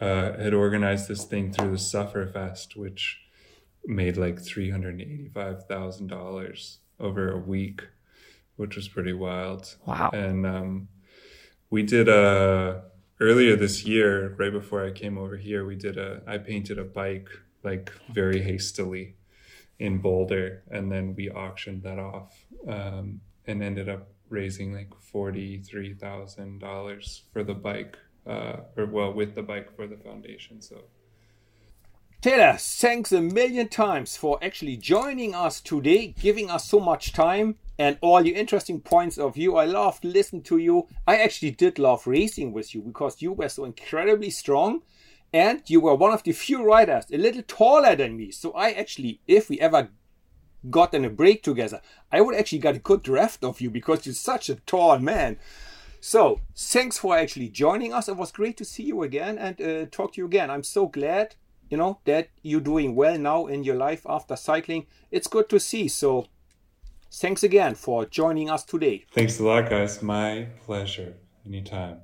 uh, 0.00 0.38
had 0.38 0.54
organized 0.54 1.08
this 1.08 1.24
thing 1.24 1.52
through 1.52 1.72
the 1.72 1.76
Sufferfest, 1.76 2.76
which 2.76 3.20
made 3.84 4.16
like 4.16 4.40
three 4.40 4.70
hundred 4.70 5.00
eighty-five 5.00 5.66
thousand 5.66 6.06
dollars 6.06 6.78
over 7.00 7.32
a 7.32 7.38
week, 7.38 7.82
which 8.56 8.76
was 8.76 8.86
pretty 8.86 9.12
wild. 9.12 9.74
Wow! 9.84 10.10
And 10.12 10.46
um, 10.46 10.88
we 11.68 11.82
did 11.82 12.08
a 12.08 12.84
earlier 13.20 13.56
this 13.56 13.84
year, 13.84 14.34
right 14.38 14.52
before 14.52 14.86
I 14.86 14.92
came 14.92 15.18
over 15.18 15.36
here. 15.36 15.66
We 15.66 15.74
did 15.74 15.98
a 15.98 16.22
I 16.26 16.38
painted 16.38 16.78
a 16.78 16.84
bike 16.84 17.28
like 17.64 17.92
very 18.14 18.40
hastily 18.40 19.16
in 19.80 19.98
Boulder, 19.98 20.62
and 20.70 20.92
then 20.92 21.14
we 21.16 21.28
auctioned 21.28 21.82
that 21.82 21.98
off 21.98 22.46
um, 22.68 23.20
and 23.48 23.62
ended 23.62 23.88
up 23.88 24.08
raising 24.30 24.74
like 24.74 24.92
forty 25.00 25.58
three 25.58 25.94
thousand 25.94 26.60
dollars 26.60 27.22
for 27.32 27.42
the 27.44 27.54
bike, 27.54 27.96
uh, 28.26 28.56
or 28.76 28.86
well, 28.86 29.12
with 29.12 29.34
the 29.34 29.42
bike 29.42 29.74
for 29.76 29.86
the 29.86 29.96
foundation. 29.96 30.60
So 30.60 30.84
Taylor, 32.20 32.56
thanks 32.58 33.12
a 33.12 33.20
million 33.20 33.68
times 33.68 34.16
for 34.16 34.42
actually 34.42 34.76
joining 34.76 35.36
us 35.36 35.60
today, 35.60 36.14
giving 36.20 36.50
us 36.50 36.68
so 36.68 36.80
much 36.80 37.12
time 37.12 37.54
and 37.78 37.96
all 38.00 38.26
your 38.26 38.36
interesting 38.36 38.80
points 38.80 39.18
of 39.18 39.36
view. 39.36 39.56
I 39.56 39.66
loved 39.66 40.04
listening 40.04 40.42
to 40.42 40.58
you. 40.58 40.88
I 41.06 41.18
actually 41.18 41.52
did 41.52 41.78
love 41.78 42.08
racing 42.08 42.52
with 42.52 42.74
you 42.74 42.82
because 42.82 43.22
you 43.22 43.32
were 43.32 43.48
so 43.48 43.64
incredibly 43.64 44.30
strong 44.30 44.82
and 45.32 45.62
you 45.68 45.80
were 45.80 45.94
one 45.94 46.12
of 46.12 46.24
the 46.24 46.32
few 46.32 46.64
riders 46.64 47.04
a 47.12 47.18
little 47.18 47.42
taller 47.42 47.94
than 47.94 48.16
me. 48.16 48.32
So 48.32 48.50
I 48.50 48.70
actually, 48.70 49.20
if 49.28 49.48
we 49.48 49.60
ever 49.60 49.90
got 50.70 50.94
in 50.94 51.04
a 51.04 51.10
break 51.10 51.42
together, 51.42 51.80
I 52.10 52.20
would 52.20 52.34
actually 52.34 52.58
get 52.58 52.76
a 52.76 52.80
good 52.80 53.02
draft 53.02 53.44
of 53.44 53.60
you 53.60 53.70
because 53.70 54.06
you're 54.06 54.14
such 54.14 54.48
a 54.48 54.56
tall 54.56 54.98
man. 54.98 55.38
So 56.00 56.40
thanks 56.56 56.98
for 56.98 57.16
actually 57.16 57.48
joining 57.48 57.92
us. 57.92 58.08
It 58.08 58.16
was 58.16 58.30
great 58.30 58.56
to 58.58 58.64
see 58.64 58.84
you 58.84 59.02
again 59.02 59.38
and 59.38 59.60
uh, 59.60 59.86
talk 59.90 60.14
to 60.14 60.20
you 60.20 60.26
again. 60.26 60.50
I'm 60.50 60.62
so 60.62 60.86
glad 60.86 61.34
you 61.70 61.76
know 61.76 61.98
that 62.04 62.28
you're 62.42 62.60
doing 62.60 62.94
well 62.94 63.18
now 63.18 63.46
in 63.46 63.62
your 63.62 63.76
life 63.76 64.06
after 64.08 64.36
cycling. 64.36 64.86
It's 65.10 65.26
good 65.26 65.48
to 65.50 65.60
see. 65.60 65.88
So 65.88 66.26
thanks 67.12 67.42
again 67.42 67.74
for 67.74 68.06
joining 68.06 68.48
us 68.48 68.64
today. 68.64 69.04
Thanks 69.12 69.38
a 69.40 69.44
lot 69.44 69.68
guys. 69.68 70.02
My 70.02 70.46
pleasure. 70.64 71.14
Anytime. 71.46 71.98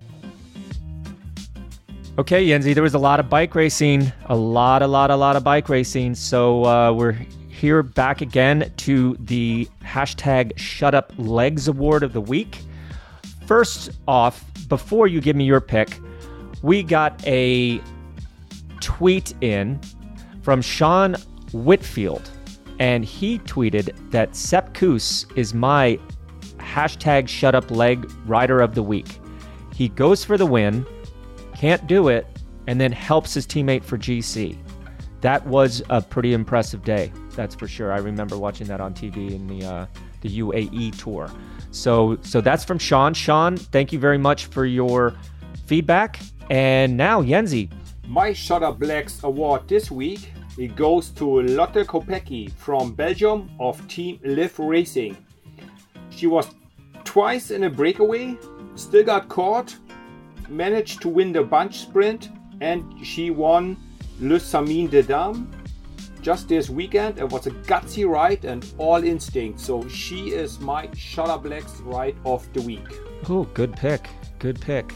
Okay 2.17 2.47
Yenzi, 2.47 2.75
there 2.75 2.83
was 2.83 2.95
a 2.95 2.99
lot 2.99 3.21
of 3.21 3.29
bike 3.29 3.55
racing. 3.55 4.13
A 4.27 4.37
lot 4.37 4.83
a 4.83 4.87
lot 4.87 5.11
a 5.11 5.17
lot 5.17 5.37
of 5.37 5.45
bike 5.45 5.69
racing. 5.69 6.15
So 6.15 6.65
uh, 6.65 6.93
we're 6.93 7.17
here 7.65 7.83
back 7.83 8.21
again 8.21 8.73
to 8.77 9.17
the 9.21 9.69
hashtag 9.83 10.53
shut 10.57 10.95
up 10.95 11.12
legs 11.17 11.67
award 11.67 12.03
of 12.03 12.12
the 12.12 12.21
week 12.21 12.59
first 13.47 13.91
off 14.07 14.45
before 14.69 15.07
you 15.07 15.21
give 15.21 15.35
me 15.35 15.45
your 15.45 15.61
pick 15.61 15.99
we 16.65 16.83
got 16.83 17.27
a 17.27 17.81
tweet 18.81 19.35
in 19.43 19.79
from 20.43 20.62
Sean 20.62 21.15
Whitfield, 21.53 22.31
and 22.79 23.05
he 23.05 23.39
tweeted 23.41 23.95
that 24.11 24.35
Sepp 24.35 24.73
Kuss 24.75 25.27
is 25.37 25.55
my 25.55 25.99
hashtag 26.57 27.29
shut 27.29 27.55
up 27.55 27.71
leg 27.71 28.11
rider 28.27 28.61
of 28.61 28.75
the 28.75 28.83
week. 28.83 29.21
He 29.75 29.89
goes 29.89 30.25
for 30.25 30.39
the 30.39 30.47
win, 30.47 30.87
can't 31.55 31.87
do 31.87 32.09
it, 32.09 32.27
and 32.67 32.81
then 32.81 32.93
helps 32.93 33.35
his 33.35 33.47
teammate 33.47 33.85
for 33.85 33.99
GC. 33.99 34.57
That 35.21 35.47
was 35.47 35.83
a 35.91 36.01
pretty 36.01 36.33
impressive 36.33 36.83
day, 36.83 37.12
that's 37.35 37.55
for 37.55 37.68
sure. 37.68 37.93
I 37.93 37.99
remember 37.99 38.39
watching 38.39 38.66
that 38.68 38.80
on 38.80 38.95
TV 38.95 39.32
in 39.32 39.47
the 39.47 39.66
uh, 39.66 39.87
the 40.20 40.39
UAE 40.39 40.99
tour. 40.99 41.30
So 41.70 42.18
so 42.22 42.41
that's 42.41 42.64
from 42.64 42.78
Sean. 42.78 43.14
Sean, 43.14 43.57
thank 43.57 43.93
you 43.93 43.99
very 43.99 44.18
much 44.18 44.47
for 44.47 44.64
your 44.64 45.14
feedback. 45.66 46.20
And 46.51 46.97
now 46.97 47.22
Yenzi, 47.22 47.70
my 48.07 48.32
Shut 48.32 48.62
Up 48.62 48.80
Legs 48.82 49.22
award 49.24 49.66
this 49.66 49.91
week 49.91 50.30
it 50.57 50.76
goes 50.76 51.11
to 51.11 51.43
Lotte 51.43 51.85
Kopecky 51.85 52.53
from 52.53 52.93
Belgium 52.93 53.51
of 53.59 53.87
Team 53.89 54.20
Liv 54.22 54.57
Racing. 54.61 55.16
She 56.11 56.28
was 56.28 56.49
twice 57.03 57.51
in 57.51 57.64
a 57.64 57.70
breakaway, 57.70 58.37
still 58.76 59.03
got 59.03 59.28
caught, 59.28 59.74
managed 60.49 61.03
to 61.03 61.09
win 61.09 61.32
the 61.32 61.43
bunch 61.43 61.80
sprint, 61.80 62.30
and 62.61 62.85
she 63.05 63.30
won 63.30 63.76
Le 64.20 64.39
Samyn 64.39 64.89
des 64.89 65.03
Dames 65.03 65.45
just 66.25 66.49
this 66.49 66.68
weekend. 66.68 67.18
It 67.18 67.29
was 67.29 67.47
a 67.47 67.53
gutsy 67.53 68.09
ride 68.09 68.45
and 68.45 68.66
all 68.79 69.05
instinct. 69.05 69.61
So 69.61 69.87
she 69.89 70.31
is 70.31 70.59
my 70.59 70.89
Shut 70.97 71.29
Up 71.29 71.45
Legs 71.45 71.81
ride 71.83 72.16
of 72.25 72.53
the 72.53 72.62
week. 72.62 72.89
Oh, 73.29 73.45
good 73.55 73.77
pick. 73.77 74.09
Good 74.41 74.61
pick. 74.61 74.93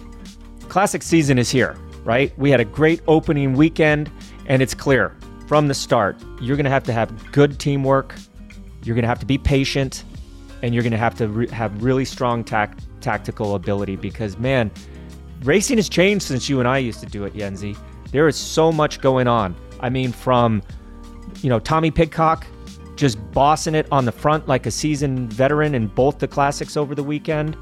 Classic 0.69 1.03
season 1.03 1.39
is 1.39 1.51
here 1.51 1.77
right? 2.09 2.37
We 2.39 2.51
had 2.51 2.59
a 2.59 2.65
great 2.65 3.03
opening 3.07 3.53
weekend, 3.53 4.11
and 4.47 4.63
it's 4.63 4.73
clear 4.73 5.15
from 5.47 5.69
the 5.69 5.75
start 5.75 6.17
you're 6.41 6.57
going 6.57 6.65
to 6.65 6.71
have 6.71 6.85
to 6.85 6.93
have 6.93 7.33
good 7.33 7.59
teamwork, 7.61 8.15
you're 8.83 8.95
going 8.95 9.03
to 9.03 9.09
have 9.09 9.21
to 9.21 9.27
be 9.27 9.37
patient, 9.37 10.05
and 10.63 10.75
you're 10.75 10.83
going 10.83 10.93
to 10.93 10.99
have 10.99 11.15
to 11.17 11.29
re- 11.29 11.49
have 11.49 11.83
really 11.83 12.07
strong 12.07 12.43
tac- 12.43 12.79
tactical 13.03 13.57
ability 13.57 13.97
because, 13.97 14.39
man, 14.39 14.71
racing 15.43 15.77
has 15.77 15.91
changed 15.91 16.25
since 16.25 16.49
you 16.49 16.61
and 16.61 16.67
I 16.67 16.79
used 16.79 17.01
to 17.01 17.07
do 17.07 17.25
it, 17.25 17.35
Yenzi. 17.35 17.77
There 18.11 18.27
is 18.27 18.37
so 18.37 18.73
much 18.73 19.03
going 19.03 19.27
on. 19.27 19.55
I 19.81 19.91
mean, 19.91 20.11
from, 20.11 20.63
you 21.43 21.49
know, 21.49 21.59
Tommy 21.59 21.91
Pidcock 21.91 22.47
just 22.97 23.19
bossing 23.33 23.75
it 23.75 23.87
on 23.93 24.05
the 24.05 24.13
front 24.13 24.49
like 24.49 24.67
a 24.67 24.71
seasoned 24.71 25.33
veteran 25.33 25.75
in 25.75 25.87
both 25.87 26.19
the 26.19 26.27
classics 26.27 26.77
over 26.77 26.95
the 26.95 27.03
weekend 27.03 27.57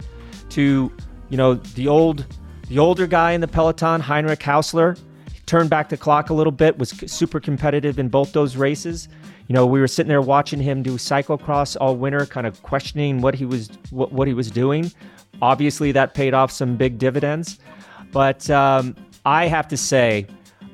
to, 0.51 0.91
you 1.29 1.37
know, 1.37 1.55
the 1.55 1.87
old 1.87 2.25
the 2.69 2.79
older 2.79 3.07
guy 3.07 3.33
in 3.33 3.41
the 3.41 3.49
peloton, 3.49 4.01
Heinrich 4.01 4.41
Haussler, 4.41 4.99
turned 5.45 5.71
back 5.71 5.89
the 5.89 5.97
clock 5.97 6.31
a 6.31 6.35
little 6.35 6.53
bit, 6.53 6.79
was 6.79 6.91
super 6.91 7.39
competitive 7.39 7.99
in 7.99 8.09
both 8.09 8.33
those 8.33 8.57
races. 8.57 9.09
You 9.47 9.55
know, 9.55 9.65
we 9.65 9.79
were 9.79 9.87
sitting 9.87 10.09
there 10.09 10.21
watching 10.21 10.59
him 10.59 10.83
do 10.83 10.95
cyclocross 10.95 11.77
all 11.81 11.97
winter, 11.97 12.27
kind 12.27 12.47
of 12.47 12.61
questioning 12.63 13.21
what 13.21 13.35
he 13.35 13.45
was 13.45 13.71
what, 13.91 14.11
what 14.13 14.27
he 14.27 14.35
was 14.35 14.51
doing. 14.51 14.91
Obviously, 15.41 15.93
that 15.93 16.15
paid 16.15 16.35
off 16.35 16.51
some 16.51 16.77
big 16.77 16.99
dividends. 16.99 17.59
But 18.11 18.49
um, 18.51 18.97
I 19.25 19.47
have 19.47 19.69
to 19.69 19.77
say, 19.77 20.27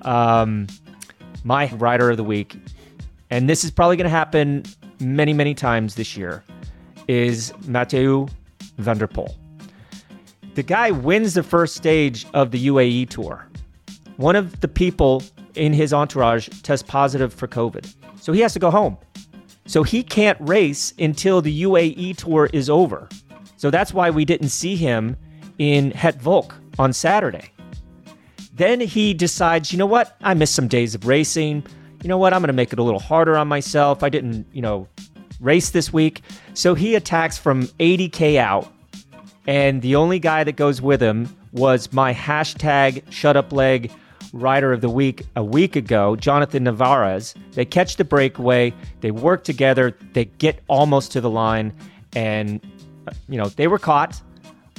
um, 0.03 0.69
my 1.45 1.67
rider 1.75 2.11
of 2.11 2.17
the 2.17 2.25
week, 2.25 2.57
and 3.33 3.49
this 3.49 3.65
is 3.65 3.71
probably 3.71 3.97
going 3.97 4.05
to 4.05 4.11
happen 4.11 4.63
many, 5.01 5.33
many 5.33 5.55
times 5.55 5.95
this 5.95 6.19
year, 6.19 6.45
is 7.09 7.55
Mathieu 7.67 8.29
van. 8.77 8.99
The 10.55 10.63
guy 10.63 10.91
wins 10.91 11.33
the 11.33 11.43
first 11.43 11.75
stage 11.75 12.27
of 12.35 12.51
the 12.51 12.67
UAE 12.67 13.09
tour. 13.09 13.49
One 14.19 14.37
of 14.37 14.61
the 14.61 14.69
people 14.69 15.23
in 15.55 15.73
his 15.73 15.95
entourage 15.95 16.51
tests 16.63 16.87
positive 16.87 17.33
for 17.33 17.49
COVID. 17.49 17.91
So 18.21 18.35
he 18.35 18.41
has 18.41 18.53
to 18.53 18.59
go 18.59 18.71
home. 18.71 18.99
So 19.65 19.83
he 19.83 20.03
can't 20.03 20.37
race 20.39 20.93
until 20.99 21.41
the 21.41 21.63
UAE 21.63 22.19
tour 22.19 22.51
is 22.53 22.69
over. 22.69 23.09
So 23.57 23.71
that's 23.71 23.95
why 23.95 24.11
we 24.11 24.27
didn't 24.27 24.51
see 24.51 24.77
him 24.77 25.17
in 25.57 25.91
Het 25.93 26.21
Volk 26.21 26.55
on 26.79 26.93
Saturday. 26.93 27.49
Then 28.55 28.79
he 28.79 29.15
decides, 29.15 29.73
you 29.73 29.79
know 29.79 29.87
what? 29.87 30.19
I 30.21 30.35
missed 30.35 30.55
some 30.55 30.69
days 30.69 30.95
of 30.95 31.07
racing. 31.07 31.65
You 32.03 32.09
know 32.09 32.19
what? 32.19 32.35
I'm 32.35 32.41
going 32.41 32.49
to 32.49 32.53
make 32.53 32.73
it 32.73 32.79
a 32.79 32.83
little 32.83 33.01
harder 33.01 33.37
on 33.37 33.49
myself. 33.49 34.03
I 34.03 34.09
didn't, 34.09 34.47
you 34.53 34.63
know, 34.63 34.89
race 35.41 35.71
this 35.71 35.93
week. 35.93 36.23
So 36.55 36.75
he 36.75 36.95
attacks 36.95 37.39
from 37.39 37.65
80K 37.79 38.37
out 38.37 38.73
and 39.47 39.83
the 39.83 39.97
only 39.97 40.19
guy 40.19 40.45
that 40.45 40.57
goes 40.57 40.81
with 40.81 41.03
him 41.03 41.35
was 41.53 41.93
my 41.93 42.15
hashtag 42.15 43.03
shut 43.11 43.37
up 43.37 43.53
leg 43.53 43.91
rider 44.33 44.73
of 44.73 44.81
the 44.81 44.89
week 44.89 45.25
a 45.37 45.45
week 45.45 45.77
ago, 45.77 46.17
Jhonatan 46.19 46.69
Narváez. 46.69 47.35
They 47.53 47.65
catch 47.65 47.97
the 47.97 48.05
breakaway, 48.05 48.73
they 49.01 49.11
work 49.11 49.45
together, 49.45 49.97
they 50.13 50.27
get 50.27 50.61
almost 50.69 51.13
to 51.13 51.21
the 51.21 51.31
line, 51.31 51.73
and 52.15 52.61
you 53.29 53.37
know 53.37 53.49
they 53.49 53.67
were 53.67 53.79
caught. 53.79 54.21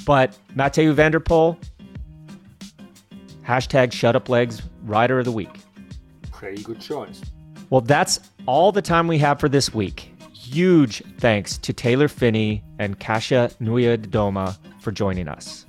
But 0.05 0.37
Mathieu 0.55 0.93
van 0.93 1.11
der 1.11 1.19
Poel, 1.19 1.57
hashtag 3.45 3.91
shut 3.91 4.15
up 4.15 4.29
legs 4.29 4.61
rider 4.83 5.19
of 5.19 5.25
the 5.25 5.31
week. 5.31 5.62
Pretty 6.43 6.61
good 6.61 6.81
choice. 6.81 7.21
Well, 7.69 7.79
that's 7.79 8.19
all 8.45 8.73
the 8.73 8.81
time 8.81 9.07
we 9.07 9.17
have 9.19 9.39
for 9.39 9.47
this 9.47 9.73
week 9.73 10.13
huge 10.33 11.01
thanks 11.19 11.57
to 11.57 11.71
Taylor 11.71 12.09
Phinney 12.09 12.61
and 12.79 12.99
Kasia 12.99 13.49
Niewiadoma 13.61 14.57
for 14.81 14.91
joining 14.91 15.29
us. 15.29 15.65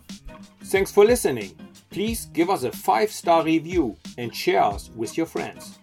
Thanks 0.64 0.90
for 0.90 1.04
listening. 1.04 1.54
Please 1.90 2.26
give 2.32 2.50
us 2.50 2.64
a 2.64 2.72
five 2.72 3.12
star 3.12 3.44
review 3.44 3.96
and 4.18 4.34
share 4.34 4.64
us 4.64 4.90
with 4.96 5.16
your 5.16 5.26
friends. 5.26 5.78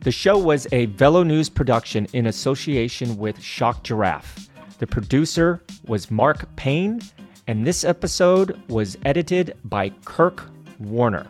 The 0.00 0.10
show 0.10 0.38
was 0.38 0.66
a 0.72 0.86
VeloNews 0.86 1.52
production 1.52 2.06
in 2.14 2.26
association 2.26 3.18
with 3.18 3.38
Shocked 3.42 3.84
Giraffe. 3.84 4.48
The 4.78 4.86
producer 4.86 5.62
was 5.86 6.10
Mark 6.10 6.56
Payne, 6.56 7.02
and 7.46 7.66
this 7.66 7.84
episode 7.84 8.58
was 8.70 8.96
edited 9.04 9.58
by 9.64 9.90
Kirk 10.06 10.48
Warner. 10.78 11.26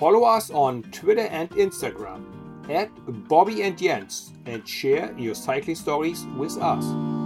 Follow 0.00 0.24
us 0.24 0.50
on 0.50 0.82
Twitter 0.84 1.26
and 1.26 1.50
Instagram 1.50 2.24
at 2.70 2.88
Bobby 3.28 3.60
and 3.64 3.76
Jens 3.76 4.32
and 4.46 4.66
share 4.66 5.14
your 5.18 5.34
cycling 5.34 5.76
stories 5.76 6.24
with 6.38 6.56
us. 6.56 7.19